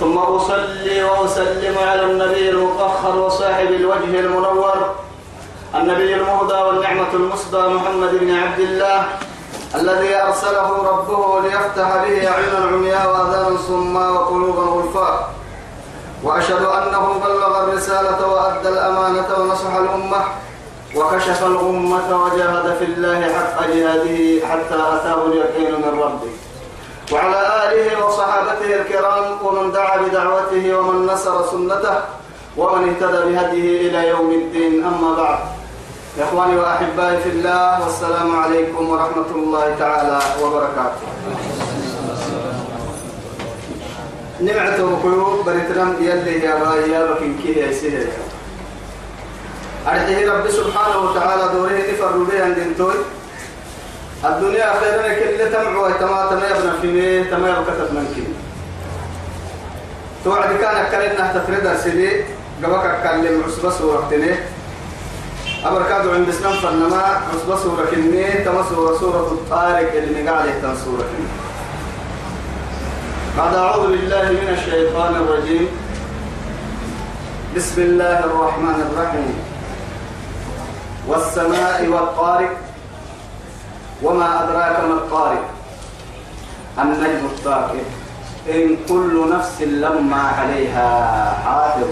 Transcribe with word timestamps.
ثم 0.00 0.18
أصلي 0.18 1.02
وأسلم 1.02 1.78
على 1.78 2.02
النبي 2.02 2.50
المطهر 2.50 3.16
وصاحب 3.18 3.66
الوجه 3.66 4.20
المنور 4.20 4.94
النبي 5.74 6.14
المهدى 6.14 6.54
والنعمة 6.54 7.12
المصدى 7.14 7.58
محمد 7.58 8.10
بن 8.20 8.34
عبد 8.34 8.60
الله 8.60 9.06
الذي 9.74 10.16
أرسله 10.16 10.68
ربه 10.90 11.40
ليفتح 11.40 11.88
به 11.96 12.28
أعينا 12.28 12.58
عمياء 12.72 13.08
وأذانا 13.10 13.56
صما 13.68 14.08
وقلوبا 14.08 14.62
غلفاء 14.62 15.30
وأشهد 16.22 16.64
أنه 16.64 17.20
بلغ 17.24 17.64
الرسالة 17.64 18.26
وأدى 18.26 18.68
الأمانة 18.68 19.28
ونصح 19.38 19.74
الأمة 19.74 20.22
وكشف 20.96 21.46
الأمة 21.46 22.22
وجاهد 22.24 22.76
في 22.78 22.84
الله 22.84 23.32
حق 23.34 23.66
جهاده 23.66 24.46
حتى 24.46 24.74
أتاه 24.74 25.26
اليقين 25.26 25.74
من 25.74 26.00
ربه. 26.02 26.49
وعلى 27.12 27.40
آله 27.64 28.04
وصحابته 28.06 28.70
الكرام 28.80 29.46
ومن 29.46 29.72
دعا 29.72 29.96
بدعوته 29.96 30.78
ومن 30.78 31.06
نصر 31.06 31.50
سنته 31.50 31.96
ومن 32.56 32.88
اهتدى 32.88 33.20
بهديه 33.28 33.88
إلى 33.88 34.08
يوم 34.08 34.30
الدين. 34.30 34.84
أما 34.84 35.14
بعد 35.16 35.38
يا 36.18 36.24
إخواني 36.24 36.56
وأحبائي 36.58 37.18
في 37.18 37.28
الله 37.28 37.84
والسلام 37.84 38.36
عليكم 38.36 38.88
ورحمة 38.90 39.30
الله 39.34 39.74
تعالى 39.78 40.18
وبركاته. 40.42 41.06
نمعته 44.40 44.84
بقيوب 44.96 45.44
بريترم 45.46 45.96
يلي 46.00 46.44
يا 46.44 46.54
باي 46.64 46.90
يا 46.90 47.12
بكين 47.12 47.38
كي 47.42 47.52
يا 47.60 47.72
سهل 47.72 48.08
أرحيه 49.88 50.32
رب 50.32 50.50
سبحانه 50.50 50.98
وتعالى 50.98 51.44
دوره 51.54 51.78
نفر 51.92 52.16
بها 52.16 52.48
دنتوي 52.48 52.94
الدنيا 54.24 54.72
خيرا 54.80 55.08
كل 55.14 55.52
تمع 55.52 55.90
تما 55.90 56.26
تما 56.30 56.48
يبنى 56.48 56.72
في 56.80 56.86
ميه 56.86 57.30
تما 57.30 57.48
يبقى 57.48 57.62
من 57.92 58.12
كده 58.16 58.34
توعد 60.24 60.56
كان 60.60 60.86
كلنا 60.90 61.32
تفرد 61.32 61.76
سيدي 61.76 62.24
قبك 62.64 63.02
كلم 63.02 63.42
عصبة 63.46 63.70
سورة 63.70 64.08
تنيه 64.10 64.48
أبركاد 65.64 66.08
عند 66.08 66.30
سنم 66.30 66.52
فنما 66.52 67.02
عصبة 67.34 67.56
سورة 67.56 67.84
كنيه 67.90 68.44
تما 68.44 68.64
سورة 68.68 68.98
سورة 68.98 69.26
الطارق 69.32 69.92
اللي 69.92 70.22
نقال 70.22 70.48
يهتم 70.48 70.74
سورة 70.84 71.02
كنيه 71.02 71.32
بعد 73.38 73.54
أعوذ 73.54 73.86
بالله 73.86 74.22
من 74.22 74.56
الشيطان 74.58 75.14
الرجيم. 75.14 75.68
بسم 77.56 77.82
الله 77.82 78.18
الرحمن 78.18 78.90
الرحيم. 78.90 79.34
والسماء 81.08 81.88
والطارق 81.88 82.56
وما 84.02 84.44
أدراك 84.44 84.84
ما 84.84 84.94
الطارق؟ 84.94 85.44
النجم 86.78 87.24
الطارق 87.26 87.74
إن 88.48 88.76
كل 88.88 89.30
نفس 89.32 89.62
لما 89.62 90.22
عليها 90.22 90.88
حافظ. 91.44 91.88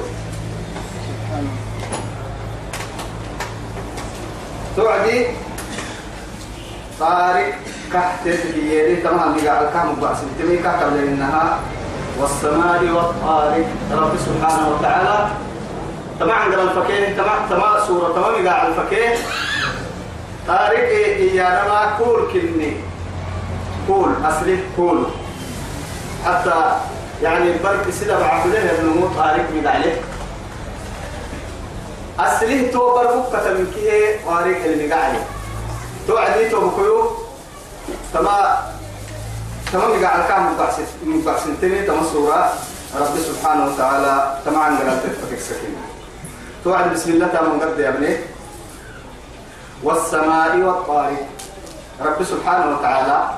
توعدي 4.77 5.27
طارق 7.00 7.55
كحت 7.93 8.25
بيدي 8.25 8.97
تمام 8.97 9.34
بقى 9.44 9.69
الكام 9.69 9.94
بقى 10.00 10.16
سنتمي 10.16 10.56
كحت 10.56 10.83
لأنها 10.83 11.59
والسماء 12.21 12.83
والطارق. 12.84 13.66
رب 13.93 14.12
سبحانه 14.27 14.69
وتعالى. 14.69 15.28
تمام 16.21 16.38
عندنا 16.38 16.62
الفكيه 16.62 17.16
تمام 17.16 17.49
تمام 17.50 17.87
سورة. 17.87 18.12
تمام 18.12 18.44
بقى 18.44 18.66
الفكيه 18.69 19.15
طارق 20.48 20.88
إيانا 20.88 21.69
ما 21.69 21.92
كول 21.98 22.32
كني 22.32 22.76
كول 23.86 24.10
أصلي 24.25 24.59
كول 24.76 25.06
حتى 26.25 26.76
يعني 27.22 27.50
البرك 27.53 27.91
سيدا 27.91 28.19
بعبده 28.19 28.59
النمو 28.78 29.09
طارق 29.16 29.50
بيد 29.53 29.66
عليه 29.66 30.00
أصلي 32.19 32.69
تو 32.69 32.94
بربك 32.94 33.47
من 33.47 33.72
كيه 33.75 34.20
طارق 34.26 34.64
اللي 34.64 34.92
قاعد 34.92 35.14
تو 36.09 36.16
عدي 36.16 36.48
تو 36.48 36.69
بكيو 36.69 37.10
تما 38.15 38.59
تمام 39.72 40.04
قاعد 40.04 40.28
كام 40.28 40.53
مقاسم 40.53 40.82
مقاسم 41.04 41.54
تاني 41.60 41.82
تما 41.86 42.03
سورة 42.12 42.53
رب 43.00 43.15
سبحانه 43.19 43.66
وتعالى 43.66 44.38
تما 44.44 44.59
عن 44.59 44.76
قرأت 44.78 45.03
تفكك 45.03 45.41
سكينة 45.41 45.82
تو 46.65 46.75
عد 46.75 46.92
بسم 46.92 47.10
الله 47.10 47.26
تمام 47.26 47.60
قد 47.60 47.78
يا 47.78 47.88
ابني 47.88 48.16
والسماء 49.83 50.56
والطارق. 50.56 51.27
رب 52.00 52.25
سبحانه 52.25 52.78
وتعالى 52.78 53.31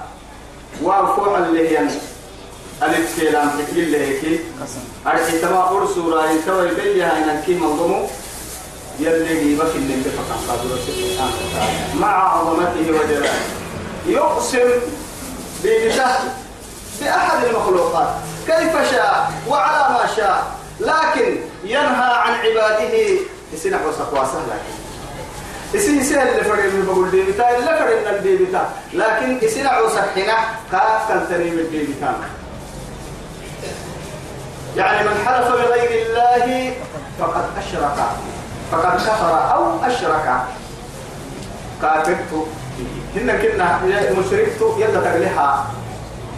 وارفوع 0.82 1.38
اللي 1.38 1.68
هي 1.68 1.88
ألف 2.82 3.20
كلام 3.20 3.50
تكليل 3.58 3.84
اللي 3.84 3.98
هيك. 3.98 4.40
أرحي 5.06 5.38
تما 5.38 5.68
أور 5.68 5.86
سورة 5.94 6.30
يتوى 6.30 6.68
يبيها 6.68 7.18
إن 7.18 7.38
الكي 7.38 7.54
منظمه 7.54 8.06
يلي 8.98 9.52
يبكي 9.52 9.76
اللي 9.78 9.96
بفقا 9.96 10.36
قادر 10.48 10.76
سبحانه 10.86 11.32
وتعالى 11.50 12.00
مع 12.00 12.32
عظمته 12.32 12.90
وجلاله. 12.90 13.40
يقسم 14.06 14.70
بيده 15.62 16.18
بأحد 17.00 17.44
المخلوقات. 17.44 18.08
كيف 18.46 18.90
شاء 18.90 19.32
وعلى 19.48 19.94
ما 19.94 20.06
شاء. 20.16 20.46
لكن 20.80 21.36
ينهى 21.64 22.12
عن 22.14 22.32
عباده. 22.32 23.18
يسنع 23.52 23.78
وسقوا 23.86 24.24
سهلا 24.24 24.79
إسي 25.74 26.04
سهل 26.04 26.28
اللي 26.28 26.44
فرق 26.44 26.64
من 26.64 26.84
بقول 26.86 27.10
دي 27.10 27.22
بتاع 27.22 27.50
اللي 27.50 27.66
فرق 27.66 28.00
من 28.10 28.16
الدي 28.16 28.44
بتاع 28.44 28.68
لكن 28.92 29.46
إسي 29.46 29.62
نعو 29.62 29.88
سحنا 29.88 30.34
كاف 30.72 31.08
كان 31.08 31.26
تنيم 31.30 31.58
الدي 31.58 31.86
بتاع 31.96 32.14
يعني 34.76 35.08
من 35.08 35.14
حلف 35.26 35.48
بغير 35.48 36.06
الله 36.06 36.72
فقد 37.20 37.44
أشرك. 37.58 37.96
فقد 38.72 38.96
كفر 38.96 39.52
أو 39.54 39.84
أشرك. 39.84 40.42
كافرت 41.82 42.46
هن 43.16 43.38
كنا 43.42 43.80
مشركت 44.18 44.60
يلا 44.78 45.00
تقليها 45.00 45.66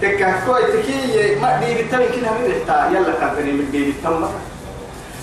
تكا 0.03 0.41
كوي 0.47 0.62
تكي 0.62 1.34
ما 1.34 1.60
دي 1.60 1.82
بتاع 1.82 1.99
كنا 1.99 2.31
من 2.32 2.53
رحتا 2.69 2.91
يلا 2.91 3.12
كان 3.20 3.37
تنيم 3.37 3.60
الدي 3.60 3.93
بتاع 4.00 4.28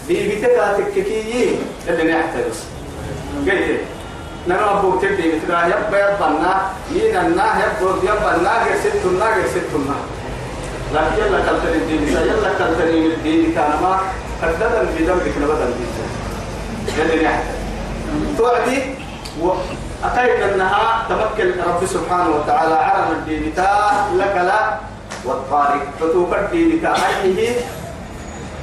دي 0.08 0.36
بتاع 0.36 0.74
تككي 0.74 1.60
اللي 1.88 2.14
نحترس 2.14 2.64
قلت 3.46 3.80
نرى 4.50 4.70
أبو 4.80 5.00
تبدي 5.00 5.34
مثلا 5.36 5.68
يبقى 5.68 6.14
يبقى 6.14 6.30
مين 6.92 7.16
النا 7.18 7.46
يبقى 8.04 8.36
النا 8.36 8.64
غير 8.64 8.76
ستنا 8.84 9.26
غير 9.36 9.48
ستنا 9.48 9.96
لكن 10.94 11.22
يلا 11.24 11.40
كالتني 11.46 11.78
الدين 11.78 12.08
يلا 12.08 12.50
كالتني 12.60 13.06
الدين 13.06 13.54
كان 13.56 13.72
ما 13.82 14.00
قددا 14.44 14.86
في 14.98 15.04
ذنبك 15.06 15.34
نبدا 15.42 15.64
الدين 15.64 15.88
يلي 16.98 17.24
نحن 17.26 17.44
توعدي؟ 18.38 18.80
وأتيت 19.42 20.42
أنها 20.54 21.06
تمكن 21.10 21.52
رب 21.68 21.86
سبحانه 21.86 22.30
وتعالى 22.36 22.74
عرم 22.76 23.12
الدين 23.12 23.54
لك 24.16 24.36
لا 24.36 24.78
والطارق 25.26 25.82
الدين 26.36 26.82
تا. 26.82 26.96
أيه 27.24 27.54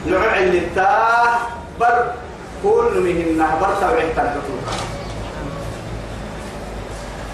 نوع 0.06 0.38
اللي 0.38 0.62
بر 1.80 2.12
كل 2.62 2.92
من 3.00 3.38
نهبر 3.38 3.68
توعي 3.80 4.06
تنفتوك 4.16 4.66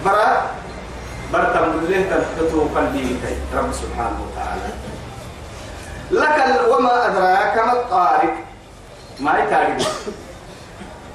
برا 0.04 0.50
برتم 1.32 1.86
له 1.88 2.02
تنفتو 2.10 2.60
قلبي 2.74 3.16
رب 3.54 3.72
سبحانه 3.72 4.18
وتعالى. 4.26 4.68
لك 6.10 6.38
وما 6.70 7.06
أدراك 7.06 7.56
ما 7.66 7.72
الطارق؟ 7.72 8.34
ما 9.20 9.38
يتارق 9.38 9.80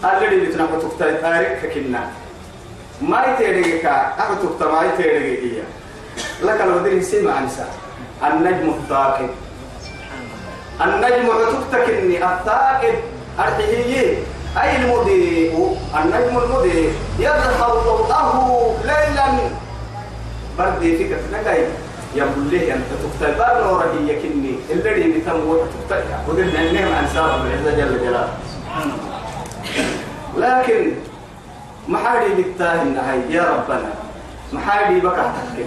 الذي 0.04 0.38
بتنفتو 0.45 0.88
طارق 0.98 1.60
فكنا 1.62 2.01
ما 3.01 3.19
يتارق 3.25 3.86
أبتك 4.19 4.62
ما 4.62 4.81
يتارق 4.88 5.40
هي. 5.44 5.62
لك 6.44 6.62
الودين 6.62 7.01
سمع 7.01 7.40
نساء 7.40 7.72
النجم 8.24 8.69
الثاقب. 8.69 9.30
النجم 10.81 11.28
عتقتكني 11.31 12.18
الثاقب. 12.18 12.95
أرحيه 13.40 14.18
أي 14.63 14.75
المضيء 14.75 15.77
النجم 15.95 16.38
المضيء؟ 16.38 16.94
يظهر 17.19 17.81
ضوءه 17.86 18.75
ليلا. 18.83 19.27
بردي 20.57 20.98
فكرة 20.98 21.19
نقاي 21.33 21.65
يقول 22.15 22.51
له 22.51 22.74
أنت 22.74 22.89
تكتب 23.04 23.38
نور 23.38 23.83
هي 23.83 24.21
كني 24.21 24.56
الذي 24.69 25.21
تموت 25.21 25.62
تقطع 25.89 26.18
ودنا 26.27 26.62
النعم 26.62 26.94
عن 26.94 27.07
سابق 27.13 27.33
العزة 27.36 27.71
جل 27.77 28.00
جلاله. 28.00 28.33
لكن 30.38 30.92
محاري 31.88 32.30
بالتاه 32.30 32.81
النهاية. 32.81 33.30
يا 33.30 33.44
ربنا 33.44 33.94
محاري 34.54 35.00
بك 35.00 35.15
تحكي. 35.15 35.65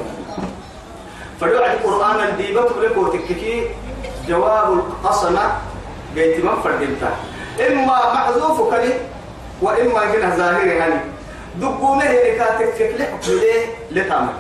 فدعا 1.41 1.73
القرآن 1.73 2.29
الديبة 2.29 2.63
لك 2.83 2.97
وتككي 2.97 3.69
جواب 4.29 4.73
القسم 4.73 5.39
قيت 6.17 6.45
من 6.45 6.63
فردمتا 6.65 7.13
إما 7.69 8.13
محذوف 8.15 8.61
كلي 8.75 8.93
وإما 9.63 10.05
جنة 10.15 10.37
ظاهري 10.37 10.69
يعني 10.71 10.95
دقونه 11.61 12.03
اللي 12.05 12.39
كاتك 12.39 12.75
فيك 12.79 13.01
لحكم 13.01 13.33
ليه؟ 13.33 13.67
لتعمل 13.91 14.33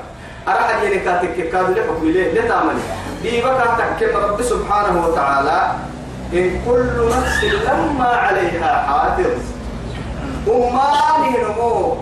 أرحل 0.49 0.87
اللي 0.87 0.99
كاتك 0.99 1.51
كاد 1.53 1.79
ليه؟ 2.03 2.33
لتعمل 2.41 2.75
ديبة 3.23 3.65
تحكي 3.79 4.05
رب 4.07 4.43
سبحانه 4.43 5.07
وتعالى 5.07 5.73
إن 6.33 6.61
كل 6.67 7.09
نفس 7.09 7.45
لما 7.45 8.05
عليها 8.07 8.87
حافظ. 8.87 9.41
أماني 10.49 11.37
نمو 11.45 11.97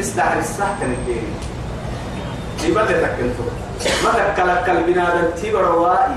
استعر 0.00 0.38
السهل 0.38 0.82
الدين. 0.82 1.34
ديبة 2.60 2.84
تكنتو 2.84 3.42
ما 4.04 4.10
تكلك 4.12 4.70
البنادم 4.70 5.30
تبر 5.42 5.60
روائي 5.64 6.16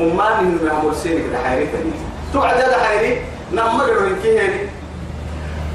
أماني 0.00 0.48
نمو 0.48 0.66
يعمل 0.66 0.96
سينك 0.96 1.24
ده 1.32 1.38
حيري 1.48 1.66
تاني 1.66 1.90
توعد 2.34 2.56
ده 2.58 2.78
حيري 2.84 3.20
نمر 3.52 3.86
روين 3.86 4.16
كيهني 4.22 4.60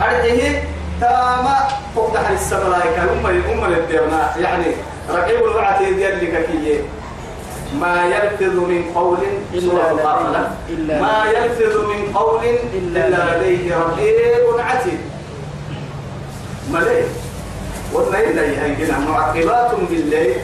أرجه 0.01 0.63
تاما 1.01 1.67
فوق 1.95 2.13
تحت 2.13 2.31
السملايكة 2.33 3.03
أم 3.03 3.25
أم 3.25 3.73
الديرنا. 3.73 4.35
يعني 4.39 4.65
رقيب 5.09 5.43
الوعد 5.43 5.81
يدير 5.81 6.15
لك 6.15 6.45
كيه 6.51 6.79
ما 7.79 8.05
يلفظ 8.05 8.55
من 8.55 8.83
قول 8.95 9.17
إلا 9.53 11.01
ما 11.01 11.23
يلفظ 11.31 11.77
من 11.77 12.13
قول 12.13 12.45
إلا 12.73 13.09
لديه. 13.09 13.77
رقيب 13.77 14.59
عتيد. 14.59 14.99
مليه 16.71 17.03
والليل 17.93 18.37
يهيجنا 18.37 18.99
معقبات 18.99 19.71
بالليل. 19.89 20.35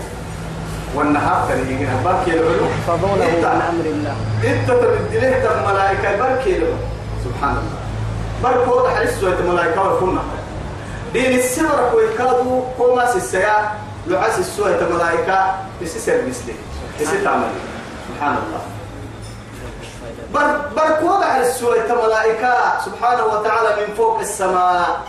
والنهار 0.96 1.50
يهيجنا 1.50 2.02
بركي 2.06 2.32
العلو 2.32 2.68
فضوله 2.88 3.26
من 3.26 3.46
أمر 3.46 3.86
الله. 3.86 4.16
إنت 4.44 4.70
تبدله 4.70 5.34
تم 5.44 5.58
ملائكة 5.72 6.10
بركي 6.20 6.58
العلو 6.58 6.78
سبحان 7.26 7.58
الله. 7.58 7.80
بركو 8.44 8.80
وضح 8.80 9.00
لسوة 9.00 9.42
ملائكة 9.42 9.82
والكنا 9.82 10.22
دين 11.14 11.40
السمرة 11.40 11.96
ويكادوا 11.96 12.62
كوما 12.78 13.06
سيسيا 13.12 13.72
لعس 14.08 14.40
السوة 14.40 14.90
ملائكة 14.94 15.56
يسيسر 15.82 16.22
مثلي 16.28 16.56
يسير 17.00 17.24
تعمل. 17.24 17.50
سبحان 18.08 18.36
الله. 18.38 18.62
بر 20.34 20.48
بركو 20.76 21.06
وضح 21.16 21.38
لسوة 21.38 21.88
ملائكة 22.06 22.54
سبحانه 22.86 23.24
وتعالى 23.26 23.70
من 23.82 23.94
فوق 23.98 24.20
السماء. 24.20 25.02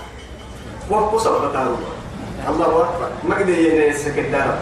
وقو 0.90 1.18
سبحانه 1.18 1.76
الله 2.48 2.66
أكبر. 2.66 3.08
ما 3.28 3.34
قد 3.34 3.48
ينسك 3.48 4.18
الدار. 4.18 4.58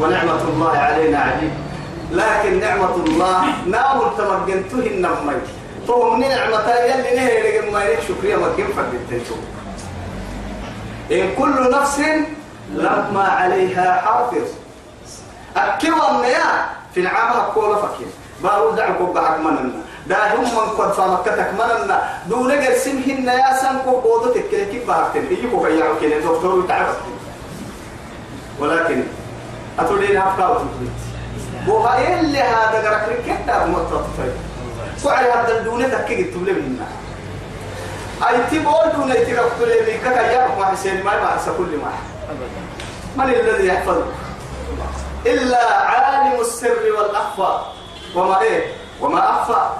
ونعمة 0.00 0.42
الله 0.48 0.78
علينا 0.78 1.18
عجيب. 1.18 1.50
لكن 2.12 2.60
نعمة 2.60 2.94
الله 2.94 3.44
نام 3.66 4.00
تمكنته 4.18 4.86
النمي 4.86 5.40
فهم 5.88 6.20
نعمة 6.20 6.68
يلي 6.70 7.16
نهي 7.16 7.36
لكن 7.42 7.72
ما 7.72 7.84
يليك 7.84 8.00
شكريا 8.08 8.36
ما 8.36 8.48
كيف 8.56 8.66
فردتنتو 8.76 9.34
إن 11.12 11.34
كل 11.38 11.70
نفس 11.70 12.00
لما 12.74 13.22
عليها 13.22 14.00
حافظ. 14.00 14.48
أكوا 15.56 16.10
النيا 16.10 16.48
في 16.94 17.00
العام 17.00 17.52
كولا 17.54 17.76
فكير 17.76 18.08
بارو 18.42 18.70
دعكو 18.70 19.12
بحق 19.12 19.38
مننا. 19.38 19.80
دا 20.06 20.34
هم 20.34 20.40
من 20.40 20.68
قد 20.78 20.92
فمكتك 20.92 21.50
مننا. 21.60 22.02
دون 22.26 22.52
قرسمهن 22.52 23.28
يا 23.28 23.52
سنكو 23.60 24.32
كده 24.52 24.64
كيف 24.64 24.88
بحقتن 24.88 25.26
إيكو 25.30 25.62
كيعو 25.62 26.00
كده 26.00 26.18
دكتور 26.18 26.64
يتعرف 26.64 26.96
ولكن 28.60 29.02
أتولين 29.78 30.16
أفكار 30.16 30.54
تقول 30.54 30.88
وها 31.68 32.20
اللي 32.20 32.38
هذا 32.38 32.88
قرأك 32.88 33.08
ركتا 33.08 33.66
مطرطفين 33.66 34.32
فعل 35.04 35.24
هذا 35.24 35.58
الدونة 35.58 35.88
تكيد 35.88 36.34
تبلي 36.34 36.52
منا 36.52 36.86
أي 38.28 38.36
تبول 38.50 38.92
دونة 38.96 39.14
تكاك 39.14 39.52
تبلي 39.60 39.80
منك 39.80 40.14
كيارك 40.14 40.58
ما 40.58 40.66
حسين 40.66 41.04
ما 41.04 41.14
يبعث 41.14 41.48
كل 41.58 41.76
ما. 41.82 41.92
من 43.16 43.30
الذي 43.30 43.66
يحفظك 43.66 44.04
إلا 45.26 45.74
عالم 45.74 46.40
السر 46.40 46.78
والأخفى 46.98 47.58
وما 48.14 48.40
إيه؟ 48.40 48.72
وما 49.00 49.30
أخفى 49.30 49.70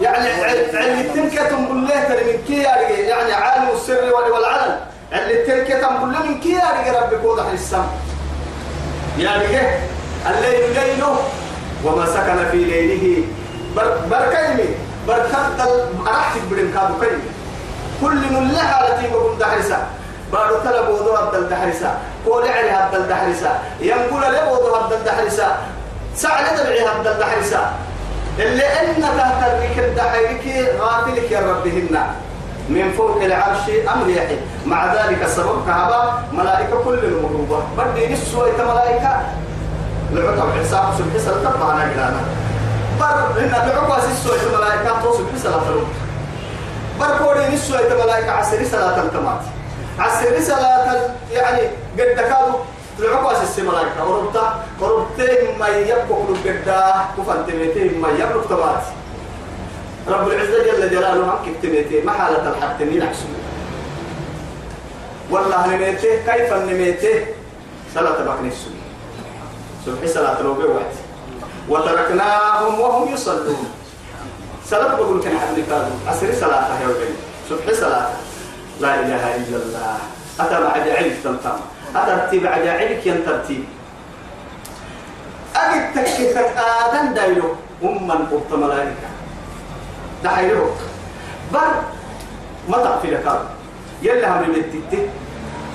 يعني 0.00 0.28
علم 0.74 1.10
بالله 1.68 2.04
ترى 2.04 2.24
من 2.32 2.42
كي 2.46 2.62
يعني 2.62 3.32
عالم 3.32 3.68
السر 3.74 4.14
والعلن. 4.32 4.80
اللي 5.12 5.40
التنكة 5.40 5.88
بالله 5.88 6.22
من 6.22 6.40
كي 6.40 6.58
ربك 6.90 7.24
وضح 7.24 7.46
للسماء. 7.52 7.88
يعني 9.18 9.44
إيه 9.46 9.80
الليل 10.30 10.74
ليله 10.74 11.18
وما 11.84 12.06
سكن 12.06 12.50
في 12.50 12.56
ليله. 12.64 13.22
بر 13.76 13.96
بركيمي 14.10 14.68
بركات 15.08 15.60
أرحت 16.06 16.38
بدن 16.50 16.70
كادو 16.74 16.94
كيمي 17.00 17.22
كل 18.00 18.16
من 18.34 18.52
لها 18.52 18.88
التي 18.88 19.10
بقول 19.10 19.38
دحرسا 19.38 19.86
بارو 20.32 20.56
طلب 20.56 20.88
وضوء 20.88 21.22
الدل 21.22 21.48
دحرسا 21.48 21.98
قول 22.26 22.48
علي 22.48 22.70
هذا 22.70 22.96
الدحرسا 22.96 23.58
ينقول 23.80 24.22
له 24.22 24.52
وضوء 24.52 24.86
هذا 24.86 24.96
الدحرسا 24.96 25.58
سعد 26.16 26.56
دبعي 26.56 26.80
هذا 26.80 27.12
الدحرسا 27.12 27.72
اللي 28.38 28.66
أن 28.66 29.02
تحت 29.02 29.42
الركب 29.50 29.84
الدحرك 29.84 30.44
غافلك 30.80 31.30
يا 31.30 31.40
ربهن. 31.40 31.98
من 32.68 32.92
فوق 32.96 33.22
العرش 33.22 33.70
أمر 33.94 34.08
يحيي 34.08 34.38
مع 34.66 34.94
ذلك 34.94 35.22
السبب 35.22 35.66
كهبا 35.66 36.22
ملائكة 36.32 36.84
كل 36.84 36.98
المروبة 37.04 37.58
بدي 37.78 38.12
نسوة 38.12 38.52
ملائكة. 38.58 39.20
لعطب 40.12 40.48
حساب 40.60 40.84
سبحي 40.98 41.18
سلطة 41.18 41.58
معنا 41.60 41.82
قلانا 41.82 42.20
بر 43.00 43.40
إن 43.40 43.50
لعقوا 43.50 44.00
سسوة 44.00 44.58
ملائكة 44.58 45.02
توصل 45.02 45.24
بسلا 45.34 45.60
فلوت 45.60 45.86
بر 47.00 47.18
كوري 47.18 47.48
نسوة 47.54 48.04
ملائكة 48.04 48.30
عسري 48.30 48.64
صلاة 48.64 49.02
التمات 49.02 49.40
عسري 49.98 50.42
صلاة 50.42 51.10
يعني 51.32 51.60
قد 51.98 52.14
كادوا 52.16 52.58
لعقوا 52.98 53.44
سسي 53.44 53.62
ملائكة. 53.62 54.04
وربطة 54.08 54.54
وربطين 54.80 55.58
ما 55.58 55.68
يبقوا 55.68 56.24
قد 56.44 56.72
كفن 57.18 57.46
تميتين 57.46 58.00
ما 58.00 58.08
يبقوا 58.08 58.42
تمات 58.48 58.82
رب 60.08 60.28
العزة 60.28 60.62
جل 60.64 60.90
جلاله 60.90 61.22
هم 61.24 61.38
كتميتين 61.46 62.06
محالة 62.06 62.48
الحق 62.48 62.78
تمين 62.78 63.02
عشان 63.02 63.34
والله 65.30 65.66
نميته 65.66 66.08
كيف 66.26 66.52
نميته 66.52 67.26
صلاة 67.94 68.24
بقني 68.24 68.48
السنة 68.48 68.84
سبحي 69.86 70.08
صلاة 70.08 70.40
الوبي 70.40 70.64
واحد 70.64 70.96
وتركناهم 71.68 72.80
وهم 72.80 73.14
يصلون. 73.14 73.70
صلاة 74.66 74.94
بقول 74.94 75.22
كان 75.22 75.38
حد 75.38 75.56
كانوا 75.68 75.96
عسر 76.08 76.28
صلاة 76.40 76.80
يا 76.82 76.88
وبي 76.88 77.08
سبحي 77.48 77.74
صلاة. 77.74 78.08
لا 78.80 79.00
إله 79.00 79.36
إلا 79.36 79.56
الله. 79.56 79.96
أتى 80.40 80.60
بعد 80.60 80.88
علم 80.88 81.14
تمتم 81.24 81.56
أترتيب 81.96 82.42
بعد 82.42 82.66
علمك 82.66 83.06
ينترتيب 83.06 83.64
أجد 85.56 85.94
تكتك 85.94 86.52
آدم 86.56 87.14
دايلو. 87.14 87.54
أمم 87.82 88.10
قبط 88.12 88.52
ملائكة. 88.52 89.08
دايلو 90.24 90.66
بر 91.52 91.72
ما 92.68 92.78
تعرف 92.78 93.04
لك 93.04 93.26
يلا 94.02 94.28
هم 94.28 94.52
بيتتي 94.52 95.08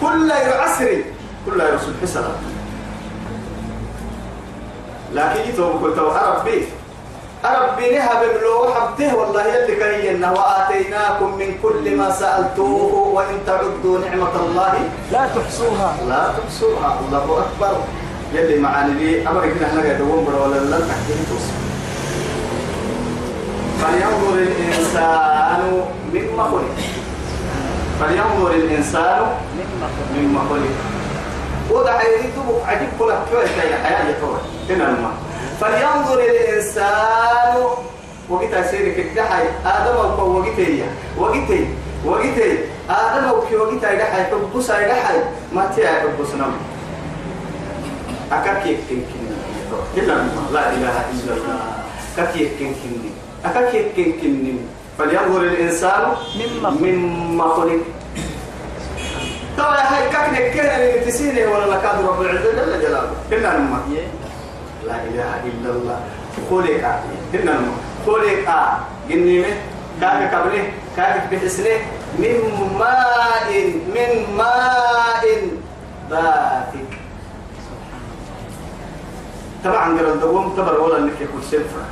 كل 0.01 0.31
عسر 0.31 0.89
كل 1.45 1.59
رسول 1.73 1.93
حسنا 2.01 2.31
لكن 5.13 5.49
يتوب 5.49 5.83
قلت 5.83 5.99
أربي 5.99 6.67
أربي 7.45 7.95
نها 7.95 8.13
بملو 8.21 8.73
حبته 8.73 9.15
والله 9.15 9.43
يلي 9.45 9.75
كهينا. 9.75 10.31
وآتيناكم 10.31 11.37
من 11.39 11.49
كل 11.63 11.95
ما 11.95 12.11
سألتوه 12.11 12.93
وإن 13.15 13.35
تعدوا 13.47 13.99
نعمة 13.99 14.35
الله. 14.35 14.73
لا 15.11 15.27
تحصوها. 15.35 15.95
لا 16.07 16.33
تحصوها. 16.37 16.99
الله 16.99 17.45
أكبر. 17.45 17.73
يلي 18.33 18.59
معاني 18.59 18.93
لي. 18.93 19.27
أمرك 19.27 19.53
نحن 19.61 19.79
قاعد 19.79 20.01
ولا 20.01 20.59
لن 20.59 20.83
تحكي 20.89 21.13
توصل 21.29 21.68
فلينظر 23.81 24.33
الإنسان 24.33 25.62
مما 26.13 26.43
خلق. 26.43 26.75
فلينظر 28.00 28.51
الإنسان 28.51 29.21
مما 30.15 30.39
خلق. 30.50 30.75
وضع 31.71 32.03
يريده 32.03 32.48
عجيب 32.65 32.89
كل 33.00 33.09
يا 33.09 33.77
حياة 33.83 34.09
يتوه 34.09 34.38
هنا 34.69 34.89
الماء 34.89 35.12
فلينظر 35.62 36.19
الإنسان. 36.19 37.55
وقت 38.29 38.53
سيرك 38.71 39.00
الدحي. 39.00 39.43
آدم 39.65 39.95
أو 39.98 40.39
وقتي. 40.39 40.83
وقتي. 41.17 41.67
وقتي. 42.05 42.57
آدم 42.89 43.24
أو 43.27 43.41
كي 43.41 43.55
وقت 43.55 43.83
يدحي 43.83 44.24
حبوس 44.24 44.69
يدحي 44.69 45.17
ما 45.53 45.71
تيا 45.75 45.91
حبوس 46.01 46.33
نم 46.33 46.53
أكاكي 48.31 48.75
كن 48.89 49.01
كن 49.09 49.25
إلا 49.98 50.13
الله 50.13 50.45
لا 50.53 50.74
إله 50.74 50.95
إلا 51.13 51.33
الله 51.33 51.62
كتيك 52.17 52.50
كن 52.59 52.74
كني 52.81 53.08
أكاكيك 53.46 54.22
كن 54.22 54.58
فلينظر 54.98 55.41
الإنسان 55.41 56.03
مما 56.81 57.48
خلق. 57.55 57.81
طبعا 59.58 59.77
هاي 59.77 60.10
كاكنك 60.10 60.51
كهنا 60.53 61.05
تسيني 61.05 61.46
ولا 61.46 61.65
لكاد 61.65 62.05
رب 62.05 62.22
العزة 62.22 62.51
جل 62.51 62.81
جلاله. 62.81 63.12
إلا 63.31 63.58
الله 63.58 63.81
لا 64.88 64.96
إله 65.03 65.31
إلا 65.50 65.69
الله. 65.69 66.00
خلق. 66.50 66.84
إنما 67.36 67.72
خلق. 68.05 68.50
جنيمة 69.10 69.53
كاك 70.01 70.31
كبره 70.31 70.65
كاك 70.98 71.27
بحسنه. 71.31 71.77
من 72.19 72.36
ماء. 72.79 73.50
من 73.96 74.12
ماء 74.38 75.24
دافق 76.10 76.89
طبعا 79.63 79.98
قال 79.98 80.08
الدوام 80.08 80.50
تبر 80.58 80.81
ولا 80.81 80.98
انك 80.98 81.22
يكون 81.22 81.41
سنفر 81.41 81.84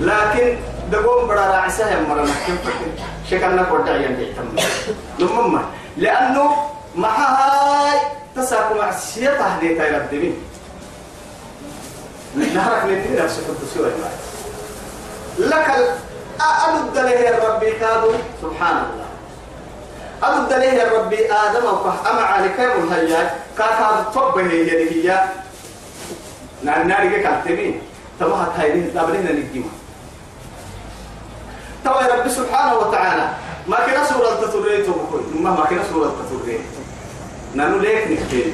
لكن 0.00 0.56
دقوم 0.92 1.26
برا 1.26 1.46
رعسها 1.46 1.90
يا 1.90 2.00
مرة 2.08 2.22
نحكم 2.22 2.56
شكلنا 3.30 3.62
قرد 3.62 3.88
عيان 3.88 4.16
جيتم 4.16 4.44
لما 5.18 5.64
لأنه 5.96 6.56
مع 6.96 7.08
هاي 7.08 8.00
تساكم 8.36 8.80
عسيتها 8.80 9.58
دي 9.60 9.74
تايرب 9.74 10.10
دمين 10.12 10.36
نهرك 12.36 12.84
من 12.84 13.16
نفسك 13.24 13.42
الدسوة 13.48 13.92
لك 15.38 15.68
أرد 16.40 16.98
له 16.98 17.48
ربي 17.48 17.70
كادو 17.70 18.12
سبحان 18.42 18.76
الله 18.76 19.06
أرد 20.24 20.52
له 20.52 20.98
ربي 20.98 21.32
آدم 21.32 21.64
وفه 21.64 22.10
أما 22.10 22.20
على 22.20 22.48
كام 22.48 22.82
الهياج 22.82 23.26
كاكاد 23.58 24.12
طبه 24.14 24.42
هي 24.42 24.90
هي 24.90 25.20
نار 26.62 26.82
نار 26.82 27.08
كالتمين 27.08 27.82
تبغى 28.20 28.46
تهينين 28.56 28.94
تابلين 28.94 29.46
نجيمه 29.50 29.68
توا 31.84 32.16
ربي 32.16 32.30
سبحانه 32.30 32.74
وتعالى. 32.78 33.28
ما 33.68 33.76
كنا 33.86 34.04
سورة 34.04 34.40
تطريت 34.42 34.88
وبكل 34.88 35.40
ما 35.40 35.50
ما 35.50 35.64
كنا 35.64 35.82
سورة 35.92 36.12
تطريت 36.20 36.60
نانو 37.54 37.78
ليك 37.78 38.08
نكتين 38.10 38.52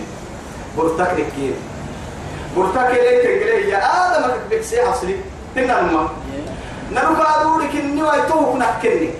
برتك 0.78 1.10
نكتين 1.18 1.54
برتك 2.56 2.90
ليك 2.90 3.22
تقري 3.22 3.70
يا 3.70 3.78
آدم 3.78 4.30
كبك 4.50 4.62
سي 4.62 4.82
أصلي. 4.82 5.16
هنا 5.56 5.80
الماء 5.80 6.08
نانو 6.90 7.22
قادوا 7.22 7.62
لك 7.62 7.74
إني 7.74 8.02
ويتوه 8.02 8.56
نحكني 8.56 9.10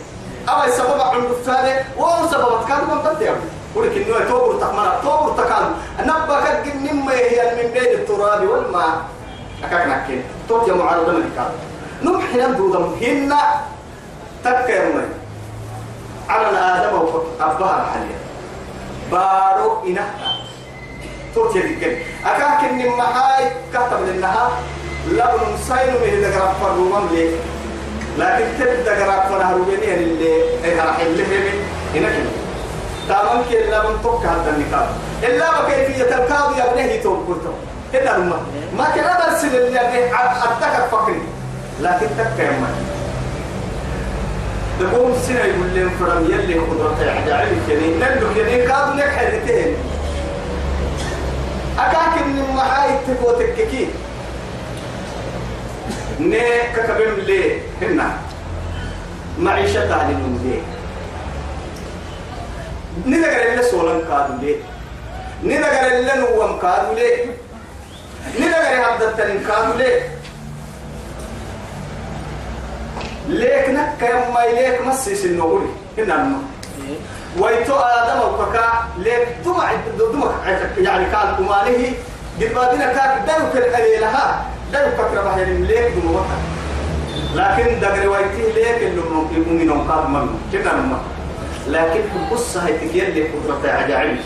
أو 0.48 0.62
السبب 0.64 1.00
عند 1.00 1.30
الثاني 1.30 1.84
وهو 1.96 2.30
سبب 2.30 2.68
كان 2.68 2.80
من 2.90 2.98
قد 2.98 3.22
يعمل 3.22 3.50
ولك 3.74 3.96
إني 3.96 4.12
ويتوه 4.12 4.46
برتك 4.46 4.74
مرة 4.74 5.00
توه 5.02 5.26
برتك 5.26 5.52
نبكت 6.00 6.66
جنم 6.66 7.08
هي 7.08 7.38
من 7.56 7.70
بين 7.74 7.92
التراب 7.98 8.48
والماء. 8.48 9.00
أكاك 9.64 9.86
نحكين 9.86 10.22
توت 10.48 10.68
يا 10.68 10.74
معارضة 10.74 11.12
ملكات 11.12 11.52
نمحي 12.02 12.38
نبدو 12.38 12.94
هن 13.02 13.34
تكر 14.44 14.84
من 14.94 15.08
على 16.28 16.58
آدم 16.58 16.96
وأبها 16.96 17.82
الحالية. 17.82 18.18
بارو 19.12 19.86
إنها. 19.86 20.36
توت 21.34 21.56
يدكن 21.56 21.96
أكاك 22.26 22.64
إن 22.70 22.88
محاي. 22.88 23.50
كتب 23.74 24.00
لنها 24.08 24.50
لبن 25.08 25.56
ساينو 25.68 25.98
من 25.98 26.22
دقرا 26.22 26.52
فروم 26.60 27.08
لي 27.12 27.30
لكن 28.18 28.44
تب 28.60 28.84
دقرا 28.84 29.20
فنها 29.20 29.52
روبيني 29.52 29.94
اللي 29.94 30.42
إذا 30.64 30.84
راح 30.84 30.98
اللي 31.00 31.22
من 31.22 31.64
هناك 31.94 32.12
تمام 33.08 33.42
كي 33.48 33.56
لبن 33.58 34.02
توك 34.02 34.24
هذا 34.24 34.54
النقاب 34.56 34.88
إلا 35.22 35.62
بكيفية 35.62 36.02
القاضي 36.02 36.58
يا 36.58 36.72
ابنه 36.72 37.02
توم 37.02 37.24
كنتم 37.28 37.54
هنا 37.94 38.16
الماء 38.16 38.40
ما 38.78 38.84
كنا 38.94 39.18
برسل 39.26 39.56
اللي 39.56 39.80
أتذكر 39.80 40.88
فكري 40.92 41.22
لكن 41.80 42.06
تكر 42.18 42.50
من 42.50 42.74
تقوم 44.80 45.14
سنة 45.26 45.38
يقول 45.38 45.68
لهم 45.74 45.90
فرم 46.00 46.24
يلي 46.24 46.54
قدرة 46.54 46.96
عجائب 47.00 47.58
كني 47.68 47.94
نلو 47.94 48.34
كني 48.34 48.56
كادوا 48.66 48.94
لك 48.94 49.08
حدتين 49.08 49.74
أكاك 51.78 52.22
إن 52.22 52.44
محاي 52.56 52.90
تقوى 53.06 53.46
تككي. 53.46 53.88
ne 56.20 56.42
kakabem 56.74 57.16
le 57.26 57.40
henna 57.80 58.08
معيشة 59.38 59.88
تعلم 59.88 60.40
ليه 60.44 60.60
نذكر 63.06 63.52
اللي 63.52 63.62
سولن 63.62 64.00
كادو 64.08 64.32
ليه 64.42 64.56
نذكر 65.44 65.86
اللي 65.86 66.12
نوم 66.16 66.58
كادو 66.62 66.94
ليه 66.94 67.24
نذكر 68.40 68.84
عبد 68.84 69.02
التنين 69.02 69.44
كادو 69.48 69.72
ليك 73.30 73.68
نك 73.68 74.02
يما 74.02 74.60
ليك 74.60 74.86
مسيس 74.86 75.24
النوري 75.24 75.66
هنا 75.98 76.14
النور 76.14 76.40
ويتو 77.38 77.74
آدم 77.74 78.20
وكاكا 78.28 78.88
ليك 78.98 79.28
دمع 79.44 79.72
دمع 79.98 80.30
يعني 80.78 81.04
كان 81.04 81.36
كمانه 81.38 81.92
قبادنا 82.40 82.92
كاك 82.92 83.22
دايو 83.26 83.52
كالقليل 83.54 84.00
لها 84.00 84.44
دايو 84.72 84.90
فكرة 84.90 85.22
بحير 85.22 85.46
ليك 85.46 85.92
دمع 86.04 86.24
لكن 87.34 87.80
دقري 87.80 88.06
ويتي 88.06 88.52
ليك 88.54 88.82
اللي 88.82 89.02
مؤمنون 89.02 89.88
قاد 89.90 90.08
منه 90.10 90.34
كنا 90.52 90.72
نما 90.72 90.98
لكن 91.68 92.00
بص 92.32 92.56
هاي 92.56 92.72
تكير 92.72 93.08
لك 93.08 93.30
قدرة 93.34 93.70
عجائب 93.72 94.16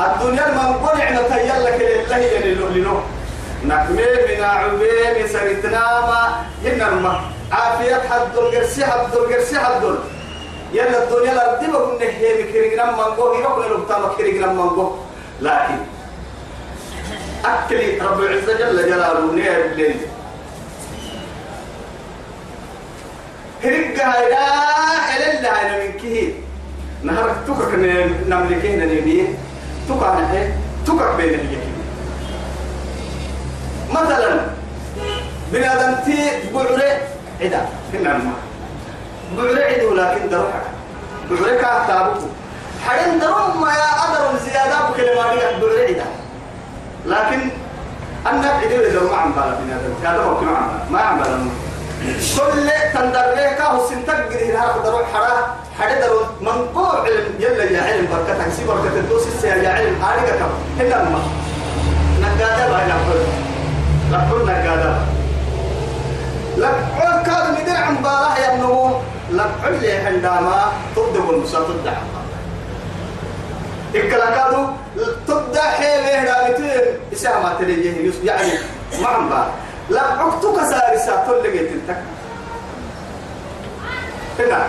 الدنيا 0.00 0.46
من 0.50 0.86
قنع 0.86 1.10
نتيال 1.10 1.64
لك 1.64 1.80
لله 1.80 2.16
يلي 2.16 2.54
له 2.54 3.02
نكمل 3.66 4.14
من 4.28 4.44
عبين 4.44 5.28
سرتنا 5.28 6.00
ما 6.08 6.46
هنما. 6.64 7.20
عافية 7.52 7.94
حد 7.94 8.36
القرسي 8.36 8.84
حد 8.86 9.14
القرسي 9.14 9.58
حد 9.58 9.82
يلا 10.72 11.04
الدنيا 11.04 11.32
الأرض 11.32 11.62
ما 11.62 11.78
كنا 11.78 12.06
هي 12.06 12.42
بكرينا 12.42 12.84
مانجو 12.84 13.32
هي 13.32 13.42
كنا 13.42 13.74
لبتا 13.74 13.98
بكرينا 13.98 14.46
مانجو. 14.46 14.92
لكن 15.40 15.78
أكلي 17.44 17.98
رب 17.98 18.20
العزة 18.20 18.52
جل 18.58 18.86
جلاله 18.86 19.32
نير 19.34 19.64
الليل. 19.64 19.96
هرقها 23.64 24.14
إلى 25.16 25.38
الله 25.38 25.48
أنا 25.48 25.84
من 25.84 25.92
كه 25.92 26.32
نهارك 27.02 27.36
تكك 27.46 27.74
نملكين 28.28 28.78
نبيه 28.78 29.24
تكك 29.88 30.02
نحي 30.02 30.48
تكك 30.86 31.14
بين 31.16 31.34
اليكين 31.34 31.75
مثلا 33.90 34.40
بني 35.52 35.72
آدم 35.72 35.94
تي 36.04 36.30
بعرة 36.54 36.82
عدا 37.40 37.60
كنا 37.92 38.16
الماء 38.16 38.34
بعرة 39.36 39.64
عدا 39.64 39.94
لكن 39.94 40.28
دروحك. 40.28 40.62
بعرة 41.30 41.56
كاتابك 41.56 42.20
حين 42.88 43.18
دروم 43.18 43.60
ما 43.60 43.68
يا 43.68 43.90
أدر 44.04 44.38
زيادة 44.44 44.90
بكلمة 44.90 45.22
بعرة 45.22 45.80
عدا. 45.88 46.06
لكن 47.06 47.50
عدا 48.26 48.88
إذا 48.88 49.00
ما 49.00 49.16
عم 49.16 49.32
بالا 49.32 49.54
بني 49.54 49.74
آدم. 49.74 49.94
هذا 50.04 50.22
هو 50.22 50.36
كنا 50.36 50.50
عم 50.50 50.70
ما 50.90 51.00
عم 51.00 51.18
بالا 51.18 51.38
كل 52.36 52.70
تندر 52.94 53.34
لك 53.34 53.60
هو 53.60 53.88
سنتك 53.88 54.28
جري 54.30 54.56
هذا 54.56 54.82
دروح 54.84 55.12
حرا. 55.12 55.56
حدا 55.80 56.06
درو 56.06 56.20
منقوع 56.40 57.02
علم 57.02 57.34
يلا 57.40 57.64
يا 57.64 57.82
علم 57.82 58.08
بركتك 58.12 58.52
سي 58.56 58.64
بركة 58.64 58.98
الدوس 58.98 59.44
يا 59.44 59.68
علم 59.68 60.02
هذه 60.02 60.30
كم 60.38 60.84
هنا 60.84 61.02
الماء 61.02 61.22
نقادة 62.20 62.68
باي 62.68 63.45
نقادة 64.12 64.96
لك 66.56 66.74
عود 67.00 67.26
كاد 67.26 67.60
مدير 67.60 67.76
عن 67.76 67.96
بارح 67.96 68.38
يا 68.38 68.54
ابنه 68.54 69.02
لك 69.30 69.50
علي 69.64 69.92
عندما 69.92 70.72
تبدو 70.96 71.30
المسا 71.30 71.58
تبدع 71.60 71.92
إكلا 73.94 74.30
كادو 74.30 74.66
تبدع 75.28 75.60
حيله 75.70 76.24
رامتين 76.32 76.80
إسامة 77.12 77.54
تليه 77.58 78.10
يعني 78.24 78.52
ما 79.02 79.08
عم 79.08 79.28
بار 79.28 79.50
لك 79.90 80.02
عكتك 80.18 80.56
سارسة 80.70 81.24
تلقيت 81.26 81.70
انتك 81.72 81.96
هنا 84.38 84.66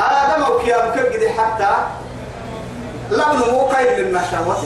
آدم 0.00 0.42
وكيام 0.54 0.90
كجدي 0.94 1.28
حتى 1.28 1.70
لم 3.10 3.50
مو 3.50 3.60
قيد 3.66 3.98
للنشاوات 3.98 4.58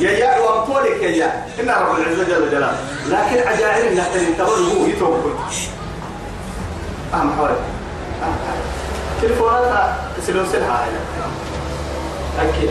يا 0.00 0.10
يا 0.10 0.38
وامطولك 0.38 1.02
يا 1.02 1.08
يا. 1.08 1.46
إن 1.60 1.70
رب 1.70 1.98
العزة 1.98 2.24
جل 2.24 2.50
جلاله. 2.50 2.78
لكن 3.08 3.48
عجائب 3.48 3.92
لا 3.92 4.04
تنتظر 4.14 4.56
هو 4.56 4.86
يتوقف 4.86 5.68
أهم 7.14 7.32
حوالي. 7.38 7.54
تلفونات 9.22 9.94
سلوسلها 10.26 10.84
هاي. 10.84 10.90
أكيد. 12.48 12.70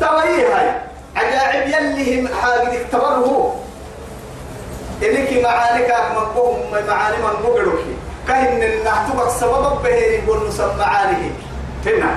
توي 0.00 0.46
هاي؟ 0.46 0.74
عجائب 1.16 1.68
يلي 1.68 2.20
هم 2.20 2.28
حاجة 2.42 2.82
اختبره 2.82 3.56
إنك 5.02 5.44
معانك 5.44 5.94
مقبوهم 6.16 6.60
معاني 6.88 7.16
من 7.16 7.42
بقرك 7.42 7.84
كهن 8.28 8.62
النحتبك 8.62 9.28
سبب 9.40 9.82
به 9.82 9.88
يقول 9.88 10.48
نسمى 10.48 10.74
معانيه 10.78 11.30
هنا. 11.86 12.16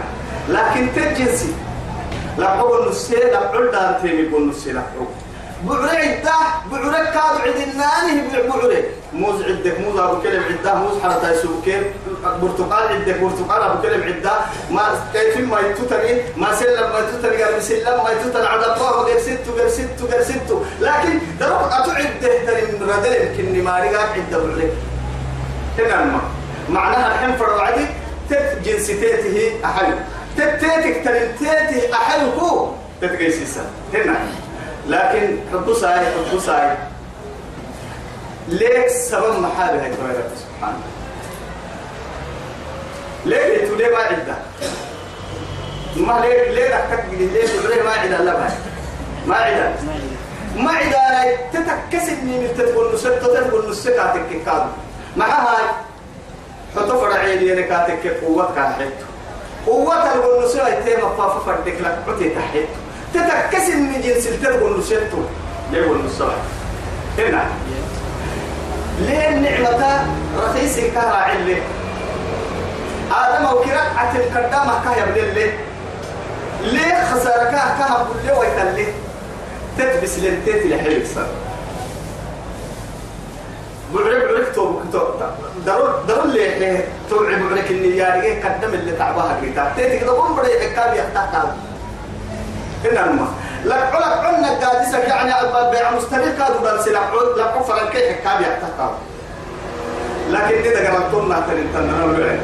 لكن 0.50 0.88
تجنسي 0.96 1.54
لا 2.38 2.48
قول 2.50 2.90
نسي 2.90 3.16
لا 3.16 3.40
قول 3.40 3.72
دار 3.72 4.00
تيمي 4.02 4.22
يقول 4.22 4.50
نسي 4.50 4.72
لا 4.72 4.82
قول 4.98 5.08
بعرة 5.68 5.92
عدة 5.92 6.34
بعرة 6.72 7.04
كاد 7.04 7.36
عدنانه 7.46 8.48
بعرة 8.50 8.84
موز 9.14 9.42
عدك 9.42 9.80
موز 9.80 10.00
أبو 10.00 10.22
كلم 10.22 10.44
عدة 10.44 10.76
موز 10.76 11.02
حرة 11.04 11.32
يسوكين 11.32 11.84
برتقال 12.42 12.88
عدك 12.88 13.20
برتقال 13.20 13.62
أبو 13.62 13.82
كلم 13.82 14.04
عدة. 14.04 14.32
ما 14.72 14.82
كيف 15.14 15.38
ما 15.38 15.60
يتوتني 15.60 16.22
ما 16.38 16.56
سلم 16.56 16.90
ما 16.94 17.00
يتوتني 17.00 17.44
قال 17.44 17.64
سلم 17.64 18.04
ما 18.04 18.12
يتوتني. 18.12 18.48
على 18.48 18.66
الله 18.66 19.04
غير 19.04 19.20
ست 19.20 19.50
غير 19.58 19.70
ست 19.70 20.02
غير 20.12 20.24
ست 20.24 20.50
لكن 20.82 21.20
دروك 21.40 21.72
أتعد 21.72 22.20
ترى 22.22 22.62
من 22.62 22.90
ردل 22.90 23.14
يمكن 23.14 23.64
ما 23.64 23.80
رجع 23.80 24.02
عدة 24.02 24.38
بعرة 24.38 24.70
هنا 25.80 26.06
ما. 26.06 26.22
معناها 26.70 27.08
الحين 27.08 27.36
فرض 27.38 27.60
عدي 27.60 27.86
تت 28.30 28.58
جنسيته 28.66 29.66
أحل 29.66 29.94
تتيتك 30.38 31.02
تلتيته 31.06 31.94
أحل 31.94 32.30
هو 32.40 32.70
تتقيسيسا. 33.02 33.66
هنا. 33.94 34.18
لكن 34.88 35.38
حبو 35.54 35.74
ساي 35.74 36.06
حبو 36.06 36.40
ساي 36.40 36.78
ليك 38.48 38.88
سبب 38.88 39.40
محابي 39.40 39.78
هاي 39.78 39.90
رب 39.92 40.32
سبحانه 40.36 40.78
ليه 43.26 43.68
تولي 43.68 43.90
ما 43.90 43.98
عدة. 43.98 44.36
ما 45.98 46.20
ليه 46.26 46.52
ليه 46.52 46.68
دكتك 46.68 47.06
ليه 47.12 47.48
تولي 47.62 47.84
ما 47.84 47.92
عدة 47.92 48.24
لا 48.24 48.34
ما 48.34 48.50
ما 49.28 49.36
عدة. 49.36 49.74
ما 50.56 50.72
عدة 50.72 50.90
لا 51.12 51.36
تتكسبني 51.54 52.40
من 52.40 52.56
تتقول 52.58 52.94
نسيت 52.94 53.14
تتقول 53.14 53.72
نسيت 53.72 53.96
كاتك 53.96 54.44
كاد 54.46 54.64
مع 55.18 55.26
هاي 55.26 55.64
حطوا 56.76 57.02
فرعين 57.02 57.48
ينكاتك 57.48 58.08
قوة 58.08 58.56
كاحيته 58.56 59.06
قوة 59.66 59.96
تقول 60.14 60.46
نسيت 60.46 60.86
تيما 60.86 61.10
فافا 61.18 61.40
فردك 61.46 61.82
لك 61.82 62.04
عتي 62.08 62.30
تحيته 62.30 62.68
تتكسب 63.14 63.76
من 63.78 64.02
جنس 64.02 64.28
التربو 64.28 64.78
نسيتو 64.78 65.18
ليه 65.72 65.88
والنصبح 65.90 66.36
هنا. 67.18 67.48
ليه 69.00 69.30
النعمة 69.30 70.08
رخيص 70.38 70.78
كهرا 70.94 71.16
علي 71.16 71.58
آدم 73.12 73.46
وكرا 73.46 73.82
عتل 73.98 74.22
قدامة 74.22 74.84
كهيا 74.84 75.06
بلي 75.06 75.52
ليه 76.62 77.14
خسارة 77.14 77.44
كه 77.44 77.78
كه 77.78 78.04
كل 78.04 78.32
ويتلي؟ 78.40 78.88
تتبس 79.78 80.20
لنتيت 80.20 80.66
لحيل 80.66 81.08
صار. 81.16 81.28
بعرف 83.94 84.24
بعرف 84.24 84.56
تو 84.56 84.80
تو 84.94 85.00
ضرور 85.66 85.90
ضرور 86.08 86.26
ليه 86.28 86.86
توعي 87.10 87.36
بعرف 87.36 87.72
إني 87.72 87.98
يارجع 87.98 88.50
قدام 88.50 88.74
اللي 88.74 88.92
تعبها 88.92 89.40
كده 89.42 89.74
تيجي 89.76 90.00
كده 90.00 90.12
قوم 90.12 90.36
بدي 90.36 90.50
يحكي 90.52 90.98
يحتاج 90.98 91.30
هنا 92.86 93.06
الماء 93.06 93.28
لك 93.66 93.96
علك 93.96 94.26
عنا 94.26 94.50
قادسة 94.50 94.98
يعني 94.98 95.32
بيع 95.72 95.92
مستمر. 95.92 96.22
كادو 96.22 96.60
بل 96.64 96.84
سلع 96.84 97.10
لك 97.38 97.48
عفر 97.58 97.82
الكيح 97.84 98.18
كاب 98.24 98.42
يحتقى 98.42 98.92
لكن 100.30 100.56
إذا 100.70 100.90
قرأتنا 100.90 101.40
تنتنا 101.48 101.92
نقول 101.98 102.40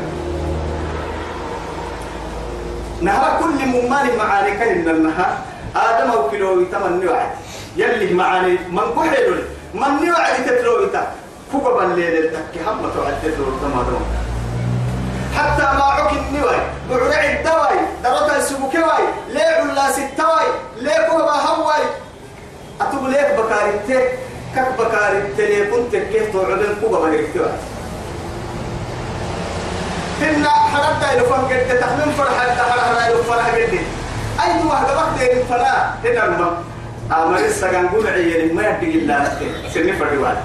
نهار 3.01 3.39
كل 3.41 3.65
ممان 3.65 4.17
معاني 4.17 4.51
كهن 4.51 4.89
النهار 4.89 5.37
آدم 5.75 6.11
أو 6.11 6.29
كيلو 6.29 6.61
يتمنى 6.61 7.07
وعد 7.07 7.29
يلي 7.77 8.13
معاني 8.13 8.57
من 8.71 8.81
كحلو 8.95 9.35
من 9.73 10.09
وعد 10.11 10.45
تتلو 10.45 10.83
يتا 10.83 11.07
فوق 11.51 11.79
بالليل 11.79 12.25
التكي 12.25 12.59
هم 12.67 12.89
توعد 12.95 13.13
تتلو 13.23 13.45
تمام 13.61 13.85
حتى 15.37 15.61
ما 15.61 15.83
عك 15.83 16.11
النواي 16.13 16.59
بعرع 16.89 17.23
الدواي 17.23 17.79
درتا 18.03 18.37
السبوكواي 18.37 19.03
ليه 19.29 19.41
علا 19.71 19.91
ستواي 19.91 20.47
ليه 20.81 21.07
كوبا 21.09 21.31
هواي 21.31 21.83
أتوب 22.81 23.07
ليك 23.07 23.27
بكاري 23.39 23.71
تك 23.87 24.19
كك 24.55 24.67
بكاري 24.79 25.21
تلي 25.37 25.65
كنت 25.71 25.95
كيف 25.95 26.31
توعدن 26.33 26.75
كوبا 26.81 26.99
بهرتواي 26.99 27.51
هن 30.21 30.45
حرد 30.47 31.03
إلى 31.13 31.21
فم 31.25 31.41
قد 31.47 31.79
تخمن 31.79 32.13
فرحة 32.17 32.45
تحرر 32.45 32.97
إلى 33.07 33.23
فرحة 33.23 33.51
قد. 33.51 33.73
أي 34.43 34.65
واحد 34.69 34.85
وقت 34.95 35.21
إلى 35.21 35.43
فلا 35.49 35.89
هنا 36.03 36.25
الماء 36.25 36.63
أمر 37.11 37.37
السجن 37.37 37.87
قول 37.87 38.07
عيني 38.07 38.53
ما 38.53 38.63
يدي 38.69 38.99
إلا 38.99 39.25
سني 39.73 39.93
فردوان 39.93 40.37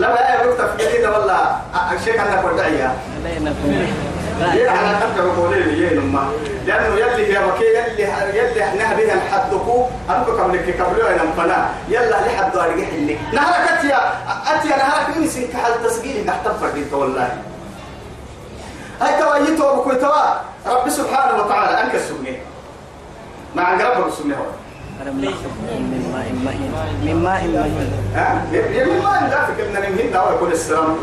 لا 0.00 0.06
لا 0.06 0.30
يا 0.34 0.46
رب 0.46 0.56
تفكيري 0.58 1.02
ده 1.02 1.18
والله. 1.18 1.60
الشيخ 1.92 2.20
أنا 2.20 2.42
فردعيا 2.42 2.96
يا 4.54 4.70
على 4.70 4.96
تبع 5.00 5.34
قولي 5.36 5.60
لي 5.62 5.96
نما. 6.00 6.32
لأنه 6.66 6.94
يلي 6.96 7.32
يا 7.32 7.46
بكي 7.46 7.64
يلي 7.64 8.02
يلي 8.38 8.64
إحنا 8.64 8.94
بها 8.96 9.14
الحدكو 9.14 9.86
أنتو 10.10 10.42
قبل 10.42 10.56
كي 10.56 10.72
قبل 10.72 11.00
أنا 11.00 11.32
فنا 11.36 11.68
يلا 11.88 12.26
لحد 12.26 12.56
أرجع 12.56 12.88
لي 12.88 13.16
نهارك 13.32 13.68
أتيا 13.70 14.00
أتيا 14.54 14.76
نهارك 14.76 15.16
من 15.16 15.26
سين 15.28 15.48
كحل 15.52 15.84
تسجيل 15.84 16.26
تحت 16.26 16.48
فرد 16.48 16.92
والله. 16.92 17.28
هاي 19.00 19.20
توا 19.20 19.36
يتوا 19.36 19.76
بكوي 19.76 19.96
توا. 19.96 20.24
رب 20.66 20.88
سبحانه 20.88 21.42
وتعالى 21.42 21.82
أنك 21.82 21.94
السمي 21.94 22.38
مع 23.54 23.72
رب 23.72 24.08
السمي 24.08 24.34
هو. 24.34 24.46
من 25.00 26.02
ماء 26.12 26.28
مهين. 26.44 26.72
من 27.04 27.16
ماء 27.24 27.42
مهين. 27.48 27.92
ها؟ 28.14 28.42
يمين 28.52 29.02
ما 29.02 29.28
لا 29.30 29.46
فكرنا 29.46 29.88
نمهن 29.88 30.12
دعوة 30.12 30.34
يكون 30.34 30.52
السلام. 30.52 30.96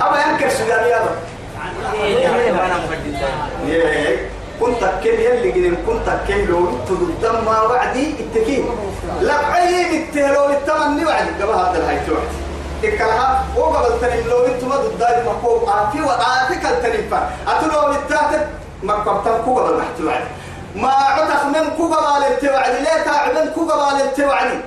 أبا 0.00 0.16
ينكر 0.18 0.48
سجال 0.48 0.86
يا 0.86 1.00
كنت 4.60 4.84
كم 5.04 5.18
يلي 5.26 5.50
جنين 5.50 5.76
كنت 5.86 6.08
كم 6.28 6.40
لو 6.50 6.66
تقدم 6.86 7.44
ما 7.44 7.60
وعدي 7.60 8.14
التكين 8.20 8.64
لا 9.22 9.34
عين 9.34 10.02
التهلو 10.02 10.44
التمني 10.50 11.04
وعدي. 11.06 11.30
قبل 11.42 11.52
هذا 11.52 11.78
الهاي 11.78 11.98
توعد. 12.06 12.28
تكلها 12.82 13.44
وقبل 13.56 14.00
تنم 14.00 14.30
لو 14.30 14.46
أنتم 14.46 14.68
ضد 14.68 15.26
مكوب. 15.26 15.68
آتي 15.68 16.00
وآتي 16.00 16.54
كالتنم 16.62 17.10
فا 17.10 17.30
أتلو 17.48 17.90
التاتب 17.90 18.46
مكبتم 18.82 19.36
كوبا 19.44 19.62
بالمحتوى 19.62 20.06
وعدي 20.06 20.24
ما 20.74 20.88
عتق 20.88 21.44
من 21.44 21.70
كوبا 21.76 22.18
بالتوعد 22.18 22.74
لا 22.82 23.02
تعبن 23.04 23.50
كوبا 23.54 23.94
بالتوعد 23.94 24.60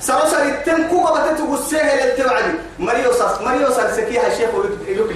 سرسر 0.00 0.42
التم 0.42 0.88
كوبا 0.88 1.10
بتتو 1.10 1.54
السهل 1.54 1.98
التوعد. 2.08 2.54
مريو 2.78 3.12
ساس 3.12 3.40
مريو 3.40 3.70
ساس 3.70 3.96
سكيها 3.96 4.26
الشيخ 4.26 4.48
يلوك 4.88 5.10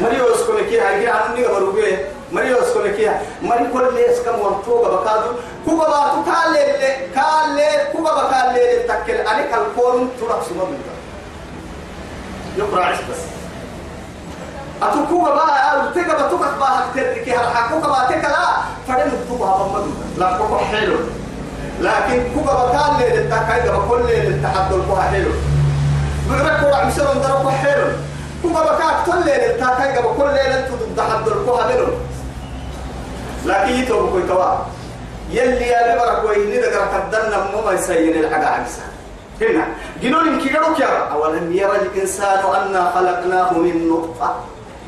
مريو 0.00 0.34
سكونكيها 0.34 0.90
يجي 0.90 1.08
عن 1.08 1.34
نيجا 1.34 1.48
بروبيه 1.48 2.08
مريو 2.32 2.64
سكونكيها 2.64 3.22
مري 3.42 3.66
كل 3.72 3.94
ليس 3.94 4.20
كم 4.20 4.38
وانتوغا 4.40 4.88
بكادو. 4.96 5.30
كوبا 5.66 5.84
باتو 5.84 6.24
كالي 6.24 6.64
كالي 7.14 7.92
كوبا 7.92 8.10
بكالي 8.14 8.82
تكل 8.88 9.12
أنا 9.12 9.42
كالكون 9.42 10.10
ترى 10.20 10.42
يقرأ 12.56 12.84
عش 12.84 12.96
بس. 12.96 13.22
أتوكوبا 14.82 15.34
بقى 15.34 15.92
تيجا 15.94 16.14
بتوكا 16.14 16.56
بقى 16.60 16.78
هكتركي 16.78 17.32
هرحكوكا 17.32 17.88
بقى 17.88 18.06
تكلا 18.08 18.46
فدين 18.88 19.12
التوبا 19.12 19.56
بمدو 19.56 19.90
لا 20.18 20.38
كوكا 20.38 20.64
حلو. 20.64 20.96
لكن 21.80 22.22
كوكا 22.34 22.52
بكال 22.54 22.98
ليل 22.98 23.18
التكايدا 23.18 23.72
بكل 23.76 24.06
ليل 24.06 24.26
التحدى 24.26 24.74
الكوها 24.74 25.02
حلو. 25.02 25.30
بعرف 26.30 26.64
كورا 26.64 26.84
مسيرون 26.84 27.20
دركوا 27.20 27.50
حلو. 27.50 27.86
كوكا 28.42 28.62
بكال 28.62 28.94
كل 29.06 29.24
ليل 29.24 29.40
التكايدا 29.50 30.00
بكل 30.00 30.26
ليل 30.26 30.52
التحدى 30.90 31.30
الكوها 31.30 31.68
حلو. 31.68 31.86
لكن 33.46 33.72
يتوب 33.72 34.10
كوي 34.10 34.22
توا 34.22 34.54
يلي 35.30 35.66
يا 35.66 35.96
ببرك 35.96 36.24
ويني 36.28 36.60
دقر 36.60 36.78
قدرنا 36.78 37.36
ما 37.66 37.72
يسير 37.72 38.14
الحاجة 38.24 38.48
عكسها 38.48 38.84
هنا 39.40 39.66
جنون 40.02 40.26
يمكن 40.26 40.54
يا 40.80 41.12
أولم 41.12 41.52
يرى 41.52 41.76
الإنسان 41.76 42.38
أنا 42.38 42.92
خلقناه 42.94 43.52
من 43.52 43.88
نطفة. 43.88 44.34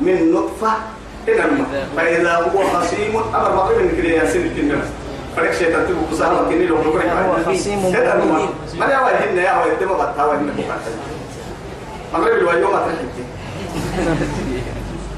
من 0.01 0.31
نطفة 0.33 0.73
هنا 1.27 1.65
فإذا 1.97 2.35
هو 2.35 2.63
خصيم 2.73 3.15
أمر 3.35 3.55
مقرب 3.55 3.77
من 3.77 3.93
كده 3.97 4.09
يا 4.09 4.25
سيدي 4.31 4.47
الكنيسة 4.47 4.89
فريق 5.35 5.51
شيء 5.51 5.73
ترتيب 5.73 5.95
كسارة 6.11 6.45
كني 6.49 6.65
لو 6.65 6.77
نقول 6.77 7.01
هو 7.01 7.53
خصيم 7.53 7.79
هذا 7.79 8.15
مبين. 8.15 8.49
ما 8.79 8.85
ما 8.85 8.93
يا 8.93 8.99
واحد 8.99 9.27
هنا 9.27 9.41
يا 9.41 9.53
واحد 9.53 9.71
تبغى 9.79 10.11
بتاوى 10.13 10.37
هنا 10.37 10.53
مغرب 12.13 12.49
اليوم 12.49 12.73
أترحمتي 12.75 13.23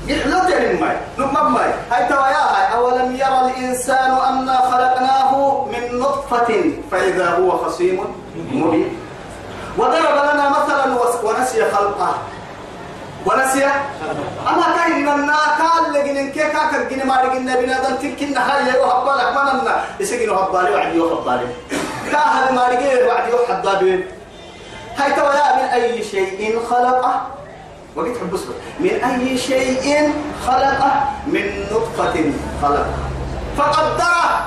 لا 0.08 0.40
تعلم 0.50 0.82
ماي. 0.82 0.98
نقم 1.18 1.54
ماي 1.54 1.70
هاي 1.92 2.10
توايا 2.10 2.44
هاي. 2.56 2.76
أولم 2.76 3.16
يرى 3.16 3.52
الإنسان 3.52 4.12
أنا 4.12 4.58
خلقناه 4.72 5.66
من 5.66 6.00
نطفة؟ 6.00 6.72
فإذا 6.92 7.30
هو 7.30 7.52
خصيم 7.52 8.00
مبين. 8.52 8.98
وضرب 9.78 10.16
لنا 10.34 10.50
مثلا 10.50 10.86
ونسي 11.24 11.72
خلقه. 11.72 12.16
ونسي 13.26 13.66
أما 14.50 14.66
كاين 14.76 15.06
لنا 15.06 15.38
قال 15.60 15.94
لجن 15.94 16.32
كي 16.32 16.40
كاك 16.40 16.74
الجن 16.76 17.08
ما 17.08 17.22
لجن 17.24 17.56
بنادم 17.56 17.96
تكن 17.96 18.38
هاي 18.38 18.80
وهبالك 18.80 19.36
ما 19.36 19.42
لنا 19.62 19.84
يسجن 20.00 20.30
هبالي 20.30 20.72
وعدي 20.76 21.00
وهبالي 21.00 21.48
كاهل 22.12 22.56
ما 22.56 22.64
لجن 22.72 23.08
وعدي 23.08 23.32
وحدادين 23.34 24.06
هاي 24.98 25.14
توايا 25.14 25.56
من 25.56 25.70
أي 25.74 26.04
شيء 26.04 26.60
خلقه. 26.70 27.28
وقيت 27.96 28.18
حب 28.18 28.40
من 28.80 28.90
أي 28.90 29.38
شيء 29.38 30.14
خلقه؟ 30.48 31.04
من 31.28 31.66
نطفة 31.72 32.32
خلقه. 32.62 32.94
فقدره. 33.58 34.46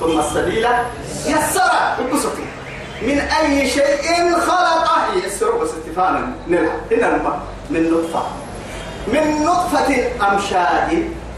ثم 0.00 0.18
السبيل 0.18 0.66
يسر 1.26 1.72
ببسطه 2.00 2.46
من 3.02 3.18
أي 3.18 3.68
شيء 3.68 4.38
خلقه. 4.40 5.14
يسر 5.26 5.50
بس 5.50 5.68
استفانا 5.68 6.32
نلها 6.48 6.76
هنا 6.90 7.40
من 7.70 7.90
نطفة. 7.90 8.22
من 9.06 9.44
نطفة 9.44 9.90
أمشاج 10.28 10.90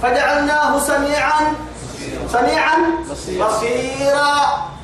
فجعلناه 0.02 0.78
سميعا 0.78 1.54
سميعا 2.32 2.76
بصيرا. 3.40 4.32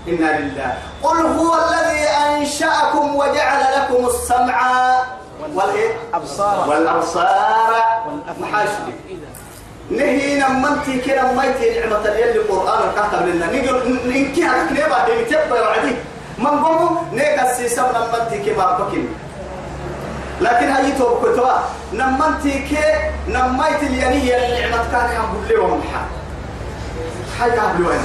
إنا 0.08 0.38
لله. 0.38 0.74
قل 1.02 1.16
هو 1.16 1.54
الذي 1.54 2.04
أنشأكم 2.08 3.16
وجعل 3.16 3.60
لكم 3.76 4.06
السمع 4.06 4.58
والإيه؟ 5.54 5.90
أبصار 6.14 6.68
والأبصار. 6.68 7.84
محاسب 8.40 8.92
نهينا 9.90 10.48
منتي 10.48 11.00
كنا 11.00 11.32
ميتي 11.32 11.80
نعمة 11.80 12.08
يلي 12.08 12.36
القرآن 12.36 12.88
الكاتب 12.88 13.26
لنا 13.26 13.46
نقول 13.46 13.98
ننكي 14.06 14.44
هكذا 14.44 14.86
نبا 14.86 15.04
دي 15.06 15.12
متبا 15.22 15.60
وعدي 15.60 15.94
من 16.38 16.64
قوموا 16.64 16.90
نيكا 17.12 17.50
السيسم 17.50 17.82
نمنتي 17.82 18.38
كما 18.38 18.78
بكين 18.78 19.08
لكن 20.42 20.68
هاي 20.70 20.92
توبكتوا 20.92 21.50
نمنتي 21.92 22.58
كي 22.58 22.84
نميت 23.28 23.82
اليانية 23.82 24.36
النعمة 24.36 24.84
كان 24.92 25.10
يقول 25.14 25.48
لي 25.48 25.56
ومحا 25.56 26.02
هاي 27.40 27.50
قابل 27.58 27.86
وين؟ 27.86 28.00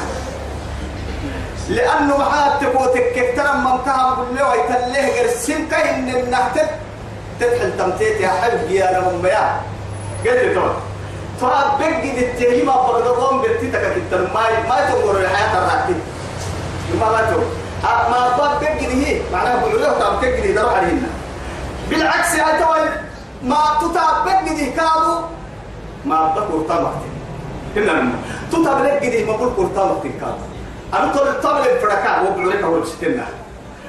لأنه 1.69 2.17
معاه 2.17 2.59
تقوتك 2.61 3.13
كتر 3.15 3.53
من 3.57 3.77
كان 3.85 3.99
يقول 3.99 4.35
لي 4.35 4.43
ويتليه 4.43 5.21
قرسين 5.21 5.67
كاين 5.67 6.09
النهتك 6.15 6.69
تدخل 7.39 7.77
تمتيت 7.77 8.21
يا 8.21 8.29
حبيبي 8.29 8.75
يا 8.75 8.99
رب 8.99 9.25
يا. 9.25 9.61
قلت 10.25 10.55
له 10.55 10.73
فبقد 11.41 12.03
التهيمة 12.17 12.73
بغضبهم 12.73 13.41
برتيتك 13.41 13.93
كتر 14.09 14.21
ما 14.33 14.41
ما 14.69 14.87
الحياة 15.17 15.57
الراتب. 15.57 15.99
ما 16.99 17.09
ما 17.11 17.21
تقول 17.31 17.45
ما 17.83 18.37
بقد 18.37 18.63
هي 18.63 19.21
معناه 19.33 19.55
بقول 19.61 19.81
له 19.81 19.91
طب 19.99 20.21
بقد 20.21 20.45
يدروا 20.45 20.71
علينا. 20.71 21.07
بالعكس 21.89 22.31
توي 22.37 22.85
ما 23.43 23.61
تتابق 23.81 24.41
دي 24.43 24.65
كادو 24.71 25.21
ما 26.05 26.33
بقول 26.35 26.67
طمعت 26.67 27.01
هنا 27.75 28.11
تتابق 28.51 28.99
دي 28.99 29.25
ما 29.25 29.35
بقول 29.35 29.49
قول 29.49 29.69
طمعت 29.75 30.03
كادو 30.03 30.43
أنا 30.93 31.11
تقول 31.13 31.41
طمع 31.41 31.59
الفركة 31.65 32.23
وبقول 32.23 32.49
لك 32.49 32.63
أول 32.63 32.87
ستنا 32.87 33.25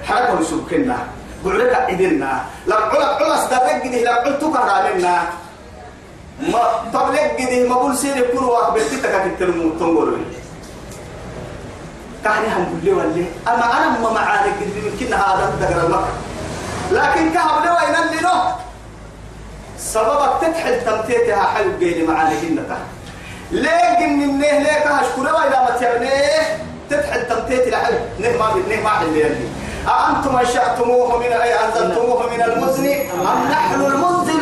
حركة 0.04 0.40
وسبكنا 0.40 0.96
بقول 1.44 1.58
لك 1.58 1.72
إدنا 1.72 2.42
لا 2.66 2.76
علا 2.76 3.06
علا 3.06 3.34
استبق 3.44 3.82
دي 3.82 4.04
لا 4.04 4.14
قلت 4.24 4.40
كهرامنا 4.54 5.22
ما 6.52 6.62
طب 6.94 7.12
لك 7.12 7.34
دي 7.50 7.68
ما 7.68 7.74
بقول 7.74 7.96
سير 7.96 8.26
كل 8.32 8.44
واحد 8.44 8.72
بتتك 8.72 9.34
كتر 9.36 9.50
تنقول. 9.80 10.14
كهني 12.24 12.46
هم 12.56 12.80
كل 12.84 12.90
ولا 12.90 13.24
أما 13.48 13.66
أنا 13.78 13.98
ما 14.02 14.10
معاني 14.12 14.50
قد 14.52 14.70
يمكن 14.76 15.14
هذا 15.14 15.52
دقر 15.60 15.86
المكة 15.86 16.08
لكن 16.92 17.32
كهب 17.32 17.64
لو 17.66 17.72
أين 17.72 17.94
اللي 18.08 18.22
له 18.22 18.54
سببك 19.78 20.30
تتحل 20.40 20.84
تمتيتها 20.84 21.42
حلو 21.42 21.78
جيلي 21.78 22.06
معاني 22.06 22.34
هنا 22.38 22.78
ليه 23.50 24.06
من 24.06 24.22
النه 24.22 24.58
ليه 24.58 24.78
كهشكره 24.78 25.34
وإذا 25.34 25.60
ما 25.60 25.76
تعنيه 25.80 26.58
تتحل 26.90 27.28
تمتيت 27.28 27.68
لحل 27.68 27.94
نه 28.20 28.28
ما 28.38 28.54
نه 28.68 28.82
ما 28.82 28.88
حل 28.88 29.06
يلي 29.16 29.48
أأنتم 29.88 30.36
أنشأتموه 30.36 31.18
من 31.18 31.24
أي 31.32 31.54
أنزلتموه 31.54 32.26
من 32.26 32.42
المزن؟ 32.42 32.86
أم 32.86 33.48
نحن 33.50 33.80
المنزلون 33.80 34.37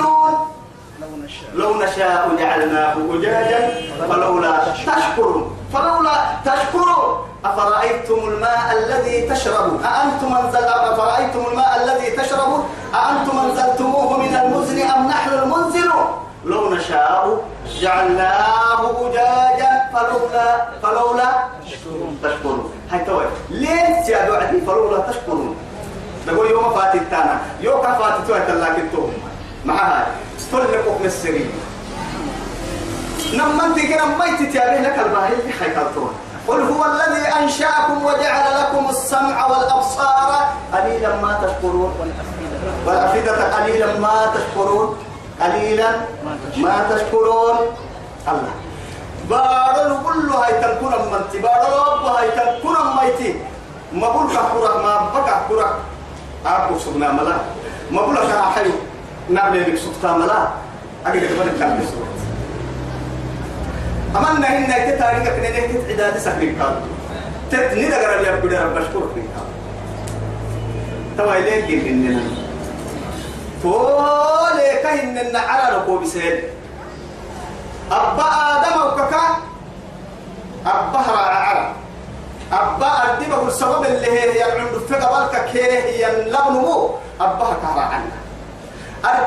لو 1.57 1.75
نشاء 1.75 2.31
جعلناه 2.38 2.95
أجاجا 3.14 3.61
فلولا 4.09 4.53
تشكرون. 4.73 5.57
فلولا 5.73 6.16
تشكرون. 6.45 7.27
أفرأيتم 7.45 8.29
الماء 8.29 8.66
الذي 8.79 9.29
تشربون؟ 9.31 9.85
أأنتم 9.85 10.37
أنزل 10.37 10.64
أفرأيتم 10.64 11.42
الماء 11.51 11.83
الذي 11.83 12.11
تشربون؟ 12.11 12.69
أأنتم 12.95 13.38
أنزلتموه 13.38 14.19
من 14.19 14.35
المزن 14.35 14.79
أم 14.83 15.09
نحن 15.09 15.31
المنزلون 15.33 16.07
لو 16.45 16.75
نشاء 16.75 17.45
جعلناه 17.81 18.81
أجاجا 19.07 19.71
فلولا 19.92 20.66
فلولا 20.83 21.29
تشكرون. 22.23 22.73
هاي 22.90 23.05
توي. 23.05 23.25
ليه 23.51 23.97
يا 24.09 24.29
دعدي 24.29 24.61
فلولا 24.61 24.99
تشكرون؟ 24.99 25.57
نقول 26.29 26.51
يوم 26.51 26.75
فاتت 26.75 27.03
تانا 27.11 27.40
يوم 27.61 27.83
فاتت 27.83 28.49
تلاك 28.49 28.79
التوم 28.79 29.12
مع 29.66 29.74
هاي 29.74 30.07
تلقوا 30.52 30.98
من 31.00 31.07
السرير. 31.07 31.50
نما 33.35 33.66
أنت 33.66 33.79
كده 33.79 34.05
ما 34.05 34.24
يتتابه 34.24 34.81
لك 34.81 34.98
الباهي 34.98 35.33
اللي 35.33 35.52
حيكالتون 35.52 36.12
قل 36.48 36.61
هو 36.62 36.85
الذي 36.85 37.22
أنشأكم 37.29 38.05
وجعل 38.05 38.62
لكم 38.62 38.90
السمع 38.90 39.46
والأبصار 39.46 40.48
قليلا 40.72 41.16
ما 41.16 41.38
تشكرون. 41.42 41.94
والأفئدة 42.87 43.57
قليلا 43.57 43.98
ما 43.98 44.33
تشكرون. 44.35 44.98
قليلا 45.40 45.90
ما 46.57 46.87
تشكرون. 46.90 47.57
الله. 48.29 48.55
بارل 49.31 49.96
كل 50.07 50.31
هاي 50.31 50.52
تنكون 50.62 50.92
منتي 51.12 51.38
بارل 51.38 51.72
رب 51.92 52.07
هاي 52.07 52.31
تنكون 52.31 52.76
ميتي 53.02 53.40
ما 53.92 54.09
بقول 54.09 54.33
كحورك 54.33 54.76
ما 54.76 55.11
بقى 55.14 55.24
كحورك 55.26 55.74
أكو 56.46 56.79
سبنا 56.79 57.12
ملا 57.12 57.37
ما 57.90 58.02
بقول 58.02 58.14
لك 58.14 58.31
نعمل 59.30 59.60
لك 59.72 59.78
سبتا 59.78 60.12
ملا 60.16 60.48
أجي 61.06 61.20
كمان 61.28 61.56
كان 61.60 61.78
بسوت 61.80 62.06
أمنا 64.16 64.46
هنا 64.48 64.90
تتاريخ 64.90 65.28
كنا 65.28 65.50
نهت 65.50 65.90
عداد 65.90 66.18
سكرين 66.18 66.56
كان 66.58 66.76
تتني 67.50 67.88
دقر 67.88 68.16
اللي 68.18 68.28
أبدا 68.34 68.62
رب 68.64 68.74
بشكرك 68.74 69.08
فيك. 69.14 69.24
توا 71.18 71.34
إليك 71.38 71.86
إننا. 71.86 72.20
فولي 73.62 74.82
كهن 74.82 75.36
على 75.36 75.76
ركوب 75.76 76.04
سيد 76.04 76.44
أبا 77.92 78.22
آدم 78.24 78.80
وككا 78.86 79.22
أبا 80.66 80.98
هرع 80.98 81.20
عرب 81.20 81.72
أبا 82.52 82.86
أردبه 82.86 83.48
السبب 83.48 83.84
اللي 83.84 84.06
هي 84.20 84.36
يعمل 84.36 84.66
في 84.88 84.94
قبلك 84.94 85.44
كيه 85.52 86.06
اللبنمو 86.08 86.90
أبا 87.20 87.56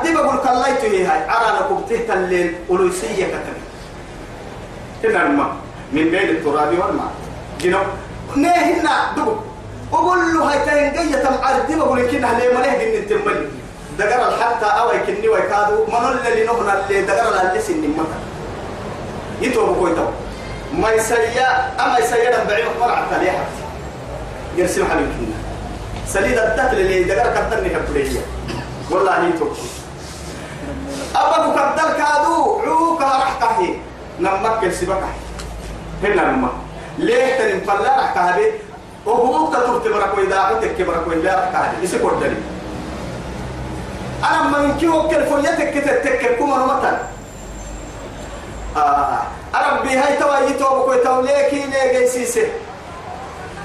عنا 0.04 0.20
أردبه 0.20 0.34
الكلايت 0.34 0.84
هي 0.84 1.06
هاي. 1.06 1.20
ركوب 1.60 1.88
تهت 1.88 2.10
الليل 2.10 2.54
ألوسية 2.70 3.26
كتبي 3.26 3.62
هنا 5.04 5.26
الماء 5.26 5.52
من 5.92 6.10
بين 6.10 6.28
التراب 6.28 6.68
والماء. 6.68 7.10
جنو؟ 7.60 7.78
نهنا 8.36 9.12
دبو 9.16 9.34
وقول 9.92 10.18
له 10.34 10.50
هاي 10.50 10.58
تهنجية 10.66 11.16
تم 11.16 11.34
أردبه 11.44 11.96
لكنها 11.96 12.38
ليه 12.38 12.58
مليه 12.58 12.78
جن 12.78 13.02
التملي 13.02 13.48
دقر 13.98 14.36
حتى 14.42 14.66
أو 14.66 14.90
يكني 14.92 15.28
ويكادو 15.28 15.84
من 15.86 16.18
اللي 16.26 16.44
نهنا 16.44 16.86
اللي 16.88 17.02
دقر 17.02 17.48
اللي 17.50 17.60
سن 17.60 17.94
مكة 17.98 18.18
يتوب 19.40 19.76
كويتو 19.78 20.06
ما 20.72 20.90
يسيا 20.90 21.48
أما 21.84 21.98
يسيا 21.98 22.30
دم 22.30 22.48
بعيد 22.48 22.64
مرة 22.80 22.92
على 22.92 23.06
تليحة 23.10 23.44
يرسل 24.56 24.84
حلو 24.86 25.00
كنا. 25.00 25.36
سليد 26.06 26.38
الدخل 26.38 26.76
اللي 26.76 27.04
دقر 27.04 27.30
كتني 27.34 27.68
كبرية. 27.68 28.20
والله 28.90 29.28
يتوب. 29.28 29.56
أبا 31.16 31.46
مقدر 31.46 31.92
كادو 31.98 32.60
عوك 32.60 33.00
راح 33.00 33.38
كهي. 33.40 33.74
نمك 34.20 34.64
السبكة 34.64 35.08
هنا 36.02 36.24
نما. 36.24 36.50
ليه 36.98 37.38
تنم؟ 37.38 37.60
فلا 37.60 37.96
راح 37.96 38.14
كهدي. 38.14 38.50
وهو 39.06 39.52
تطرت 39.52 39.88
بركوي 39.88 40.26
دا 40.26 40.40
عتك 40.40 40.82
بركوي 40.82 41.14
لا 41.14 41.34
راح 41.34 41.48
كهدي. 41.52 41.84
يسكر 41.84 42.14
دليل 42.14 42.42
أنا 44.24 44.42
ما 44.42 44.58
يمكن 44.58 44.88
وكل 44.88 45.26
فليتك 45.26 45.74
تتك 45.84 46.38
كما 46.38 46.66
مثلا 46.66 46.98
آه 48.76 49.22
أربي 49.54 49.96
هاي 49.96 50.16
توا 50.16 50.38
يتوب 50.38 50.84
كوي 50.84 50.98
تو 50.98 51.20
ليكي 51.20 51.66
ليه 51.66 52.06
سيسي؟ 52.06 52.46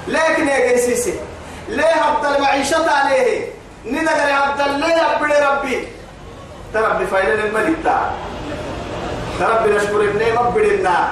ليك 0.08 0.38
ليه 0.38 0.76
سيسي؟ 0.76 1.14
ليه 1.68 1.84
عبد 1.84 2.24
المعيشة 2.36 2.90
عليه 2.90 3.46
ندقر 3.84 4.32
عبد 4.32 4.60
الله 4.60 4.88
يبدي 4.88 5.38
ربي. 5.46 5.88
تربي 6.80 7.06
فايلة 7.06 7.44
الملك 7.44 7.76
تعال 7.84 8.10
تربي 9.38 9.76
نشكر 9.76 10.00
ابني 10.04 10.32
مبدنا 10.32 11.08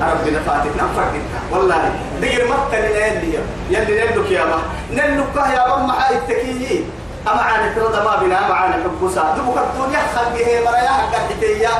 ربي 0.00 0.30
نفاتك 0.30 0.70
نفاتك 0.76 1.20
والله 1.50 1.90
دقر 2.22 2.44
مكة 2.48 2.78
لنا 2.78 3.06
يلي 3.06 3.38
يلي 3.70 4.00
نلك 4.04 4.30
يا 4.30 4.44
ما. 4.44 4.58
نلك 4.92 5.36
يا 5.36 5.76
ما 5.86 5.92
حايد 5.92 6.20
تكيي 6.28 6.84
أما 7.28 7.40
عانك 7.42 7.78
رضا 7.78 8.04
ما 8.04 8.16
بنا 8.16 8.46
أما 8.46 8.54
عانك 8.54 8.82
حبوسا 8.84 9.36
دبك 9.38 9.58
الدنيا 9.62 10.00
خلقه 10.14 10.60
مريا 10.64 10.88
حقا 10.90 11.18
حتيا 11.28 11.70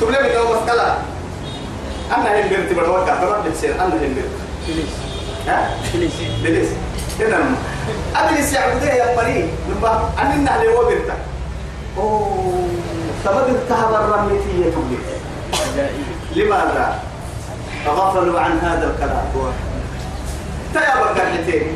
تبلي 0.00 0.18
من 0.22 0.28
يوم 0.34 0.50
مسكلا 0.50 0.94
أنا 2.16 2.40
هم 2.40 2.48
بيرتي 2.48 2.74
بروكا 2.74 3.14
ترى 3.20 3.42
بتصير 3.50 3.74
أنا 3.74 3.84
هم 3.84 3.90
بيرتي 3.98 4.20
إبليس 4.68 4.88
ها؟ 5.46 5.70
إبليس 5.94 6.12
بليس 6.42 6.68
هنا 7.20 7.38
أبليس 8.16 8.52
يعبده 8.52 8.92
يا 8.92 9.16
مري 9.16 9.48
نبا 9.70 10.10
أنا 10.18 10.34
النهل 10.34 10.66
هو 10.66 10.84
بيرتا. 10.88 11.16
أوه. 11.98 12.68
سبب 13.24 13.48
التهب 13.48 13.94
الرميتية 13.94 14.70
تبلي 14.70 14.98
لماذا؟ 16.36 17.00
غفلوا 17.86 18.40
عن 18.40 18.58
هذا 18.58 18.90
الكلام. 18.90 19.26
تيا 20.74 20.94
بكرتين 21.02 21.66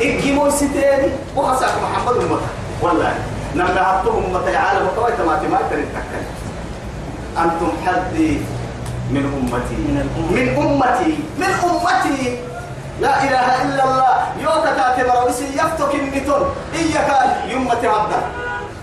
إجمو 0.00 0.50
ستين 0.50 1.12
وخساك 1.36 1.74
محمد 1.82 2.16
أمة 2.16 2.38
والله. 2.82 3.14
نما 3.54 3.82
حطهم 3.82 4.24
أمة 4.24 4.56
عالم. 4.56 4.86
وكويت 4.86 5.20
ما 5.20 5.36
تماكن 5.42 5.84
أنتم 7.38 7.72
حدي 7.86 8.40
من 9.10 9.24
أمتي. 9.36 9.76
من 10.34 10.48
أمتي. 10.58 11.18
من 11.38 11.50
أمتي. 11.64 12.38
لا 13.00 13.22
إله 13.22 13.62
إلا 13.62 13.84
الله. 13.84 14.14
يوكا 14.38 14.70
تعتبر 14.76 15.26
ويسي 15.26 15.44
يفتك 15.44 15.94
النتون 15.94 16.54
إياك 16.74 17.10
يمتي 17.46 17.88
عبدا 17.88 18.20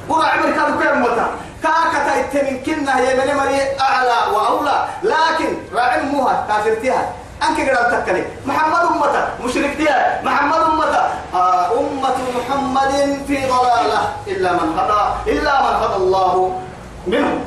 ورا 0.09 0.25
عمر 0.25 0.51
كانوا 0.51 0.81
كيف 0.81 0.91
متى 0.91 1.25
كاكا 1.63 1.99
تايتمين 2.05 2.63
كنا 2.63 2.97
هي 2.99 3.15
من 3.15 3.35
مري 3.35 3.59
أعلى 3.81 4.19
وأولى. 4.33 4.85
لكن 5.03 5.49
راعي 5.75 6.01
موها 6.01 6.45
كافرتها. 6.47 7.01
أنك 7.43 7.69
قرأت 7.69 7.93
تكلي. 7.93 8.23
محمد 8.45 8.79
أمته 8.79 9.23
مشرك 9.43 9.75
ديها 9.77 10.21
محمد 10.23 10.61
أمته 10.61 11.03
آه 11.33 11.65
أمة 11.79 12.17
محمد 12.37 13.19
في 13.27 13.37
ضلالة. 13.47 14.01
إلا 14.27 14.49
من 14.53 14.79
هدى. 14.79 15.31
إلا 15.31 15.53
من 15.61 15.73
هدى 15.83 15.95
الله 15.95 16.61
منهم. 17.07 17.39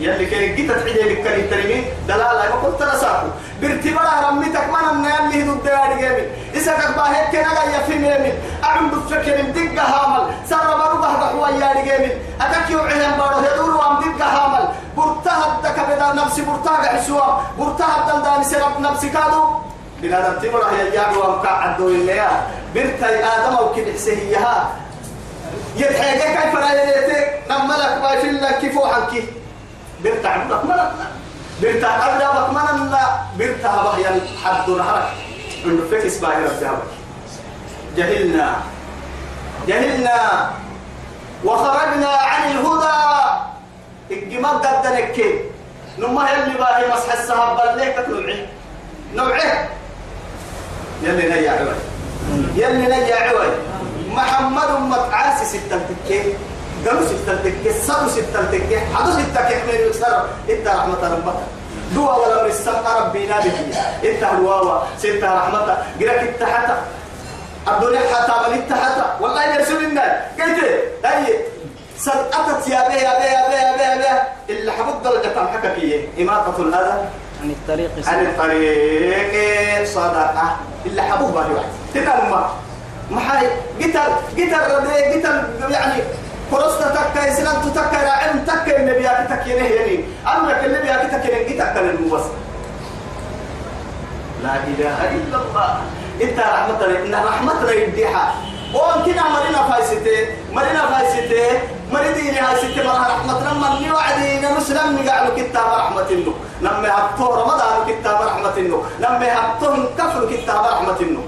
يلي 0.00 0.26
كان 0.26 0.54
جيت 0.56 0.70
تحيي 0.72 1.02
لك 1.02 1.24
كلمة 1.24 1.50
ترمي 1.50 1.84
دلالة 2.08 2.44
ما 2.50 2.56
قلت 2.62 2.82
نساكو 2.82 3.26
بارتبار 3.60 4.08
رميتك 4.28 4.68
ما 4.72 4.92
نمنا 4.92 5.08
يلي 5.08 5.42
هدو 5.42 5.52
الديار 5.52 6.00
جامل 6.00 6.26
إذا 6.54 6.72
كان 6.72 6.92
باهيك 6.92 7.30
كان 7.32 7.54
لا 7.54 7.64
يفهم 7.76 8.04
يمل 8.04 8.32
أعم 8.64 8.90
بفكر 8.90 9.40
دقة 9.40 9.82
هامل. 9.82 10.34
سر 10.50 10.66
بروبه 10.80 11.12
بحوا 11.20 11.48
يا 11.48 11.84
جامل 11.84 12.12
أكاك 12.40 12.70
يوعيهم 12.70 13.18
بارو 13.18 13.38
يدور 13.38 13.76
وام 13.76 13.94
دقة 14.00 14.26
هامل. 14.26 14.68
برتها 14.96 15.56
الدك 15.56 15.80
بدا 15.88 16.12
نفسي 16.12 16.42
برتها 16.42 16.76
حسوا 16.76 17.26
برتها 17.58 17.94
الدلدان 18.00 18.44
سرب 18.44 18.80
نفسي 18.80 19.08
كادو. 19.08 19.44
بنادم 20.02 20.40
تمر 20.40 20.64
هي 20.64 20.90
جاب 20.90 21.16
وام 21.16 21.32
قعدوا 21.32 21.88
اللي 21.88 22.28
برتاي 22.74 23.24
آدم 23.24 23.56
أو 23.56 23.74
كده 23.74 23.96
سهيها 23.96 24.68
يدحيك 25.76 26.22
كيف 26.22 26.54
لا 26.54 26.82
يليتك 26.82 27.42
نملك 27.50 27.98
ما 28.02 28.10
يفلك 28.12 28.58
كيف 28.58 28.76
وحنكي. 28.76 29.43
برتا 30.04 30.28
عبدك 30.28 30.64
من 30.64 30.76
برتا 31.62 31.86
عبدك 31.86 32.50
من 32.50 32.92
برتا 33.38 33.72
بهيا 33.82 34.20
حد 34.44 34.70
نهرك 34.70 35.08
عنده 35.64 35.84
فكس 35.90 36.18
باهرة 36.18 36.48
بتاعك 36.56 36.82
جهلنا. 37.96 38.56
جهلنا. 39.68 40.50
وخرجنا 41.44 42.08
عن 42.08 42.50
الهدى. 42.50 42.98
الجمال 44.10 44.62
قد 44.62 44.86
نكي. 44.86 45.40
نما 45.98 46.30
يلي 46.30 46.54
باهي 46.58 46.88
مسح 46.92 47.12
السهب 47.12 47.56
بليك 47.56 47.96
نوعي 48.08 48.46
نوعي 49.14 49.68
يلي 51.02 51.28
نيا 51.28 51.50
عوي. 51.50 51.76
يلي 52.56 52.86
نيا 52.86 53.16
عوي. 53.16 53.50
محمد 54.08 54.70
متعاسي 54.80 55.44
ستة 55.44 55.80
تكي. 55.88 56.34
قالوا 56.86 57.02
صدوا 57.86 58.08
ستة 58.08 58.44
تكي 58.52 58.80
حدو 58.94 59.10
ستة 59.12 59.40
كحمير 59.48 59.86
يكسر 59.86 60.24
إنت 60.50 60.66
رحمة 60.68 61.02
ربك 61.14 61.34
دوا 61.94 62.14
ولا 62.14 62.42
من 62.42 62.50
السماء 62.50 63.02
ربنا 63.06 63.40
به 63.40 63.52
إنت 64.10 64.22
الواوا 64.32 64.80
ستة 64.98 65.34
رحمة 65.34 65.76
قرأك 66.00 66.22
التحت 66.22 66.70
الدنيا 67.68 68.00
حتى 68.14 68.50
من 68.50 68.58
التحت 68.58 68.92
والله 69.20 69.54
يرسل 69.54 69.84
الناس 69.84 70.12
قلت 70.40 70.58
أي 71.04 71.36
سرقتت 71.98 72.68
يا 72.68 72.88
بيه 72.88 72.94
يا 72.94 73.18
بيه 73.18 73.24
يا 73.24 73.48
بيه 73.48 73.56
يا 73.56 73.76
بيه 73.76 73.84
يا 73.84 73.96
بيه 73.96 74.54
اللي 74.54 74.72
حبط 74.72 75.04
درجة 75.04 75.28
تنحكك 75.28 75.78
إيه 75.78 76.08
إماطة 76.24 76.62
الأذى 76.62 77.08
عن 77.42 77.50
الطريق 77.50 77.90
عن 78.08 78.26
الطريق 78.26 79.84
صدقة 79.86 80.56
اللي 80.86 81.02
حبوه 81.02 81.30
باهي 81.32 81.52
واحد 81.54 81.68
تتعلم 81.94 82.30
ما 82.30 82.50
محاي 83.10 83.46
قتل 83.80 84.00
قتل 84.36 84.90
يعني 85.70 86.02
فرصة 86.54 86.94
تكا 86.94 87.32
إسلام 87.32 87.62
تتكا 87.62 87.96
لا 88.06 88.12
علم 88.12 88.44
تكا 88.46 88.76
النبي 88.80 89.02
تكا 89.02 89.48
ينهيني 89.50 90.04
أمرك 90.36 90.64
النبي 90.64 90.88
تكا 91.08 91.30
ينهي 91.36 91.54
تكا 91.58 91.78
للمبس 91.80 92.24
لا 94.42 94.54
إله 94.70 94.98
إلا 95.16 95.36
الله 95.42 95.70
إنت 96.22 96.38
رحمة 96.38 96.80
إن 97.04 97.14
رحمة 97.14 97.70
يديها 97.70 98.34
وان 98.74 99.02
كنا 99.04 99.22
مرينا 99.28 99.62
فايستي 99.68 100.26
مرينا 100.52 100.86
فايستي 100.86 101.58
مريدين 101.92 102.34
هاي 102.34 102.56
ستي 102.56 102.82
مرها 102.82 103.08
رحمة 103.08 103.52
لما 103.52 103.76
اللي 103.76 103.90
وعدي 103.90 104.40
نسلم 104.56 104.98
نقعلوا 104.98 105.36
كتاب 105.36 105.66
رحمة 105.66 106.10
إنه 106.10 106.34
لما 106.60 106.88
يحطوا 106.88 107.36
رمضان 107.36 107.76
كتاب 107.88 108.22
رحمة 108.22 108.56
إنه 108.58 108.82
لما 109.00 109.24
يحطوا 109.26 109.76
كفر 109.98 110.32
كتاب 110.32 110.64
رحمة 110.64 110.96
إنه 111.00 111.22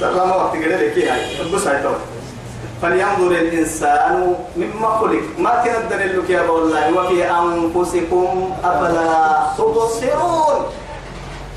سلام 0.00 0.30
وقت 0.30 0.52
قال 0.52 0.70
لك 0.70 0.98
هاي 0.98 1.50
بص 1.52 1.66
هاي 1.66 1.82
تو 1.82 1.92
فلينظر 2.82 3.30
الإنسان 3.30 4.34
مما 4.56 4.88
خلق 4.98 5.22
ما 5.38 5.64
تندر 5.64 6.04
لك 6.04 6.30
يا 6.30 6.40
والله 6.40 6.94
وفي 6.94 7.30
أنفسكم 7.30 8.54
أفلا 8.64 9.42
تبصرون 9.58 10.58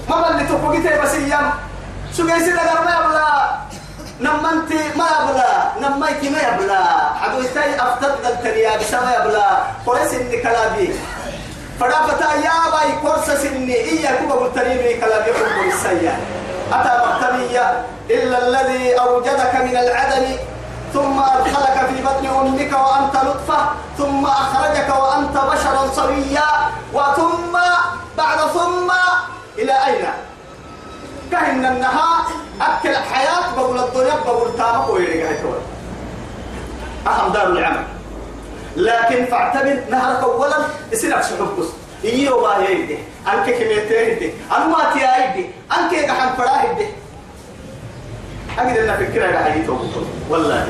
ما 0.09 0.15
بل 0.21 0.47
تفوقتي 0.47 1.01
بس 1.03 1.13
أيام 1.15 1.51
شو 2.17 2.27
قايس 2.27 2.47
لك 2.47 2.69
ما 2.85 2.91
يبلا 2.95 3.29
نما 4.21 4.49
انت 4.53 4.71
ما 4.99 5.07
يبلا 5.15 5.51
انت 5.77 6.23
ما 6.33 6.39
يبلا 6.47 6.83
حدو 7.21 7.41
استاي 7.41 7.75
افتد 7.75 8.25
التريا 8.25 8.77
بس 8.77 8.93
ما 8.93 9.15
يبلا 9.19 9.47
قرس 9.85 10.13
اني 10.13 10.37
كلابي 10.37 10.93
فدا 11.79 11.99
فتا 12.07 12.33
يا 12.33 12.55
باي 12.71 12.91
قرص 13.03 13.29
سني 13.41 13.75
إيا 13.75 14.11
كوبا 14.21 14.35
قلتني 14.35 14.93
كلابي 14.93 15.31
قرب 15.31 15.67
السيا 15.67 16.19
أتى 16.73 16.93
مقتنية 17.05 17.85
إلا 18.09 18.47
الذي 18.47 18.93
أوجدك 18.99 19.55
من 19.55 19.77
العدم 19.77 20.25
ثم 20.93 21.19
أدخلك 21.19 21.77
في 21.89 22.01
بطن 22.03 22.25
أمك 22.25 22.73
وأنت 22.73 23.15
نطفة 23.15 23.69
ثم 23.97 24.25
أخرجك 24.25 24.89
وأنت 24.89 25.37
بشرا 25.37 25.87
سويا 25.95 26.49
وثم 26.93 27.57
بعد 28.17 28.39
ثم 28.39 28.91
إلى 29.57 29.85
أين؟ 29.85 30.05
كهن 31.31 31.65
النهار 31.65 32.25
أكل 32.61 32.89
الحياة 32.89 33.55
بقول 33.55 33.79
الدنيا 33.79 34.15
بقول 34.25 34.57
تامك 34.57 34.89
ويرجع 34.89 35.31
يتوه 35.31 35.61
أهم 37.07 37.31
دار 37.31 37.47
العمل. 37.47 37.83
لكن 38.75 39.25
فاعتبر 39.25 39.79
نهرك 39.89 40.23
أولا 40.23 40.57
يصير 40.91 41.17
أكشف 41.17 41.41
بس 41.41 41.67
إيو 42.05 42.41
با 42.41 42.57
يدي. 42.69 42.97
أنك 43.33 43.45
كميتين 43.59 44.09
يدي 44.11 44.29
أنا 44.51 44.65
ما 44.67 44.93
تيا 44.93 45.11
يدي 45.25 45.45
أنك 45.77 45.93
يقحن 45.93 46.35
فراه 46.37 46.63
يدي 46.71 46.87
أقدر 48.57 48.93
أن 48.93 49.05
فكرة 49.05 49.25
رح 49.31 49.55
يتوه 49.55 49.79
والله 50.29 50.67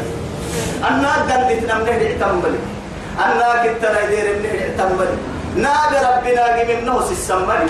أنا 0.89 1.13
قد 1.15 1.52
نتنم 1.52 1.82
نهدي 1.86 2.08
اعتمبلي 2.13 2.60
أنا 3.26 3.63
كنت 3.63 3.84
نهدير 3.86 4.26
نهدي 4.41 4.62
اعتمبلي 4.63 5.17
نابي 5.56 5.98
ربنا 6.08 6.63
من 6.63 6.86
نوس 6.86 7.12
السمري 7.12 7.67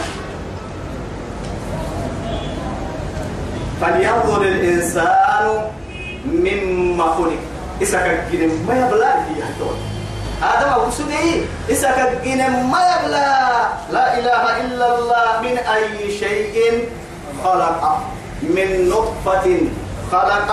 فلينظر 3.82 4.42
الإنسان 4.42 5.62
مما 6.26 7.04
خلق. 7.04 7.38
إسكا 7.82 8.30
جنم 8.32 8.66
ما 8.68 8.74
يبلى 8.76 9.06
هي 9.06 9.44
هتول 9.44 9.76
آدم 10.44 10.70
أبو 10.74 10.92
سدي 10.92 11.46
إسكا 11.72 12.24
جنم 12.24 12.72
ما 12.72 12.80
يبلى 12.80 13.28
لا 13.92 14.06
إله 14.20 14.44
إلا 14.62 14.88
الله 14.98 15.42
من 15.42 15.58
أي 15.58 16.12
شيء 16.20 16.90
خلق 17.44 17.82
من 18.42 18.90
نطفة 18.90 19.48
خلق. 20.12 20.50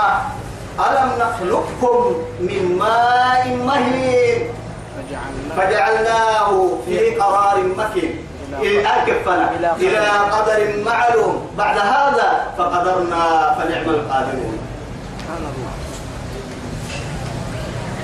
ألم 0.77 1.09
نخلقكم 1.21 2.15
من 2.41 2.77
ماء 2.79 3.45
مهين؟ 3.65 4.39
فجعلناه 5.57 6.69
في 6.87 7.15
قرار 7.15 7.57
مكين. 7.77 8.27
أكفنا 8.87 9.51
إلى 9.81 10.07
قدر 10.35 10.83
معلوم. 10.85 11.47
بعد 11.59 11.79
هذا 11.79 12.29
فقدرنا 12.59 13.55
فنعم 13.59 13.89
القادرون. 13.91 14.59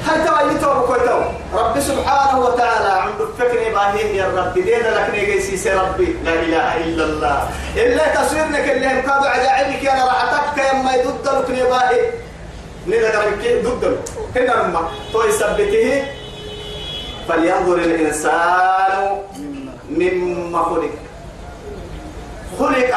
هل 0.07 0.27
توا 0.27 0.51
يتوب 0.51 0.87
كويتو. 0.87 1.21
رب 1.55 1.81
سبحانه 1.81 2.39
وتعالى 2.41 2.93
عند 3.05 3.21
الفكر 3.21 3.71
إبراهيم 3.71 4.15
يا 4.15 4.27
رب 4.37 4.55
دينا 4.55 4.89
لك 4.89 5.11
نيجي 5.15 5.71
ربي. 5.71 6.17
لا 6.25 6.35
إله 6.35 6.77
إلا 6.77 7.05
الله. 7.05 7.49
إلا 7.77 8.05
تصويرنا 8.15 8.59
اللي 8.73 8.87
هم 8.87 9.01
كادوا 9.01 9.29
عجائبك 9.29 9.87
أنا 9.87 10.05
راح 10.05 10.21
أتك 10.35 10.59
يما 10.75 10.95
يدد 10.95 11.27
لك 11.27 11.49
إبراهيم. 11.59 12.05
نيدا 12.87 13.19
قريب 13.19 13.67
ضد 13.67 13.99
هنا 14.37 14.53
لما 14.53 14.89
تو 15.13 15.23
يثبته 15.23 16.05
فلينظر 17.29 17.75
الإنسان 17.75 19.19
مما 19.91 20.63
خلق. 20.63 20.95
خلق. 22.59 22.93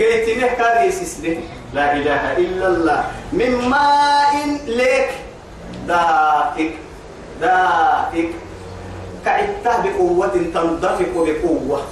قلت 0.00 0.26
كان 0.58 0.88
يسسنه 0.88 1.36
لا 1.74 1.92
إله 1.92 2.22
إلا 2.36 2.66
الله. 2.66 3.04
من 3.32 3.68
ماء 3.68 4.32
لك. 4.66 5.10
دائك 5.88 6.74
دائك 7.40 8.30
كعدته 9.24 9.82
بقوة 9.82 10.36
تندفق 10.54 11.12
بقوة. 11.14 11.82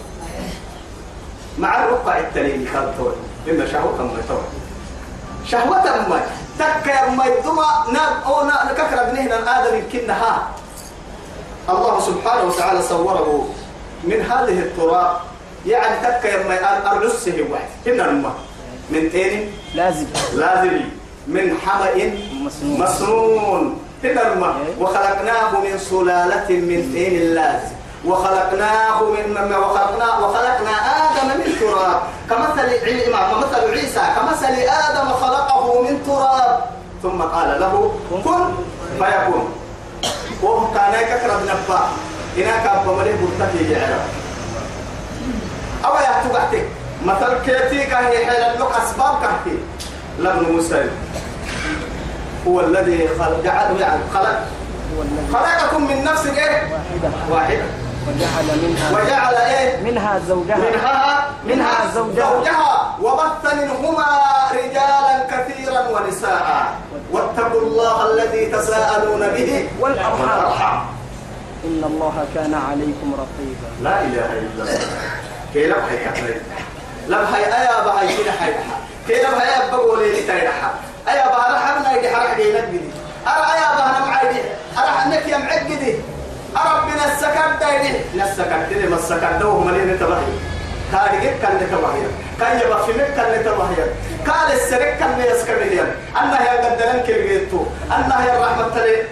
مع 1.59 1.85
الرقع 1.85 2.19
التليل 2.19 2.69
كالتور 2.73 3.17
إن 3.49 3.69
شهوة 3.73 4.03
ما 4.03 4.19
يتور 4.25 4.45
شهوة 5.47 6.09
ما 6.09 6.21
تك 6.59 6.87
يا 6.87 7.11
ما 7.11 7.25
يدوما 7.25 7.67
ناب 7.93 8.23
أو 8.27 8.45
نا 8.45 8.73
نككر 8.73 9.11
بنهنا 9.11 9.37
آدم 9.61 9.83
كنها 9.93 10.49
الله 11.69 12.01
سبحانه 12.01 12.45
وتعالى 12.45 12.83
صوره 12.83 13.49
من 14.05 14.21
هذه 14.21 14.59
التراب. 14.59 15.17
يعني 15.67 15.97
تك 16.07 16.25
يا 16.25 16.49
ما 16.49 16.93
أرجسه 16.93 17.47
واحد. 17.51 17.69
إن 17.87 18.01
الماء 18.01 18.35
من 18.91 19.11
تين؟ 19.13 19.53
لازم. 19.75 20.07
لازم. 20.35 20.81
من 21.27 21.57
حمأ 21.67 21.95
مسنون. 22.33 22.81
مسنون. 22.81 23.82
هنا 24.05 24.33
الماء 24.33 24.57
وخلقناه 24.81 25.61
من 25.61 25.79
سلالة 25.79 26.49
من 26.51 26.91
طين 26.95 27.35
لازم 27.35 27.75
وخلقناه 28.05 29.03
من 29.03 29.55
وخلقنا 29.55 30.19
وخلقنا 30.19 30.75
آدم 31.03 31.29
من 31.39 31.57
تراب. 31.61 32.03
كمثل 32.31 32.69
كمثل 33.31 33.71
عيسى. 33.71 34.01
كمثل 34.17 34.55
آدم 34.87 35.09
خلقه 35.09 35.83
من 35.83 36.03
تراب. 36.07 36.65
ثم 37.03 37.23
قال 37.23 37.61
له 37.61 37.95
كن 38.25 38.55
فيكون. 38.99 39.55
وهو 40.43 40.75
كان 40.75 40.93
يكره 41.03 41.37
بنبا 41.39 41.81
هناك 42.37 42.67
أبا 42.67 42.93
مليه 42.93 43.15
برتكي 43.23 43.71
جعله. 43.71 44.01
أو 45.85 45.95
يا 45.95 46.29
تبعتك 46.29 46.67
مثل 47.07 47.33
كيتي 47.47 47.87
كهي 47.87 48.27
حيل 48.27 48.61
لك 48.61 48.69
أسباب 48.83 49.15
كهي. 49.23 49.57
لم 50.19 50.57
مسلم 50.57 50.91
هو 52.49 52.61
الذي 52.61 53.09
خلق 53.19 53.41
جعل 53.45 53.81
يعني 53.81 54.03
خلق 54.15 54.39
خلقكم 55.33 55.87
من 55.87 56.05
نفس 56.05 56.27
إيه؟ 56.27 56.63
واحدة. 56.73 57.11
واحدة 57.31 57.65
وجعل 58.09 58.59
منها 58.63 58.91
وجعل 58.91 59.35
إيه؟ 59.35 59.83
منها 59.83 60.21
زوجها. 60.29 60.57
منها 60.57 61.29
منها 61.45 61.95
زوجها. 61.95 62.31
زوجها. 62.35 62.97
وبث 63.03 63.55
منهما 63.55 64.07
رجالا 64.53 65.27
كثيرا 65.31 65.89
ونساء. 65.89 66.75
واتقوا 67.13 67.61
الله 67.61 68.13
الذي 68.13 68.47
تساءلون 68.47 69.21
به 69.21 69.69
والأرحام. 69.81 70.83
إن 71.65 71.85
الله 71.85 72.27
كان 72.35 72.55
عليكم 72.55 73.15
رقيبا. 73.15 73.69
لا 73.83 74.01
إله 74.03 74.33
إلا 74.33 74.63
الله. 74.63 74.79
كي 75.53 75.67
لم 75.67 75.83
هي 75.91 76.05
كتري 76.05 76.41
لم 77.09 77.25
هي 77.35 77.45
أيا 77.45 77.85
بهاي 77.85 78.17
كده 78.17 78.33
حي 78.33 78.53
كي 79.09 79.23
لم 79.23 79.35
هي 79.41 79.71
بقول 79.71 79.99
لي 80.03 80.23
ايا 81.09 81.27
بها 81.27 81.55
رحمنا 81.55 81.97
يدي 81.97 82.17
حرك 82.17 82.37
دي 82.37 82.53
نبدي 82.53 82.81
أرى 83.27 83.45
ايا 83.55 83.69
بها 83.77 84.07
معيدي 84.07 84.41
أرى 84.79 84.93
انك 85.07 85.29
يا 85.29 85.39
معقدي 85.39 85.95
ربنا 86.57 87.05
السكر 87.13 87.49
دايدي 87.61 87.99
نسكر 88.15 88.67
تلي 88.71 88.87
ما 88.87 88.97
السكر 88.97 89.33
دو 89.41 89.59
ملين 89.59 89.99
تبهي. 89.99 90.33
كارجك 90.93 91.37
كان 91.43 91.59
تبهي. 91.73 92.03
كان 92.41 92.57
مكة 92.57 93.17
كان 93.17 93.45
تبهي. 93.45 93.83
قال 94.29 94.53
السرك 94.53 94.99
كان 94.99 95.21
يسكر 95.21 95.55
لي. 95.55 95.81
أنها 96.21 96.43
يا 96.43 96.55
قدرن 96.65 97.03
كلجيتو 97.07 97.65
أنها 97.97 98.25
يا 98.27 98.39
الرحمة 98.39 98.69
تلي. 98.75 99.03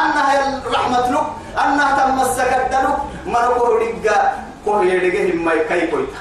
أنها 0.00 0.34
يا 0.34 0.60
الرحمة 0.66 1.10
لك 1.10 1.26
أنها 1.64 1.88
تم 1.98 2.20
السكر 2.20 2.62
دلك 2.72 2.98
مرقو 3.26 3.76
رجع 3.76 4.32
كوه 4.64 4.82
هم 4.82 5.44
ما 5.44 5.52
يكاي 5.52 5.86
كويتا. 5.86 6.20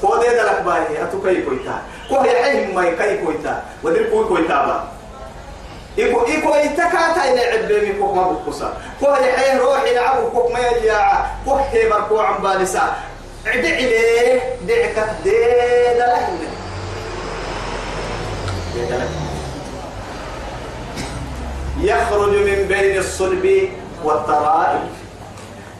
كوه 0.00 0.22
ده 0.22 0.42
دلك 0.42 0.60
باهي 0.66 1.02
أتو 1.02 1.22
كاي 1.22 1.42
كويتا. 1.42 1.74
كوه 2.08 2.20
هم 2.20 2.74
ما 2.74 2.82
يكاي 2.84 3.24
كويتا 3.24 3.62
ودير 3.82 4.10
كوي 4.10 4.24
كويتا 4.24 4.66
با. 4.66 4.88
إيكو 5.98 6.26
إيكو 6.26 6.54
إتكاتا 6.54 7.32
إلى 7.32 7.40
عبامي 7.40 7.92
كوك 7.92 8.16
ما 8.16 8.22
بقصا 8.32 8.72
كوه 9.00 9.18
يحيي 9.18 9.58
روحي 9.58 9.94
لعبو 9.94 10.30
كوك 10.30 10.52
ما 10.52 10.58
يجيع 10.58 11.26
كوه 11.44 11.60
هيبر 11.60 12.00
كوه 12.08 12.24
عم 12.24 12.42
بالسا 12.42 12.96
عدع 13.46 13.68
إليه 13.68 14.40
دعك 14.68 15.08
ديد 15.24 15.98
لهم 15.98 16.38
ديد 18.74 18.90
لهم 18.90 19.22
يخرج 21.80 22.34
من 22.34 22.64
بين 22.68 22.98
الصلب 22.98 23.68
والترائب. 24.04 24.88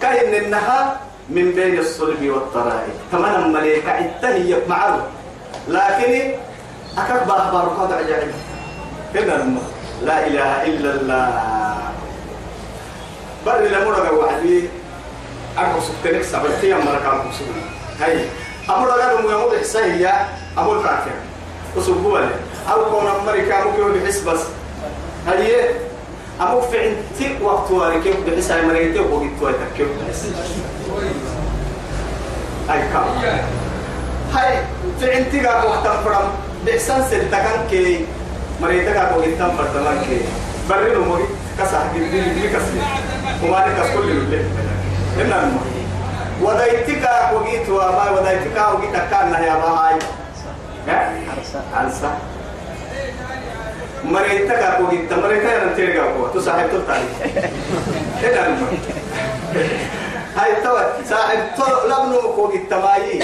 كأن 0.03 0.35
النهار 0.35 0.97
من 1.29 1.53
بين 1.53 1.79
الصلب 1.79 2.23
والترائب. 2.23 2.95
كمان 3.13 3.43
الملائكة 3.43 3.99
التهي 3.99 4.57
معه 4.69 5.07
لكن 5.69 6.35
أكبر 6.99 7.37
أخبار 7.37 7.69
قد 7.81 7.93
عجائب 7.93 8.33
كنا 9.13 9.47
لا 10.05 10.27
إله 10.27 10.65
إلا 10.67 10.91
الله. 10.95 11.79
بر 13.47 13.61
لمرة 13.61 14.13
وعدي 14.13 14.69
أكو 15.59 15.81
سكتنك 15.81 16.23
سبتي 16.23 16.75
أمرا 16.75 16.99
كان 16.99 17.29
مسلم 17.29 17.55
هاي. 18.01 18.25
أمرا 18.71 18.93
قالوا 18.93 19.31
مو 19.31 19.57
إحسائية 19.57 20.29
أمور 20.59 20.83
كافر 20.83 21.11
وسبوا 21.77 22.19
له 22.19 22.31
أو 22.73 22.85
كون 22.91 23.07
أمريكا 23.07 23.65
ممكن 23.65 24.01
بحس 24.01 24.21
بس. 24.21 24.41
هاي. 25.27 25.71
أمو 26.41 26.61
في 26.61 26.79
عندي 26.79 27.45
وقت 27.45 27.71
وارك 27.71 28.03
كيف 28.03 28.17
بحس 28.27 28.51
هاي 28.51 28.67
مريتي 28.67 29.01
وقت 29.01 29.23
وارك 29.41 29.57
كيف 29.77 29.89
بحس. 29.89 30.27
هاي 32.69 32.81
كام. 32.93 33.05
هاي. 34.33 34.59
في 35.03 35.15
عندي 35.15 35.47
قاعد 35.47 35.65
وقت 35.65 35.87
فرام 36.05 36.29
بحسن 36.67 37.03
سلتكن 37.11 37.69
كي 37.71 38.07
مريتك 38.61 38.97
قاعد 38.97 39.17
وقت 39.17 39.29
فرام 39.39 39.99
كي 40.09 40.21
برينو 40.71 41.05
مغي 41.05 41.25
كسر 41.59 41.79
جدي 41.97 42.21
جدي 42.21 42.49
كسر 42.49 42.75
وما 43.45 43.57
لك 43.57 43.95
كل 43.95 44.11
اللي 44.11 44.45
هنا 45.17 45.43
المهم 45.43 45.87
ودايتك 46.43 47.09
وقيت 47.35 47.69
وما 47.69 48.11
ودايتك 48.11 48.57
وقيت 48.57 48.93
كان 49.11 49.33
يا 49.43 49.55
باي 49.55 49.99
عرسة 51.75 52.11
مريتك 54.05 54.81
وقيت 54.81 55.13
مريتك 55.13 55.47
أنا 55.47 55.73
تلقى 55.77 55.99
قوة 55.99 56.31
تصاحب 56.35 56.69
تلتاني 56.71 57.05
هنا 58.23 58.47
المهم 58.47 58.79
هاي 60.37 60.63
توا 60.63 60.81
صاحب 61.11 61.39
تو 61.57 61.65
لبنو 61.89 62.19
وقيت 62.39 62.75
ماي 62.75 63.23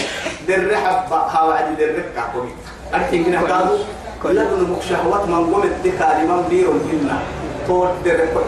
در 0.48 0.76
حبة 0.76 1.16
هاوعد 1.16 1.76
در 1.78 1.90
ركع 1.98 2.24
وقيت 2.36 2.58
أرتين 2.94 3.24
كنا 3.24 3.40
قالوا 3.40 3.78
لبنو 4.24 4.76
مكشهوات 4.76 5.24
من 5.28 5.54
قوم 5.54 5.62
الدكاري 5.62 6.22
من 6.26 6.42
بيرون 6.50 6.80
هنا 6.92 7.18
طول 7.66 7.88
در 8.04 8.12
ركع 8.12 8.40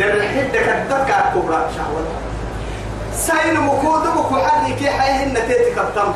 در 0.00 0.22
حدة 0.28 0.60
كدك 0.66 1.10
كبرى 1.34 1.60
شهوات. 1.76 2.08
ساين 3.14 3.60
مكودك 3.60 4.16
وحري 4.32 4.72
كي 4.74 4.90
حيه 4.90 5.24
النتيجة 5.26 5.74
كبتم. 5.76 6.12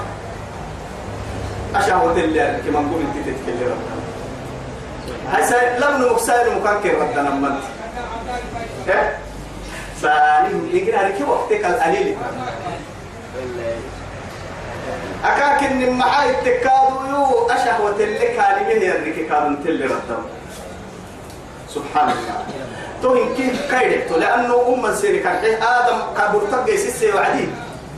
أشهوة 1.75 2.13
اللي 2.13 2.61
كما 2.67 2.81
نقول 2.81 3.01
انت 3.01 3.29
تتكلم 3.29 3.79
هسا 5.33 5.79
لم 5.79 6.03
نمكساين 6.03 6.59
مكاكر 6.59 6.95
ردنا 7.01 7.31
منت 7.31 7.63
سالم 10.03 10.71
يقرأ 10.73 11.09
لك 11.09 11.29
وقتك 11.29 11.65
القليل 11.65 12.17
أكاكن 15.25 15.77
من 15.77 15.91
معاي 15.91 16.31
التكادو 16.31 17.07
يو 17.11 17.51
أشهوة 17.51 17.97
اللي 18.01 18.19
كالمه 18.19 18.71
يرنك 18.71 19.29
كادو 19.29 19.55
تلي 19.65 19.85
ردنا 19.85 20.19
سبحان 21.75 22.09
الله 22.09 22.45
تو 23.03 23.17
يمكن 23.17 23.51
كيرت 23.71 24.13
لأنه 24.13 24.55
ام 24.69 24.95
سيري 24.95 25.19
كان 25.19 25.45
آدم 25.63 25.99
كبرتق 26.19 26.75
يسسي 26.75 27.13
وعدي 27.13 27.49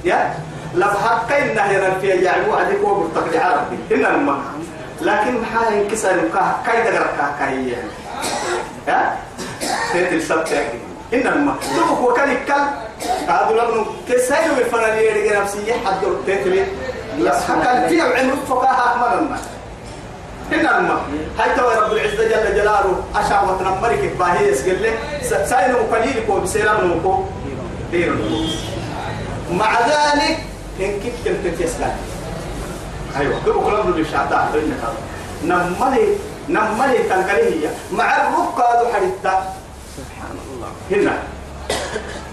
يا 0.05 0.35
لفها 0.75 1.25
كاين 1.29 1.55
نهر 1.55 2.01
في 2.01 2.09
يعني 2.09 2.49
وعدي 2.49 2.81
هو 2.83 2.95
برتق 2.95 3.45
عربي 3.45 3.79
هنا 3.91 4.15
المك 4.15 4.43
لكن 5.03 5.45
حاجة 5.45 5.81
انكسر 5.83 6.29
كا 6.35 6.57
كاي 6.67 6.83
دغرك 6.83 7.35
كاي 7.39 7.75
يا 8.89 9.17
تيت 9.93 10.13
السبت 10.13 10.49
هنا 10.53 10.88
المك 11.13 11.61
تو 11.61 12.11
وكان 12.11 12.37
كان 12.49 12.67
هذا 13.29 13.55
لابن 13.57 13.87
كسايو 14.09 14.53
الفنان 14.59 14.99
يرجع 14.99 15.43
نفسي 15.43 15.75
حد 15.75 16.05
لا 17.19 17.35
كان 17.65 17.89
في 17.89 18.01
عمر 18.01 18.37
فقاها 18.49 18.87
احمد 18.87 19.39
هنا 20.53 20.79
الماء 20.79 21.01
هاي 21.39 21.57
تو 21.57 21.69
رب 21.69 21.93
العزة 21.93 22.25
جل 22.29 22.55
جلاله 22.55 23.03
أشعوة 23.17 23.63
نمرك 23.63 24.13
باهي 24.19 24.49
يسجل 24.49 24.83
له 24.83 24.93
ساين 25.47 25.75
وقليل 25.75 26.27
كو 26.27 26.41
بسيران 26.41 26.91
وكو 26.91 27.25
دير 27.91 28.17
مع 29.53 29.81
ذلك 29.81 30.39
إن 30.81 31.01
كيف 31.01 31.15
كنت 31.25 31.63
تسلم. 31.63 31.97
أيوة. 33.17 33.41
له 33.47 34.03
بشعتها 34.03 34.51
بينك 34.53 34.81
نملي 35.45 36.09
نملي 36.49 36.99
تنقليه. 36.99 37.69
مع 37.93 38.17
سبحان 38.85 39.13
الله 39.25 39.43
هنا 40.91 41.13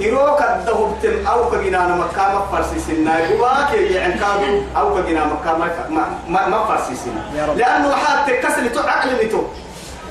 إيروك 0.02 0.42
الدهب 0.42 0.96
تم 1.04 1.28
أو 1.28 1.50
كجنا 1.52 1.88
مكة 1.96 2.34
ما 2.34 2.42
فرسي 2.52 2.80
سنة 2.80 3.18
يباك 3.20 3.72
يعني 3.74 4.14
كادو 4.14 4.62
أو 4.78 4.96
كجنا 4.96 5.26
مكة 5.26 5.58
ما 5.58 6.06
ما 6.28 6.48
ما 6.48 6.66
فرسي 6.66 6.92
يا 6.92 6.98
سنة 6.98 7.46
رب. 7.52 7.58
لأنه 7.58 7.96
حتى 7.96 8.38
كسر 8.38 8.68
تو 8.68 8.80
عقل 8.80 9.30
تو 9.32 9.42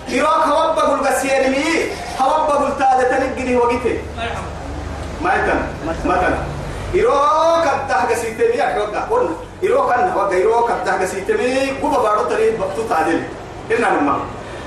إيروك 0.09 0.31
هوب 0.31 0.77
بقول 0.77 1.07
قسير 1.07 1.49
مي 1.51 1.65
هوب 2.21 2.47
بقول 2.49 2.71
تادة 2.79 3.19
تنقلي 3.19 3.57
وقتي 3.57 3.99
ما 5.23 5.35
يتم 5.35 5.59
مثلا. 5.89 6.17
مثلا 6.17 6.39
إيروك 6.95 7.65
التهجة 7.75 8.15
سيتمي 8.15 8.63
أحوجا 8.63 9.01
قلنا 9.11 9.31
إيروك 9.63 9.93
أنا 9.93 10.17
وجا 10.17 10.37
إيروك 10.37 10.71
التهجة 10.71 11.05
سيتمي 11.07 11.73
كوبا 11.81 12.03
بارو 12.03 12.25
تري 12.25 12.51
بقتو 12.51 12.83
تعدل 12.91 13.23
إننا 13.71 13.91
نما 13.91 14.19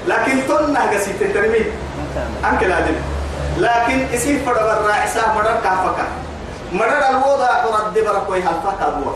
لكن 0.08 0.48
تنا 0.48 0.92
هجة 0.92 0.98
سيتمي 0.98 1.48
مثلا 1.50 2.50
أنك 2.52 2.64
لا 2.64 2.80
دل 2.80 2.96
لكن 3.58 4.06
اسم 4.14 4.40
فرد 4.46 4.58
الرئيسة 4.68 5.34
مرر 5.36 5.58
كافكا 5.64 6.08
مرر 6.74 7.10
الوضع 7.10 7.48
قرد 7.48 7.94
بركوي 7.94 8.38
هالفاك 8.42 8.82
أبوه 8.82 9.16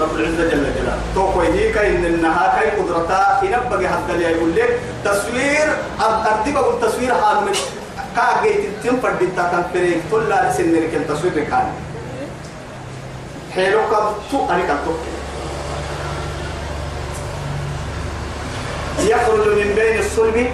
رب 0.00 0.14
العزة 0.16 0.44
جل 0.50 0.50
جلاله. 0.50 0.98
توقي 1.14 1.46
هيك 1.52 1.76
إن 1.78 2.04
النها 2.04 2.60
كي 2.60 2.70
قدرتا 2.70 3.40
ينبغي 3.42 3.88
حتى 3.88 4.12
اللي 4.12 4.24
يقول 4.24 4.56
لك 4.56 4.80
تصوير 5.04 5.76
أردي 6.00 6.52
بقول 6.52 6.80
تصوير 6.80 7.14
حال 7.14 7.36
من 7.44 7.52
كاجيت 8.16 8.60
تيم 8.82 9.00
فردي 9.00 9.26
تا 9.36 9.42
كان 9.42 9.64
فريق 9.74 10.00
طلع 10.12 10.52
سن 10.52 10.72
لك 10.72 10.94
التصوير 10.94 11.32
كان. 11.44 11.66
حلو 13.54 13.78
كم 13.90 14.06
تو 14.30 14.50
أنا 14.50 14.64
كم 14.66 14.76
تو 14.84 14.92
يخرج 19.02 19.48
من 19.48 19.74
بين 19.74 19.98
الصلب 19.98 20.46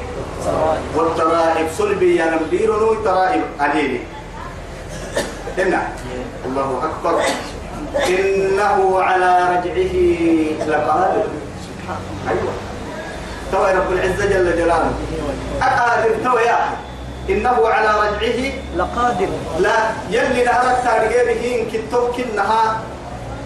والترائب. 0.96 1.66
صلبي 1.78 2.16
يا 2.16 2.24
نمدير 2.24 2.78
نوي 2.80 2.96
ترائب. 3.04 3.42
عليني 3.60 4.00
هنا. 5.58 5.82
الله 6.46 6.82
أكبر. 6.84 7.22
إنه 8.08 9.00
على 9.02 9.32
رجعه 9.52 9.94
لقادر. 10.68 11.26
أيوة 12.28 12.52
توي 13.52 13.72
رب 13.72 13.92
العزة 13.92 14.26
جل 14.26 14.56
جلاله. 14.56 14.92
أقادر 15.62 16.10
توي 16.24 16.42
يا. 16.42 16.58
إنه 17.30 17.68
على 17.68 17.88
رجعه 18.00 18.52
لقادر. 18.76 19.28
لا 19.58 19.76
يلي 20.10 20.44
نهرك 20.44 20.78
تارجيه 20.84 21.62
إن 21.62 21.70
كتب 21.70 22.14
كنها 22.16 22.80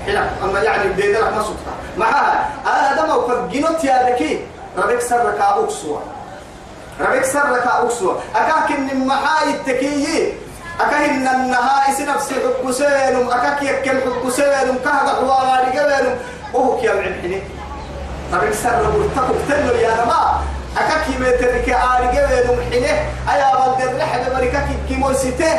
حلا 0.07 0.25
أما 0.45 0.61
يعني 0.61 0.93
بدينا 0.93 1.19
لك 1.19 1.33
ما 1.33 1.43
صدقها 1.43 1.77
معها 1.99 2.49
آدم 2.67 3.17
وفجنت 3.17 3.85
يا 3.85 4.11
ذكي. 4.11 4.41
ربك 4.79 5.01
سرك 5.01 5.41
أقصوا 5.41 5.99
ربك 7.01 7.25
سرك 7.25 7.67
أقصوا 7.67 8.15
أكاك 8.37 8.71
إن 8.79 9.07
محاي 9.07 9.51
التكيي. 9.51 10.35
أكاهن 10.81 11.29
النها 11.29 11.91
إس 11.91 12.01
نفسي 12.01 12.35
حب 12.35 12.73
سينم. 12.73 13.31
أكاك 13.31 13.63
يكل 13.63 14.01
حب 14.01 14.31
سينم. 14.31 14.79
كهذا 14.85 15.13
حوالي 15.21 15.79
قبلهم. 15.79 16.17
وهو 16.53 16.81
كيام 16.81 16.99
عمحني 16.99 17.43
ربك 18.33 18.55
سر 18.55 18.83
مرتقب 18.83 19.37
تلو 19.49 19.75
يا 19.75 19.95
نما 19.95 20.41
أكاك 20.79 21.09
يمترك 21.09 21.69
آري 21.69 22.07
قبلهم 22.19 22.59
حنه. 22.71 22.95
أيا 23.33 23.49
بلد 23.55 23.89
الرحب 23.89 24.35
بركاك 24.35 24.69
كيموسيته 24.89 25.55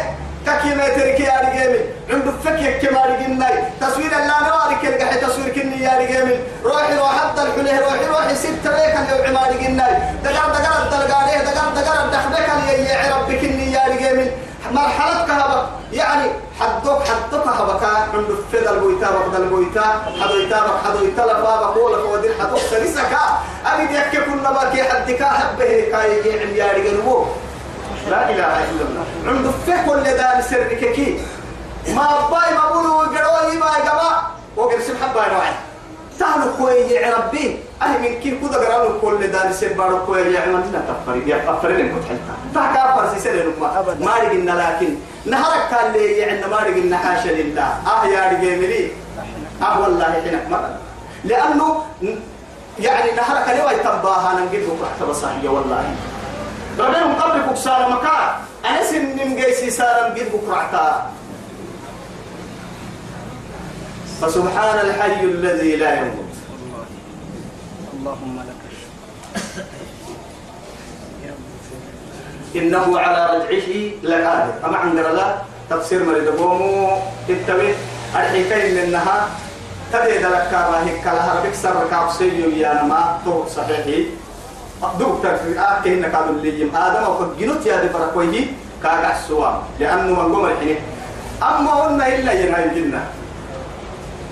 كاكي 0.46 0.76
ما 0.76 0.88
تركي 0.90 1.24
يا 1.24 1.40
رجال 1.42 1.80
عنده 2.10 2.32
فكك 2.46 2.80
كما 2.88 3.06
رجلناي 3.06 3.64
تصوير 3.82 4.10
لا 4.12 4.40
نوارك 4.48 4.86
القح 4.86 5.16
تصوير 5.16 5.50
كني 5.50 5.84
يا 5.84 5.94
رجال 6.00 6.40
روحي 6.64 6.98
روح 6.98 7.12
حتى 7.22 7.42
الحليه 7.42 7.80
روحي 7.80 8.06
روحي. 8.06 8.36
ست 8.36 8.66
ليك 8.66 8.96
اللي 9.00 9.28
عما 9.28 9.48
رجلناي 9.48 9.92
دقر 10.24 10.50
دقر 10.54 10.84
الدلقانيه 10.86 11.38
دقر 11.38 11.70
دقر 11.82 12.06
الدخبك 12.06 12.48
اللي 12.58 12.86
يا 12.90 13.16
ربك 13.16 13.40
كني 13.40 13.72
يا 13.74 13.82
رجال 13.90 14.32
مرحلة 14.72 15.26
كهبة 15.28 15.66
يعني 15.94 16.30
حدوك 16.60 17.02
حدوك 17.04 17.48
هبكا 17.48 17.88
عنده 18.14 18.36
فدا 18.54 18.72
البويتا 18.72 19.10
بقد 19.12 19.36
البويتا 19.36 20.02
حدو 20.22 20.40
يتابك 20.40 20.74
حدو 20.86 21.06
يتلفا 21.06 21.56
بقول 21.62 22.02
فودين 22.02 22.32
حدوك 22.42 22.60
سلسكا 22.60 23.40
أبي 23.66 23.86
ديك 23.88 24.24
كل 24.26 24.42
ما 24.42 24.70
كي 24.74 24.84
حدكا 24.84 25.26
حبه 25.26 25.66
كاي 25.92 26.18
يعم 26.26 26.56
يا 26.56 26.74
رجال 26.74 27.02
لا 28.10 28.30
إله 28.30 28.54
إلا 28.72 28.84
الله. 28.90 29.06
عنده 29.28 29.52
فك 29.68 29.88
ولا 29.92 30.14
دار 30.18 30.42
سرك 30.42 30.78
كي؟ 30.96 31.20
ما 31.96 32.08
باي 32.32 32.54
ما 32.54 32.64
بقولوا 32.70 33.06
قروي 33.06 33.58
ما 33.58 33.66
يقبا 33.78 34.12
وقر 34.58 34.80
سبحان 34.80 35.10
باي 35.14 35.28
نوعي 35.34 35.54
تعالوا 36.20 36.54
كوي 36.58 36.74
يا 36.96 37.16
ربي. 37.18 37.60
أهل 37.82 38.02
من 38.02 38.20
كيف 38.24 38.34
كذا 38.42 38.58
قرالوا 38.60 39.00
كل 39.02 39.28
دار 39.28 39.52
سر 39.52 39.74
بارو 39.74 40.06
كوي 40.06 40.22
يا 40.22 40.40
عمان 40.40 40.64
لا 40.74 40.80
تفرق 40.90 41.28
يا 41.28 41.38
تفرق 41.38 41.76
لين 41.76 41.90
كنت 41.96 42.06
حلتا 42.10 42.34
تاك 42.56 42.78
أفر 42.78 43.04
سيسر 43.20 43.52
ما 43.62 43.80
أبداً. 43.80 44.06
ما 44.06 44.14
رجعنا 44.24 44.52
لكن 44.62 44.96
نهرك 45.26 45.64
كان 45.72 45.92
لي 45.94 46.06
يعني 46.18 46.48
ما 46.48 46.58
رجعنا 46.60 46.98
حاشا 46.98 47.30
لله. 47.30 47.68
آه 47.88 48.06
يا 48.06 48.22
رجال 48.32 48.90
آه 49.62 49.80
والله 49.82 50.06
حين 50.06 50.40
ما 50.50 50.78
لأنه 51.26 51.84
يعني 52.80 53.12
نهرك 53.12 53.48
ليه 53.50 53.72
يتباها 53.72 54.30
ننقل 54.40 54.64
بكرة 54.70 55.06
بصحية 55.10 55.50
والله. 55.50 55.84
ربهم 56.80 57.14
قبل 57.16 57.54
كسار 57.54 57.90
مكان 57.90 58.30
أنا 58.66 58.84
سن 58.84 59.06
من 59.18 59.36
جيسي 59.36 59.70
سارم 59.70 60.14
قد 60.14 60.28
بكرعتا 60.34 61.12
فسبحان 64.22 64.80
الحي 64.88 65.24
الذي 65.24 65.76
لا 65.76 65.92
يموت. 66.00 66.34
اللهم 67.94 68.36
لك 68.40 68.62
الشكر. 68.72 69.66
إنه 72.56 73.00
على 73.00 73.22
رجعه 73.38 73.68
لقادر 74.04 74.54
أما 74.66 74.78
عند 74.78 75.00
لا 75.00 75.36
تفسير 75.70 76.04
مريد 76.04 76.30
بومو. 76.30 76.98
تتبع 77.28 77.74
الحكاية 78.16 78.88
منها 78.88 79.30
تبي 79.94 80.18
ذلك 80.18 80.54
راهي 80.54 81.00
كلها 81.02 81.40
ربك 81.40 81.54
سر 81.54 81.88
كابسيو 81.92 82.50
يا 82.50 82.84
ما 82.84 83.20
تو 83.26 83.44
صحيحي 84.82 84.98
دكتور 85.00 85.32
آه 85.58 85.82
كهنا 85.84 86.08
كادو 86.08 86.30
اللي 86.30 86.70
آدم 86.76 87.04
أو 87.04 87.14
كجنوت 87.36 87.66
يا 87.66 87.82
دي 87.82 87.88
بركويه 87.88 88.46
كاغا 88.84 89.14
سوا 89.28 89.50
لأنه 89.80 90.14
من 90.14 90.36
قوم 90.36 90.46
الحين 90.46 90.78
أما 91.44 91.72
قلنا 91.72 92.08
إلا 92.08 92.32
ينهي 92.32 92.66
الجنة 92.66 93.02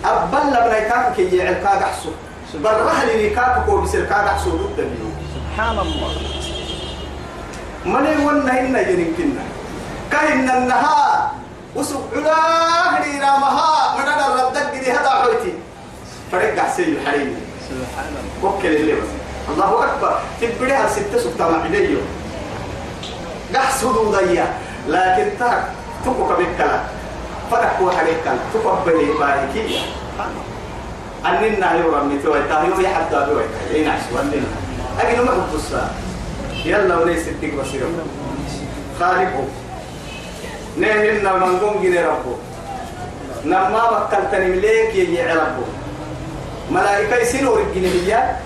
أبلا 0.05 0.67
بنا 0.67 0.79
كاكا 0.79 1.13
كي 1.15 1.37
يعل 1.37 1.53
كاغا 1.53 1.89
سو 2.03 2.09
برها 2.59 3.05
لي 3.05 3.29
كاكا 3.29 3.63
كو 3.65 3.81
بسر 3.81 4.03
كاغا 4.05 4.37
سو 4.43 4.49
ضد 4.49 4.79
اليوم 4.79 5.15
سبحان 5.35 5.79
الله 5.79 6.11
من 7.85 8.05
يقولنا 8.05 8.59
إنا 8.59 8.79
ينكنا 8.79 9.43
كهن 10.11 10.49
النها 10.49 11.31
وسوق 11.75 12.09
علا 12.15 12.99
هدينا 12.99 13.37
مها. 13.37 13.97
من 13.97 14.07
أنا 14.07 14.25
ردك 14.45 14.79
دي 14.79 14.91
هذا 14.91 15.09
حويتي 15.09 15.53
فرقع 16.31 16.69
سيد 16.75 16.87
الحريم. 16.87 17.35
سبحان 17.69 18.05
الله 18.09 18.49
وكل 18.49 18.67
اللي 18.67 18.93
بس. 18.93 19.22
الله 19.49 19.83
أكبر. 19.83 20.19
تبريها 20.41 20.87
ستة 20.87 21.19
سبتة 21.19 21.49
مع 21.49 21.63
عديو 21.63 21.99
قحسدوا 23.55 24.11
ضيا 24.11 24.53
لكن 24.87 25.29
تاك 25.39 25.63
تبقى 26.05 26.35
بكلا 26.39 26.79
فرق 27.51 27.81
وحريك 27.81 28.25
تبقى 28.53 28.77
بلي 28.85 29.05
بايكية 29.19 29.79
أننا 31.25 31.73
يورا 31.73 32.03
متوى 32.03 32.39
تاهيو 32.49 32.79
يحدى 32.79 33.15
بوي 33.15 33.43
إينا 33.73 33.95
شواننا 34.09 34.47
أجل 34.99 35.25
ما 35.25 35.31
حب 35.31 35.55
الساعة 35.55 35.91
يلا 36.65 36.97
وليس 36.97 37.27
التك 37.27 37.53
بصيرا 37.53 37.87
خالقه. 38.99 39.47
نهلنا 40.77 41.33
من 41.33 41.59
قوم 41.59 41.83
جني 41.83 41.99
ربه. 41.99 42.35
نما 43.45 43.83
بكلتني 43.89 44.45
مليك 44.45 44.95
يجي 44.95 45.23
ربه. 45.23 45.65
ملائكة 46.71 47.15
يسيروا 47.15 47.57
الجنيه 47.59 48.39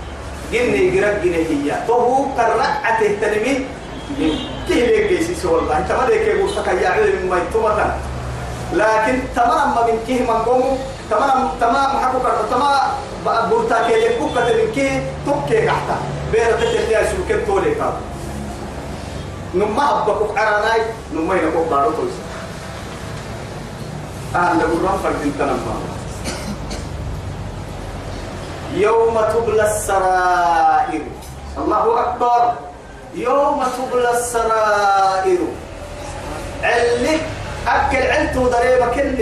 جني 0.52 0.89
جرب 0.89 1.22
جنيه 1.24 1.86
فهو 1.88 2.26
كرعة 2.38 3.00
تهتنمي 3.00 3.66
كيه 4.68 4.86
ليك 4.86 5.12
يسيس 5.12 5.45
والله 5.45 5.78
انت 5.78 5.91
ما 5.91 6.08
ليك 6.10 6.22
يقول 6.22 6.50
يا 6.82 6.89
علم 6.89 7.30
ما 7.30 7.38
يتمتا 7.38 8.00
لكن 8.74 9.20
تمام 9.36 9.76
ما 9.76 9.82
من 9.88 10.00
كيه 10.08 10.22
من 10.22 10.39
قوم 10.48 10.78
تمام 11.12 11.50
تمام 11.62 11.89
حقك 12.00 12.50
تمام 12.52 12.80
برتا 13.52 13.88
كي 13.88 13.93
يكوك 14.06 14.38
من 14.38 14.72
كيه 14.76 15.04
توكي 15.26 15.68
قحتا 15.68 15.98
بيرا 16.32 16.52
تتليا 16.52 17.04
سوكي 17.12 17.45
تولي 17.45 17.76
كاب 17.76 17.93
نما 19.56 19.91
أبقى 19.91 20.45
عراناي 20.45 20.82
نما 21.14 21.36
ينقو 21.36 21.64
بارو 21.70 21.91
تويس. 21.91 22.14
أهل 24.36 24.62
قرآن 24.62 24.98
فرد 25.04 25.32
تنمى 25.39 25.97
يوم 28.78 29.21
تبلى 29.34 29.63
السرائر. 29.63 31.03
الله 31.57 31.84
أكبر. 31.99 32.41
يوم 33.15 33.63
تبلى 33.78 34.11
السرائر. 34.11 35.41
علك 36.63 37.21
أكل 37.67 38.03
علتو 38.13 38.47
ضريبة 38.47 38.88
كل 38.95 39.17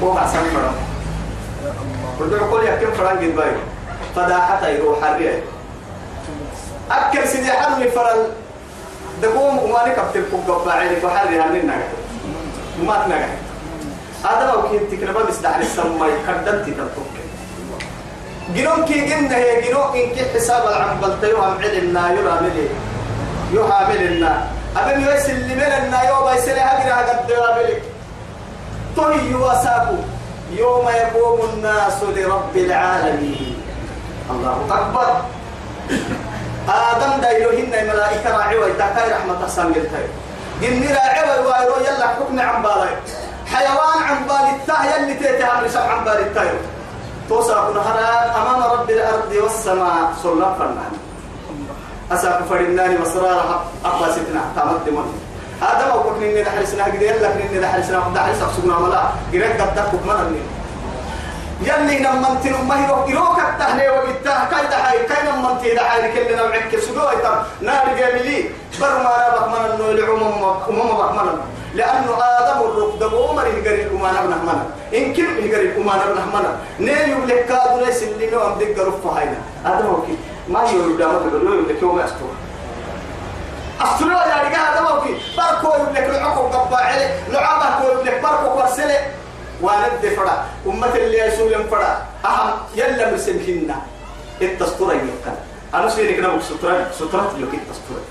بوقع 0.00 0.26
سنفرم 0.26 0.74
يا 1.64 1.70
الله 1.70 2.10
قلت 2.20 2.32
له 2.32 2.50
قول 2.50 2.64
يا 2.64 2.76
كم 2.76 2.92
فرنج 2.92 3.22
الباي 3.24 3.52
فداحة 4.16 4.68
يروح 4.68 5.04
الريح. 5.04 5.34
أكل 6.90 7.28
سيدي 7.28 7.52
حرمي 7.52 7.88
فرل 7.88 8.26
دقوم 9.22 9.58
ومالك 9.58 9.98
بتلقوا 10.10 10.54
قبعيني 10.54 10.96
بحري 11.00 11.40
هنين 11.40 11.66
نجح 11.66 11.88
ما 12.86 13.04
تنجح 13.04 13.28
هذا 14.24 14.52
لو 14.52 14.62
كنت 14.62 14.94
تكربا 14.94 15.22
بس 15.22 15.36
دحر 15.36 15.60
السماء 15.60 16.10
كردنت 16.26 16.64
تلقوك 16.66 17.14
جنون 18.54 18.84
كي 18.84 19.00
جنة 19.00 19.36
هي 19.36 19.62
جنون 19.62 19.96
إن 19.96 20.10
كي 20.14 20.24
حساب 20.34 20.68
العم 20.68 21.00
بلتيو 21.00 21.36
هم 21.36 21.58
علمنا 21.62 22.12
يرى 22.12 22.38
ملي 22.42 22.68
يها 23.52 23.88
ملنا 23.88 24.46
أبن 24.76 25.00
يسل 25.00 25.56
من 25.56 25.62
النايوبا 25.62 26.34
يسل 26.34 26.58
هجر 26.58 26.92
هجر 26.92 27.18
دوابلك 27.28 27.82
طهي 28.96 29.34
وساكو 29.34 29.96
يوم 30.50 30.88
يقوم 30.88 31.40
الناس 31.54 32.02
لرب 32.02 32.56
العالمين. 32.56 33.56
الله 34.30 34.56
أكبر. 34.70 35.08
آدم 36.68 37.20
دايلوهن 37.20 37.74
الملائكة 37.74 38.36
راعي 38.36 38.58
ويتاكاي 38.58 39.10
رحمة 39.12 39.48
سانجلتاي 39.48 40.06
جني 40.62 40.86
راعي 40.86 41.22
ويوايرو 41.30 41.74
يلا 41.80 42.08
حكم 42.08 42.40
عن 42.40 42.62
بالي 42.62 42.96
حيوان 43.54 44.02
عن 44.08 44.18
بالي 44.28 44.50
التاه 44.56 44.84
يلي 44.84 45.14
تيتها 45.14 45.60
رسم 45.64 45.78
عن 45.80 46.04
بالي 46.04 46.22
التايو 46.22 46.58
توصل 47.28 47.54
كنا 47.54 48.36
أمام 48.42 48.62
رب 48.72 48.90
الأرض 48.90 49.32
والسماء 49.42 50.12
صلى 50.22 50.54
فرنان 50.58 50.92
أساك 52.12 52.42
فرناني 52.50 52.98
مصرار 52.98 53.64
أقوى 53.84 54.08
ستنا 54.12 54.42
تامد 54.56 54.88
من 54.88 55.06
هذا 55.62 55.86
ما 55.86 55.92
قلت 55.92 56.22
إني 56.22 56.42
دحرسنا 56.42 56.84
قد 56.84 57.02
يلا 57.02 57.34
إني 57.34 57.58
دحرسنا 57.60 57.98
دحرس 58.14 58.42
أقصقنا 58.42 58.76
ولا. 58.76 59.02
قريت 59.32 59.60
قد 59.60 59.74
تكوك 59.74 60.02
من 60.06 60.40
يلي 61.62 61.98
نمنت 61.98 62.44
ما 62.68 62.74
هي 62.80 63.12
يروك 63.12 63.38
التهني 63.38 63.88
وبالتاه 63.90 64.44
كاي 64.50 64.66
دحاي 64.66 64.98
كاي 65.06 65.22
نمنت 65.28 65.62
دحاي 65.76 66.12
كل 66.12 66.36
نوعك 66.36 66.76
سجوا 66.86 67.12
يتم 67.12 67.36
نار 67.60 67.86
جميلي. 67.98 68.50
بر 68.80 68.94
ما 69.04 69.12
ربك 69.34 69.48
من 69.48 69.64
النور 69.70 69.90
العموم 69.90 70.44
أمم 70.68 70.90
بحمنا 70.98 71.34
لأنه 71.74 72.16
آدم 72.38 72.60
الركض 72.60 73.14
عمر 73.14 73.46
يقري 73.46 73.82
الأمان 73.82 74.16
ابن 74.16 74.32
أحمنا 74.32 74.66
إن 74.94 75.14
كل 75.14 75.44
يقري 75.46 75.66
الأمان 75.68 76.00
ابن 76.00 76.18
أحمنا 76.18 76.58
نيل 76.80 77.08
يملك 77.08 77.46
كادو 77.46 77.84
ليس 77.84 78.02
اللي 78.02 78.30
نوع 78.30 78.52
عندك 78.52 78.78
رفع 78.78 79.10
هاينا. 79.18 79.38
آدم 79.66 79.86
وكي 79.94 80.16
ما 80.48 80.62
يقول 80.70 80.98
دام 80.98 81.10
تقول. 81.10 81.58
يملك 81.58 81.82
يوم 81.82 81.98
أستوى 81.98 82.30
أستوى 83.80 84.10
يا 84.10 84.36
رجال 84.44 84.60
آدم 84.76 84.96
وكي 84.96 85.14
بركو 85.36 85.76
يملك 85.80 86.10
العقو 86.10 86.42
قبا 86.46 86.76
عليه 86.76 87.20
لعابه 87.28 87.82
كو 87.82 88.00
يملك 88.00 88.20
بركو 88.22 88.58
ورسله 88.58 89.00
واند 89.60 90.14
فرا 90.16 90.44
أمة 90.66 90.94
اللي 90.94 91.18
يسوع 91.18 91.50
ينفرا 91.52 92.02
أهم 92.24 92.50
يلا 92.74 93.10
مرسلهن 93.10 93.74
التستورة 94.42 94.92
يمكن 94.92 95.32
أنا 95.74 95.88
سيرك 95.88 96.18
نبغى 96.18 96.40
سترة 96.42 96.86
سترة 96.98 97.32
لك 97.38 97.54
التستورة 97.54 98.02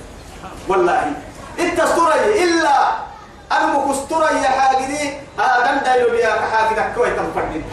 والله. 0.68 1.12
التستورة 1.60 2.14
إلا. 2.16 3.09
أنا 3.52 3.78
مكستورة 3.78 4.30
يا 4.30 4.50
حاجدي 4.50 5.14
هذا 5.40 5.82
دايلو 5.86 6.10
بيا 6.12 6.32
حاجدك 6.52 6.94
كوي 6.96 7.12
تنفردين 7.12 7.64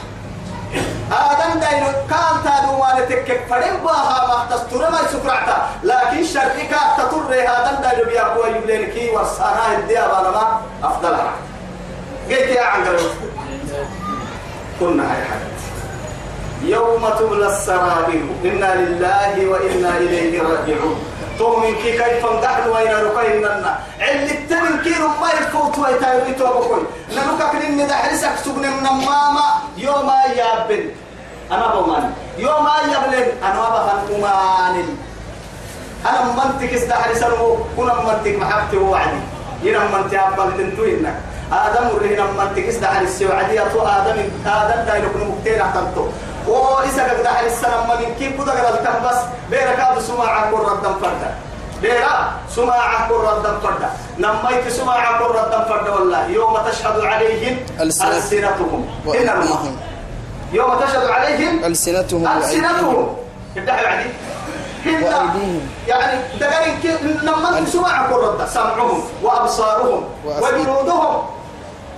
هذا 1.10 1.54
دايلو 1.54 1.86
كان 2.10 2.34
تادو 2.44 2.78
ما 2.78 3.00
نتكك 3.00 3.40
فرين 3.50 3.76
باها 3.84 4.26
ما 4.28 4.56
تستورة 4.56 4.88
ما 4.88 4.98
يسكرعتا 5.00 5.68
لكن 5.82 6.24
شركة 6.24 6.96
تطر 6.98 7.34
هذا 7.34 7.78
دايلو 7.82 8.04
بيا 8.10 8.24
كوي 8.34 8.50
يبلين 8.50 8.90
كي 8.90 9.10
ورسانا 9.10 9.78
الديا 9.78 10.06
ما 10.06 10.60
أفضل. 10.84 11.16
قلت 12.30 12.48
يا 12.56 12.62
عنقلو 12.62 13.10
كنا 14.80 15.02
هاي 15.02 15.24
حاجة. 15.24 15.56
يوم 16.62 17.08
تبلى 17.18 17.46
السرابيل. 17.46 18.26
إنا 18.44 18.74
لله 18.74 19.46
وإنا 19.50 19.96
إليه 19.96 20.42
راجعون. 20.42 21.15
تومن 21.38 21.74
كي 21.82 21.92
كيف 21.98 22.24
نقعد 22.24 22.68
وين 22.68 22.92
ركيننا 23.06 23.78
علي 24.00 24.30
التمن 24.30 24.78
كي 24.84 24.94
ما 25.20 25.30
يفوت 25.40 25.78
ويتايري 25.78 26.32
توبكوي 26.32 26.82
نلوكا 27.12 27.46
كنين 27.52 27.86
دحرسك 27.86 28.36
سجن 28.44 28.62
من 28.62 28.82
ماما 28.82 29.46
يوم 29.76 30.10
يابن 30.36 30.84
أنا 31.52 31.66
بمان 31.74 32.12
يوم 32.38 32.66
يابن 32.92 33.14
أنا 33.44 33.62
بهن 33.72 34.24
أمان 34.24 34.76
أنا 36.06 36.20
منتك 36.38 36.74
استحرس 36.74 37.24
كنا 37.76 37.94
منتك 38.06 38.38
محبتي 38.38 38.76
ووعدي. 38.76 39.20
ينا 39.62 39.78
منتك 39.78 40.14
أبل 40.14 40.56
تنتوينك 40.58 41.14
آدم 41.52 41.84
ورهنا 41.94 42.24
منتك 42.38 42.64
استحرس 42.68 43.22
وعدي. 43.22 43.62
أتو 43.62 43.80
آدم 43.82 44.18
آدم 44.46 44.80
دايلو 44.86 45.08
كنا 45.12 45.24
مكتير 45.24 45.62
أحتمتو 45.62 46.04
وإذا 46.48 47.02
قد 47.02 47.26
على 47.26 47.46
السلام 47.46 47.88
من 47.88 48.14
كيف 48.18 48.40
قد 48.40 48.50
قد 48.50 49.02
بس؟ 49.04 49.18
بيرك 49.50 49.80
هذا 49.80 50.00
سماعة 50.00 50.50
قرة 50.50 50.74
دم 50.84 50.94
فردا. 51.02 51.34
بيرا 51.82 52.32
سماعة 52.56 53.08
قرة 53.08 53.42
دم 53.44 53.58
فردا. 53.62 53.90
نميت 54.18 54.68
سماعة 54.68 55.18
قرة 55.18 55.42
دم 55.52 55.64
فردا 55.68 55.90
والله. 55.94 56.26
يوم 56.26 56.58
تشهد 56.70 57.00
عليهم 57.04 57.58
ألسنتهم 57.80 58.88
إنهم 59.14 59.76
يوم 60.52 60.80
تشهد 60.80 61.06
عليهم 61.10 61.64
ألسنتهم 61.64 62.26
ألسنتهم. 62.26 63.16
عدي 63.56 64.10
وأيديهم. 64.86 65.68
يعني 65.88 66.20
دقائق 66.40 66.74
كيف؟ 66.82 67.02
نمت 67.24 67.68
سماعة 67.68 68.12
قرة 68.12 68.46
سمعهم 68.46 69.02
وأبصارهم 69.22 70.04
وجلودهم 70.24 71.22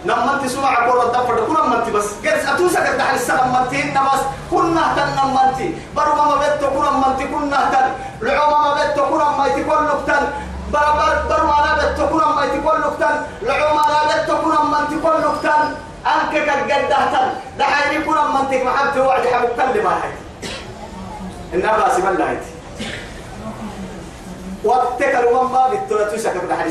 نمنت 0.05 0.46
سمع 0.46 0.86
قول 0.88 1.07
الدفر 1.07 1.44
كنا 1.46 1.62
منتي 1.66 1.90
بس 1.90 2.05
قرس 2.24 2.44
أتوسا 2.49 2.80
قد 2.80 3.01
على 3.01 3.16
السلام 3.16 3.53
منتي 3.53 3.82
نمس 3.82 4.22
كنا 4.51 4.94
تن 4.96 5.09
نمنتي 5.18 5.74
برو 5.96 6.14
ما 6.14 6.36
بيت 6.36 6.64
كنا 6.64 6.90
منتي 6.90 7.24
كنا 7.24 7.70
تن 7.72 7.88
لعوم 8.26 8.53
ما 8.62 8.74
بيت 8.74 8.99
كنا 9.01 9.28
ما 9.38 9.46
يتكون 9.46 9.84
لقتن 9.86 10.22
بر 10.72 10.88
بر 10.99 11.22
بر 11.30 11.46
ما 11.46 11.74
بيت 11.74 12.01
كنا 12.11 12.26
ما 12.26 12.44
يتكون 12.44 12.80
لقتن 12.80 13.14
لعوم 13.42 13.76
ما 13.76 14.01
بيت 14.09 14.30
كنا 14.30 14.62
منتي 14.62 14.96
كون 15.03 15.20
لقتن 15.20 15.62
أنك 16.07 16.34
قد 16.51 16.70
قد 16.72 16.88
تن 17.12 17.28
دحين 17.59 18.03
كنا 18.03 18.22
منتي 18.28 18.64
محبت 18.64 18.96
وعد 18.96 19.26
حبك 19.26 19.72
كل 19.72 19.82
ما 19.82 19.90
هاي 19.90 20.12
إنها 21.55 21.78
باسم 21.78 22.09
الله 22.09 22.30
هاي 22.30 22.38
وقتك 24.64 25.14
الوم 25.14 25.53
ما 25.53 25.68
بيت 25.68 26.11
توسا 26.11 26.30
قد 26.30 26.51
على 26.53 26.70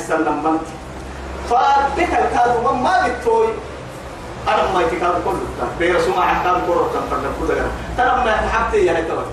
فبك 1.50 2.12
الكاد 2.14 2.64
ما 2.64 3.08
بتوي. 3.08 3.48
أنا 4.48 4.72
ما 4.74 4.82
يتكاد 4.82 5.16
كله. 5.26 5.70
بير 5.80 6.02
سماع 6.02 6.44
كاد 6.44 6.58
كله. 6.68 6.88
تفرد 6.94 7.26
كله. 7.40 7.72
ترى 7.98 8.14
ما 8.26 8.34
حبتي 8.54 8.86
يا 8.86 8.94
هتوي 9.00 9.26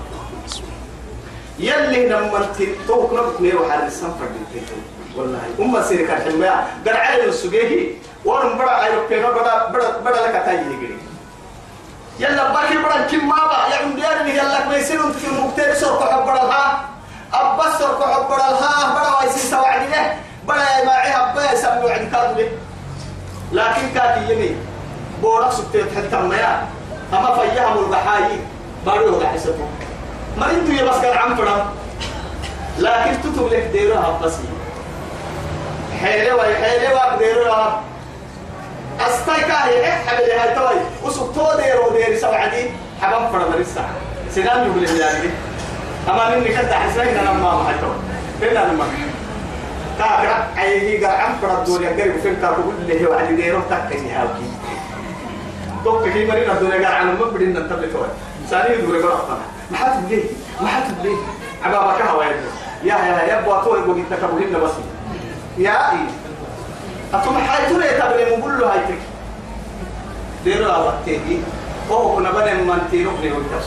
يلي 1.59 2.09
لما 2.09 2.47
توك 2.87 3.13
نبت 3.13 3.41
ميرو 3.41 3.69
حال 3.69 3.81
السفر 3.83 4.27
والله. 5.15 5.39
أم 5.59 5.83
سيرك 5.83 6.09
الحماية 6.09 6.67
قال 6.85 6.97
على 6.97 7.25
السجيه. 7.25 8.05
ورم 8.25 8.57
بڑا 8.57 8.83
أيوة 8.83 9.07
بينو 9.09 9.29
بڑا 9.37 9.69
بڑا 9.69 9.87
بڑا 10.05 10.19
لك 10.27 10.35
تاجي 10.45 10.65
يجري. 10.73 10.97
يلا 12.19 12.53
باكي 12.53 12.77
بڑا 12.77 13.07
كم 13.11 13.27
ما 13.29 13.35
با 13.35 13.69
يا 13.69 13.77
عم 13.85 13.95
ديار 13.95 14.27
يلا 14.27 14.65
ما 14.65 14.77
يصير 14.77 15.11
في 15.11 15.27
المكتير 15.27 15.73
سرق 15.73 16.11
حب 16.11 16.25
بڑا 16.25 16.41
ها 16.41 16.89
أبص 17.33 17.77
سرق 17.79 18.03
حب 18.03 18.29
بڑا 18.29 18.43
ها 18.43 18.95
بڑا 18.95 19.23
ويصير 19.23 19.51
سواعد 19.51 19.89
له. 19.89 20.24
بلا 20.47 20.85
ما 20.85 20.91
عيها 20.91 21.33
بلا 21.35 21.53
يسموا 21.53 21.91
عند 21.91 22.11
كادو 22.11 22.47
لكن 23.51 23.89
كاتي 23.95 24.33
يمي 24.33 24.55
بورك 25.21 25.51
سبتيت 25.51 25.85
حتى 25.97 26.15
ما 26.15 26.67
أما 27.13 27.35
فيهم 27.35 27.85
البحاي 27.85 28.39
بارو 28.85 29.17
وقع 29.17 29.27
حسبه. 29.27 29.67
ما 30.37 30.51
إنتو 30.51 30.71
يبس 30.71 30.97
كان 31.01 31.17
عم 31.17 31.35
فرام 31.35 31.65
لكن 32.79 33.21
تتب 33.23 33.47
لك 33.47 33.69
ديرها 33.73 34.19
بس. 34.23 34.33
حيلة 36.01 36.35
وي 36.35 36.55
حيلة 36.55 36.93
وي 36.93 37.17
ديرها 37.17 37.81
أستيكا 38.99 39.65
هي 39.65 39.91
حبل 39.91 40.31
هاي 40.31 40.55
توي. 40.55 40.81
وسبتو 41.03 41.47
ديرو 41.57 41.89
دير 41.89 42.17
سبعدي. 42.17 42.69
حبام 43.01 43.31
فرام 43.31 43.61
لسه 43.61 43.81
سنان 44.35 44.67
يقول 44.67 44.99
يعني 44.99 45.29
أما 46.09 46.35
مني 46.35 46.49
كنت 46.49 46.73
حسين 46.73 47.17
أنا 47.17 47.33
ما 47.33 47.67
حتوي 47.69 47.95
فين 48.39 48.57
أنا 48.57 48.71
ما 48.71 48.85
كاكرا 49.99 50.47
أيه 50.61 51.07
قال 51.07 51.15
عم 51.15 51.33
الدنيا 51.59 51.89
قريب 51.89 52.17
فين 52.23 52.35
كاكو 52.41 52.61
اللي 52.81 53.07
هو 53.07 53.13
على 53.13 53.35
ديرو 53.35 53.59
تكني 53.69 54.11
هاوكي. 54.11 54.49
توك 55.83 56.03
في 56.09 56.25
مرينا 56.27 56.53
الدنيا 56.53 56.73
قال 56.75 56.85
عن 56.85 57.07
ما 57.07 57.25
بدنا 57.25 57.59
نتبع 57.59 57.87
توي 57.93 58.07
ثاني 58.49 58.81
دوري 58.81 58.99
قرأتنا 59.03 59.37
ما 59.71 59.77
حد 59.77 60.09
ليه 60.11 60.23
ما 60.61 60.67
حد 60.67 60.83
ليه 61.03 61.15
عبابك 61.63 62.01
هوا 62.01 62.23
يا 62.23 62.31
يا 62.83 63.23
يا 63.23 63.39
أبو 63.39 63.63
توي 63.69 63.81
بقول 63.81 63.97
إنت 63.97 64.13
كبرنا 64.13 64.57
بس. 64.59 64.71
يا 65.57 65.91
اي 65.91 65.97
أتوم 67.13 67.37
حيتون 67.37 67.83
يتبع 67.83 68.37
مقول 68.37 68.59
له 68.59 68.73
هايتك 68.73 68.99
ديرو 70.43 70.65
أوقتي 70.71 71.41
وهو 71.89 72.15
كنا 72.15 72.31
بني 72.31 72.53
من 72.53 72.87
تيرو 72.91 73.11
بني 73.11 73.31
وقت 73.31 73.63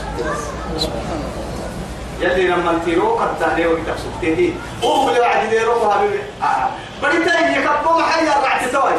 يلي 2.20 2.48
لما 2.48 2.80
تيرو 2.84 3.18
قد 3.18 3.38
تهني 3.40 3.66
وقت 3.66 3.78
سبته 3.98 4.54
هو 4.84 5.08
اللي 5.08 5.20
بعد 5.20 5.48
ديرو 5.50 5.90
حبيبي 5.90 6.20
آه. 6.42 6.68
بدي 7.02 7.24
تاني 7.24 7.56
يكبو 7.56 7.98
محيا 7.98 8.34
رعت 8.42 8.64
توي. 8.72 8.92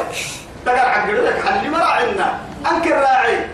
تقر 0.66 0.90
عقل 0.90 1.26
لك 1.26 1.46
حلي 1.46 1.70
مراعنا 1.70 2.40
أنكر 2.72 2.96
راعي. 2.96 3.46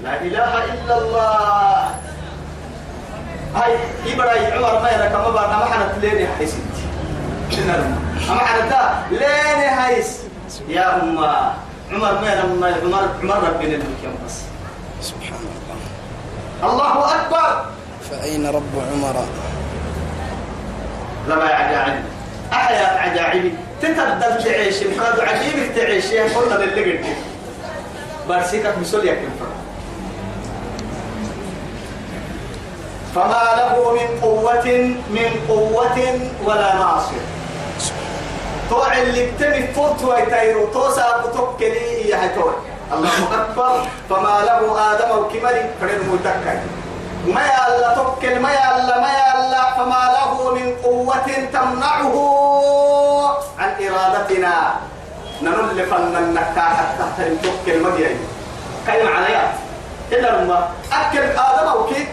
لا 0.00 0.20
إله 0.20 0.64
إلا 0.64 0.98
الله. 0.98 1.94
هاي 3.54 3.78
إبراهيم 4.06 4.64
عمر 4.64 4.82
ما 4.82 4.90
يلك 4.90 5.12
ما 5.12 5.30
بارنا 5.30 5.58
ما 5.58 5.64
حنت 5.64 6.04
ليني 6.04 6.28
حيس 6.38 6.54
أما 8.30 8.38
حنتا 8.38 9.02
ليني 9.10 9.70
حيس. 9.70 10.18
يا 10.68 11.02
أم 11.02 11.18
عمر 11.92 12.12
ما 12.20 12.34
لما 12.34 12.76
عمر 12.84 13.08
عمر 13.22 13.48
ربنا 13.48 13.78
بس. 14.26 14.40
سبحان 15.02 15.40
الله. 16.62 16.72
الله 16.72 17.14
أكبر. 17.14 17.64
فأين 18.10 18.46
رب 18.46 18.72
عمر؟ 18.92 19.24
لما 21.28 21.50
يعني 21.50 22.00
أحياء 22.52 22.98
عجائبي 22.98 23.54
تتبدل 23.82 24.44
تعيش 24.44 24.82
مقاد 24.82 25.20
عجيبك 25.20 25.74
تعيش 25.76 26.04
قلنا 26.14 26.54
للي 26.54 26.98
قلت 26.98 27.06
بارسيكك 28.28 28.78
مسؤول 28.78 29.08
يكن 29.08 29.28
فما 33.14 33.42
له 33.56 33.92
من 33.92 34.20
قوة 34.22 34.66
من 35.10 35.30
قوة 35.48 36.20
ولا 36.44 36.74
ناصر. 36.74 37.12
توع 38.70 38.98
اللي 38.98 39.26
بتمي 39.26 39.66
فوت 39.66 40.00
توسا 40.72 41.26
بتوكلي 41.26 42.08
يا 42.08 42.26
هتوي 42.26 42.52
الله 42.92 43.10
أكبر. 43.34 43.86
فما 44.10 44.40
له 44.44 44.92
آدم 44.92 45.18
وكمل. 45.18 45.70
فرد 45.80 46.00
متكي 46.12 46.60
ما 47.26 47.42
يلا 47.44 47.94
توكل 47.94 48.40
ما 48.40 48.52
يلا 48.52 49.00
ما 49.00 49.10
يلا 49.10 49.74
فما 49.76 50.02
له 50.16 50.54
من 50.54 50.76
قوة 50.84 51.28
تمنعه 51.52 52.14
عن 53.58 53.70
إرادتنا. 53.84 54.74
ننل 55.42 55.86
فنن 55.86 56.38
حتى 56.56 57.36
توكل 57.42 57.82
مدينة. 57.82 58.20
كلمة 58.86 59.10
عليها. 59.10 59.52
إلا 60.12 60.42
لما 60.42 60.68
أكل 60.92 61.18
آدم 61.18 61.80
وكي 61.80 62.08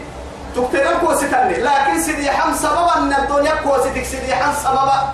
تقتل 0.56 0.98
كوستني 1.00 1.54
لكن 1.54 2.02
سيدي 2.02 2.32
حم 2.32 2.54
سببا 2.54 2.96
إن 2.98 3.14
الدنيا 3.14 3.56
كوستك 3.56 4.04
سيدي 4.04 4.36
حم 4.36 4.54
سببا. 4.64 5.14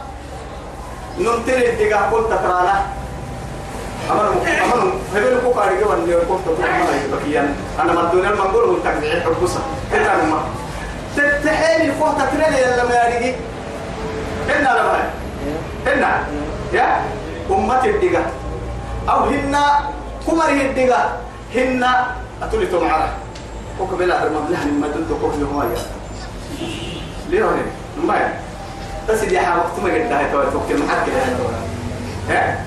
نمتل 1.18 1.64
الدقاء. 1.64 2.10
قلت 2.12 2.30
ترانا. 2.30 3.03
أمر 4.12 4.28
أمر 4.64 4.94
هبل 5.16 5.42
كو 5.44 5.54
كاري 5.54 5.76
كمان 5.84 6.00
اللي 6.00 6.16
قلت 6.16 6.42
ترانا 6.58 7.04
يبكيان 7.06 7.56
أنا 7.80 7.94
ما 7.94 8.02
الدنيا 8.02 8.30
ما 8.30 8.36
نقول 8.36 8.70
هو 8.70 8.76
تكذب 8.76 9.24
حبوسا 9.24 9.60
كنا 9.92 10.24
ما 10.24 10.44
تتحيل 11.18 11.90
الفوت 11.90 12.16
تريني 12.18 12.62
لما 12.78 12.96
يريجي 13.04 13.36
هنا 14.50 14.70
لما 14.70 15.10
هنا 15.88 16.28
يا 16.74 17.02
أمة 17.52 17.86
الدقاء 17.86 18.32
أو 19.10 19.24
هنا 19.24 19.80
كمره 20.28 20.62
الدقاء 20.62 21.22
هنا 21.56 22.08
أتولي 22.44 22.66
تمعرة 22.66 23.10
وقبل 23.80 24.12
هذا 24.12 24.28
المبلغ 24.28 24.66
من 24.66 24.80
مدن 24.82 25.06
تقول 25.10 25.32
له 25.42 25.54
ما 25.54 25.70
ليه 27.30 27.46
هون 27.46 27.62
ما 28.08 28.34
بس 29.10 29.20
حاجة 29.20 29.58
وقت 29.58 29.80
ما 29.84 29.94
قلت 29.94 30.12
هاي 30.12 30.32
توي 30.32 30.46
توكل 30.52 30.84
محك 30.84 31.10
ها 32.30 32.66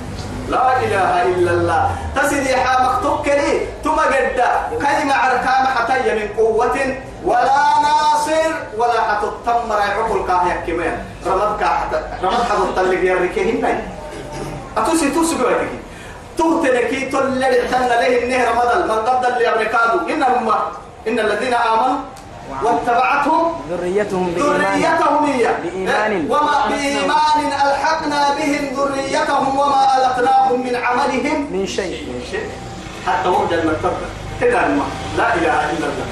لا 0.48 0.78
إله 0.84 1.22
إلا 1.22 1.50
الله. 1.50 1.82
تسدي 2.16 2.56
حامك 2.56 3.02
توكلي 3.02 3.52
ثم 3.84 3.98
قد 3.98 4.40
كلمة 4.78 5.14
عركام 5.14 5.64
حتى 5.74 6.14
من 6.14 6.28
قوة 6.38 6.78
ولا 7.24 7.62
ناصر 7.82 8.50
ولا 8.78 9.00
حتى 9.08 9.26
التمر 9.26 9.78
يعقل 9.78 10.20
كاه 10.28 10.46
كمان. 10.66 10.96
رمض 11.26 11.60
كاه 11.60 11.78
رمض 12.22 12.42
حتى 12.50 12.64
الطلق 12.68 13.02
يركيه 13.02 13.46
هنا 13.58 13.80
أتوسي 14.76 15.10
توسي 15.10 15.34
بيتك 15.36 15.72
تهتلكي 16.38 17.00
تلل 17.10 17.54
تن 17.70 17.82
له 17.90 18.02
النهر 18.22 18.46
رمضان. 18.52 18.80
من 18.88 18.98
قبل 19.08 19.26
اللي 19.26 19.48
أمريكادو 19.48 19.98
إنهم 20.10 20.46
إن 21.08 21.18
الذين 21.18 21.54
آمنوا 21.54 21.98
واتبعتهم 22.62 23.52
ذريتهم 23.70 24.26
بإيمان 24.34 24.60
ذريتهم 24.60 25.26
بإيمان. 25.62 26.26
وما 26.30 26.66
بإيمان. 26.68 27.52
ألحقنا 27.66 28.34
بهم 28.34 28.74
ذريتهم 28.76 29.58
وما 29.58 29.96
ألقناهم 29.96 30.60
من 30.66 30.76
عملهم. 30.76 31.48
من 31.52 31.66
شيء. 31.66 32.06
من 32.08 32.22
شيء. 32.30 32.50
حتى 33.06 33.28
وجد 33.28 33.52
المتبع 33.52 34.06
كده 34.40 34.60
لا 35.18 35.34
إله 35.34 35.70
إلا 35.70 35.86
الله. 35.86 36.06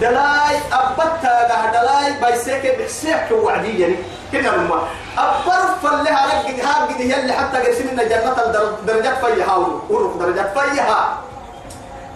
دلاي 0.00 0.56
أبتا 0.72 1.48
ده 1.48 1.80
دلاي 1.80 2.12
بيسيك 2.32 2.78
بحسيك 2.78 3.28
وعدي 3.32 3.80
يعني 3.80 3.96
كده 4.32 4.54
الماء 4.54 4.88
أبرف 5.18 5.72
فلها 5.82 6.26
رقد 6.26 6.60
هاقد 6.60 7.00
هي 7.00 7.20
اللي 7.20 7.32
حتى 7.32 7.58
قسم 7.58 7.88
إن 7.88 7.96
جنة 7.96 8.36
الدرجات 8.80 9.24
فيها. 9.24 9.56
ورق 9.90 10.16
درجات 10.18 10.58
فيها. 10.58 11.18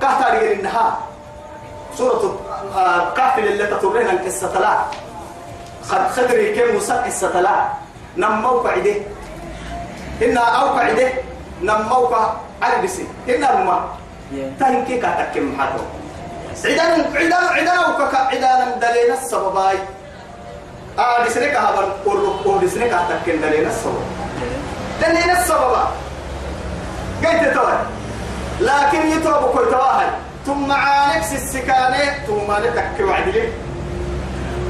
كهتا 0.03 0.29
رجل 0.35 0.53
النهار 0.53 0.99
سورة 1.99 2.39
آه، 2.77 3.15
كهف 3.15 3.39
اللي 3.39 3.67
تطرينا 3.67 4.11
القصة 4.11 4.59
لا 4.61 4.75
خد 5.89 6.03
خدري 6.17 6.55
كم 6.55 6.77
مسك 6.77 6.95
قصة 6.95 7.41
لا 7.41 7.69
نمو 8.17 8.61
بعده 8.61 8.97
إن 10.23 10.39
أو 10.39 10.67
بعده 10.77 11.09
نمو 11.63 12.15
عربسي. 12.63 13.07
إن 13.29 13.45
الماء. 13.45 13.83
تهين 14.61 14.85
كي 14.85 14.99
كاتكم 14.99 15.57
حاتو 15.59 15.83
عدان 16.65 17.01
عدان 17.15 17.45
عدان 17.57 17.79
وكك 17.91 18.15
عدان 18.15 18.81
دلينا 18.81 19.15
السبباي. 19.15 19.79
آه 20.99 21.25
دسنك 21.25 21.55
هبل 21.57 21.87
قرب 22.07 22.37
قرب 22.45 22.65
دسنك 22.65 22.91
كاتكم 22.91 23.41
دلينا 23.43 23.71
السبب. 23.75 24.03
دلينا 25.03 25.41
السببا 25.41 25.83
قلت 27.25 27.55
توي. 27.55 27.79
لكن 28.61 29.01
يتوب 29.11 29.43
كل 29.55 29.71
تواهي. 29.71 30.11
ثم 30.49 30.73
عانك 30.73 31.25
السكانة 31.33 32.27
ثم 32.27 32.53
نتك 32.53 32.97
وعدلي 33.01 33.49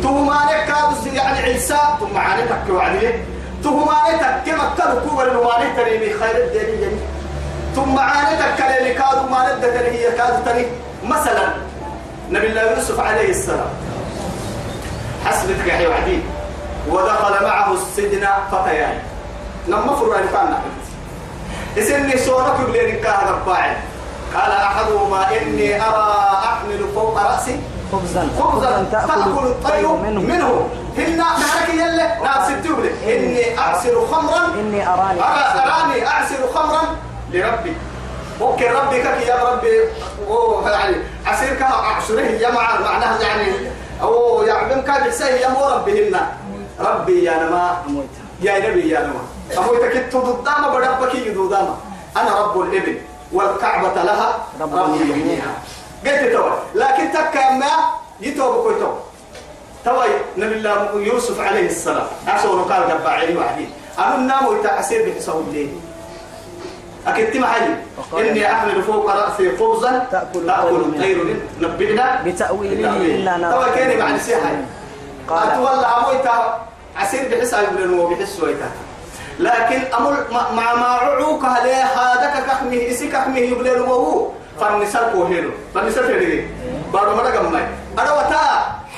ثم 0.02 0.30
نكاد 0.30 1.14
يعني 1.14 1.38
عيسى 1.38 1.78
ثم 2.00 2.18
عانك 2.18 2.50
وعدلي 2.70 3.12
ثم 3.64 3.84
نتك 3.84 4.54
مكة 4.54 5.08
كوبر 5.08 5.36
وما 5.36 5.64
نتري 5.64 6.14
خير 6.18 6.36
جميل 6.54 6.98
ثم 7.76 7.98
عانتك 7.98 8.50
كلمة 8.58 8.92
كادوا 8.92 9.30
ما 9.30 9.54
ندت 9.54 9.76
هي 9.94 10.12
كادوا 10.12 10.44
تري. 10.44 10.66
مثلا 11.04 11.54
نبي 12.30 12.46
الله 12.46 12.62
يوسف 12.62 13.00
عليه 13.00 13.30
السلام. 13.30 13.70
حسبتك 15.26 15.66
يا 15.66 15.88
وعدي 15.88 16.20
ودخل 16.88 17.44
معه 17.44 17.72
السجن 17.72 18.26
فتيان. 18.52 18.98
لما 19.68 19.96
فروا 19.96 20.18
ان 20.18 20.28
كان 20.32 20.54
اسني 21.78 22.18
صورك 22.18 22.60
بلين 22.68 23.00
كان 23.00 23.28
رباعي 23.28 23.76
قال 24.34 24.52
أحدهما 24.52 25.26
إني 25.36 25.82
أرى 25.82 26.14
أحمل 26.44 26.80
فوق 26.94 27.18
رأسي 27.18 27.60
خبزا. 27.92 28.28
خبزا 28.40 28.86
تأكل 28.92 29.46
الطير 29.46 29.88
منه. 29.88 30.20
منه. 30.20 30.68
هن 30.98 31.16
نهرك 31.16 31.68
يلا 31.74 32.22
ناس 32.22 32.50
التوبل 32.50 32.86
إني 32.86 33.58
اعصر 33.58 34.06
خمرا. 34.06 34.44
إني 34.54 34.88
أراني 34.88 35.20
أرى 35.20 35.62
أراني 35.64 36.06
أعصر 36.06 36.36
خمرا 36.54 36.82
لربي. 37.32 37.76
أوكي 38.40 38.68
ربي 38.68 39.02
كك 39.02 39.26
يا 39.26 39.52
ربي. 39.52 39.80
أوه 40.28 40.70
يعني 40.70 40.96
عصير 41.26 41.54
كها 41.54 41.74
اعصره 41.74 42.20
يا 42.20 42.50
مع 42.50 42.80
معناها 42.80 43.22
يعني 43.22 43.52
أو 44.02 44.42
يعني 44.42 44.82
كان 44.82 45.08
يسهل 45.08 45.36
يا 45.40 45.48
مو 45.48 45.66
ربي 45.66 46.08
هنا 46.08 46.26
ربي 46.80 47.24
يا 47.24 47.36
نما. 47.36 47.76
يا 48.40 48.70
نبي 48.70 48.88
يا 48.88 49.00
نما. 49.00 49.20
تكت 49.82 50.16
ضدام 50.16 50.74
بدبك 50.74 51.14
يدودام 51.14 51.76
أنا 52.16 52.40
رب 52.40 52.60
الابن 52.60 52.96
والكعبة 53.32 54.02
لها 54.02 54.46
رب 54.60 54.94
يحميها. 54.94 55.52
قلت 56.06 56.32
تو 56.32 56.48
لكن 56.74 57.12
تكا 57.12 57.50
ما 57.50 57.72
يتوب 58.20 58.54
كويتو 58.62 58.92
توي 59.84 60.08
نبي 60.36 60.54
الله 60.54 61.00
يوسف 61.00 61.40
عليه 61.40 61.66
السلام. 61.66 62.06
أسوأ 62.28 62.62
قال 62.62 62.82
قبعي 62.90 63.36
وحدي 63.36 63.66
أنا 63.98 64.14
النام 64.14 64.46
ويتعسير 64.46 65.08
بحساب 65.08 65.40
الليل. 65.48 65.80
أكيد 67.06 67.36
محلي 67.36 67.76
وقال 67.98 68.26
إني 68.26 68.52
أحمل 68.52 68.82
فوق 68.82 69.10
رأسي 69.10 69.56
خبزا 69.56 70.06
تأكل 70.10 70.46
تأكل 70.46 70.76
الطير 70.76 71.36
نبئنا. 71.60 72.22
بتأويله 72.24 72.90
إنا 72.96 73.36
نعلم. 73.36 73.50
توي 73.50 73.70
كاني 73.74 73.96
مع 73.96 74.10
نسيحة 74.10 74.50
قال. 75.28 75.48
أتولى 75.48 75.86
أمويتا 75.96 76.66
عسير 76.96 77.28
بحساب 77.30 77.68
الليل 77.68 78.00
وبحس 78.00 78.40
ويتا. 78.40 78.70
لكن 79.39 79.80
أمر 79.99 80.14
مع 80.32 80.74
ما 80.74 80.86
عوك 80.86 81.45
عليه 81.45 81.84
هذا 81.84 82.26
كحمه 82.47 82.89
إسي 82.91 83.09
كحمه 83.09 83.39
يبلل 83.39 83.80
وهو 83.80 84.26
فالنسال 84.61 85.12
كوهينو 85.12 85.51
فالنسال 85.74 86.05
فيدي 86.07 86.47
بارو 86.93 87.16
مرة 87.16 87.28
قمي 87.30 87.61
أنا 87.99 88.12
وتا 88.12 88.45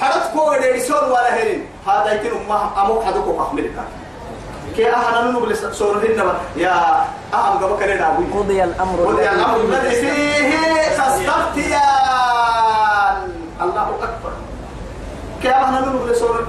حرت 0.01 0.32
كو 0.32 0.55
ديرسون 0.61 1.05
ولا 1.12 1.34
هرين 1.43 1.66
هذا 1.86 2.12
يمكن 2.12 2.30
ما 2.49 2.70
أمو 2.82 3.03
حدو 3.03 3.22
كو 3.22 3.45
كحملك 3.45 3.70
كي 4.76 4.86
بلس 5.41 5.64
سورة 5.64 6.03
النبا 6.05 6.34
يا 6.57 7.05
أهم 7.34 7.64
قبل 7.64 7.84
كده 7.84 7.95
دابوي. 7.97 8.24
قضي 8.34 8.64
الأمر 8.64 8.99
قل 9.07 9.18
يا 9.18 9.32
الأمر 9.32 9.57
الذي 9.61 9.91
فيه 9.91 10.88
تستفتيان 10.88 11.91
الله 13.62 13.82
أكبر. 14.03 14.32
كي 15.43 15.51
أهنا 15.51 15.80
ننو 15.80 15.99
بلس 16.05 16.18
سورة 16.18 16.45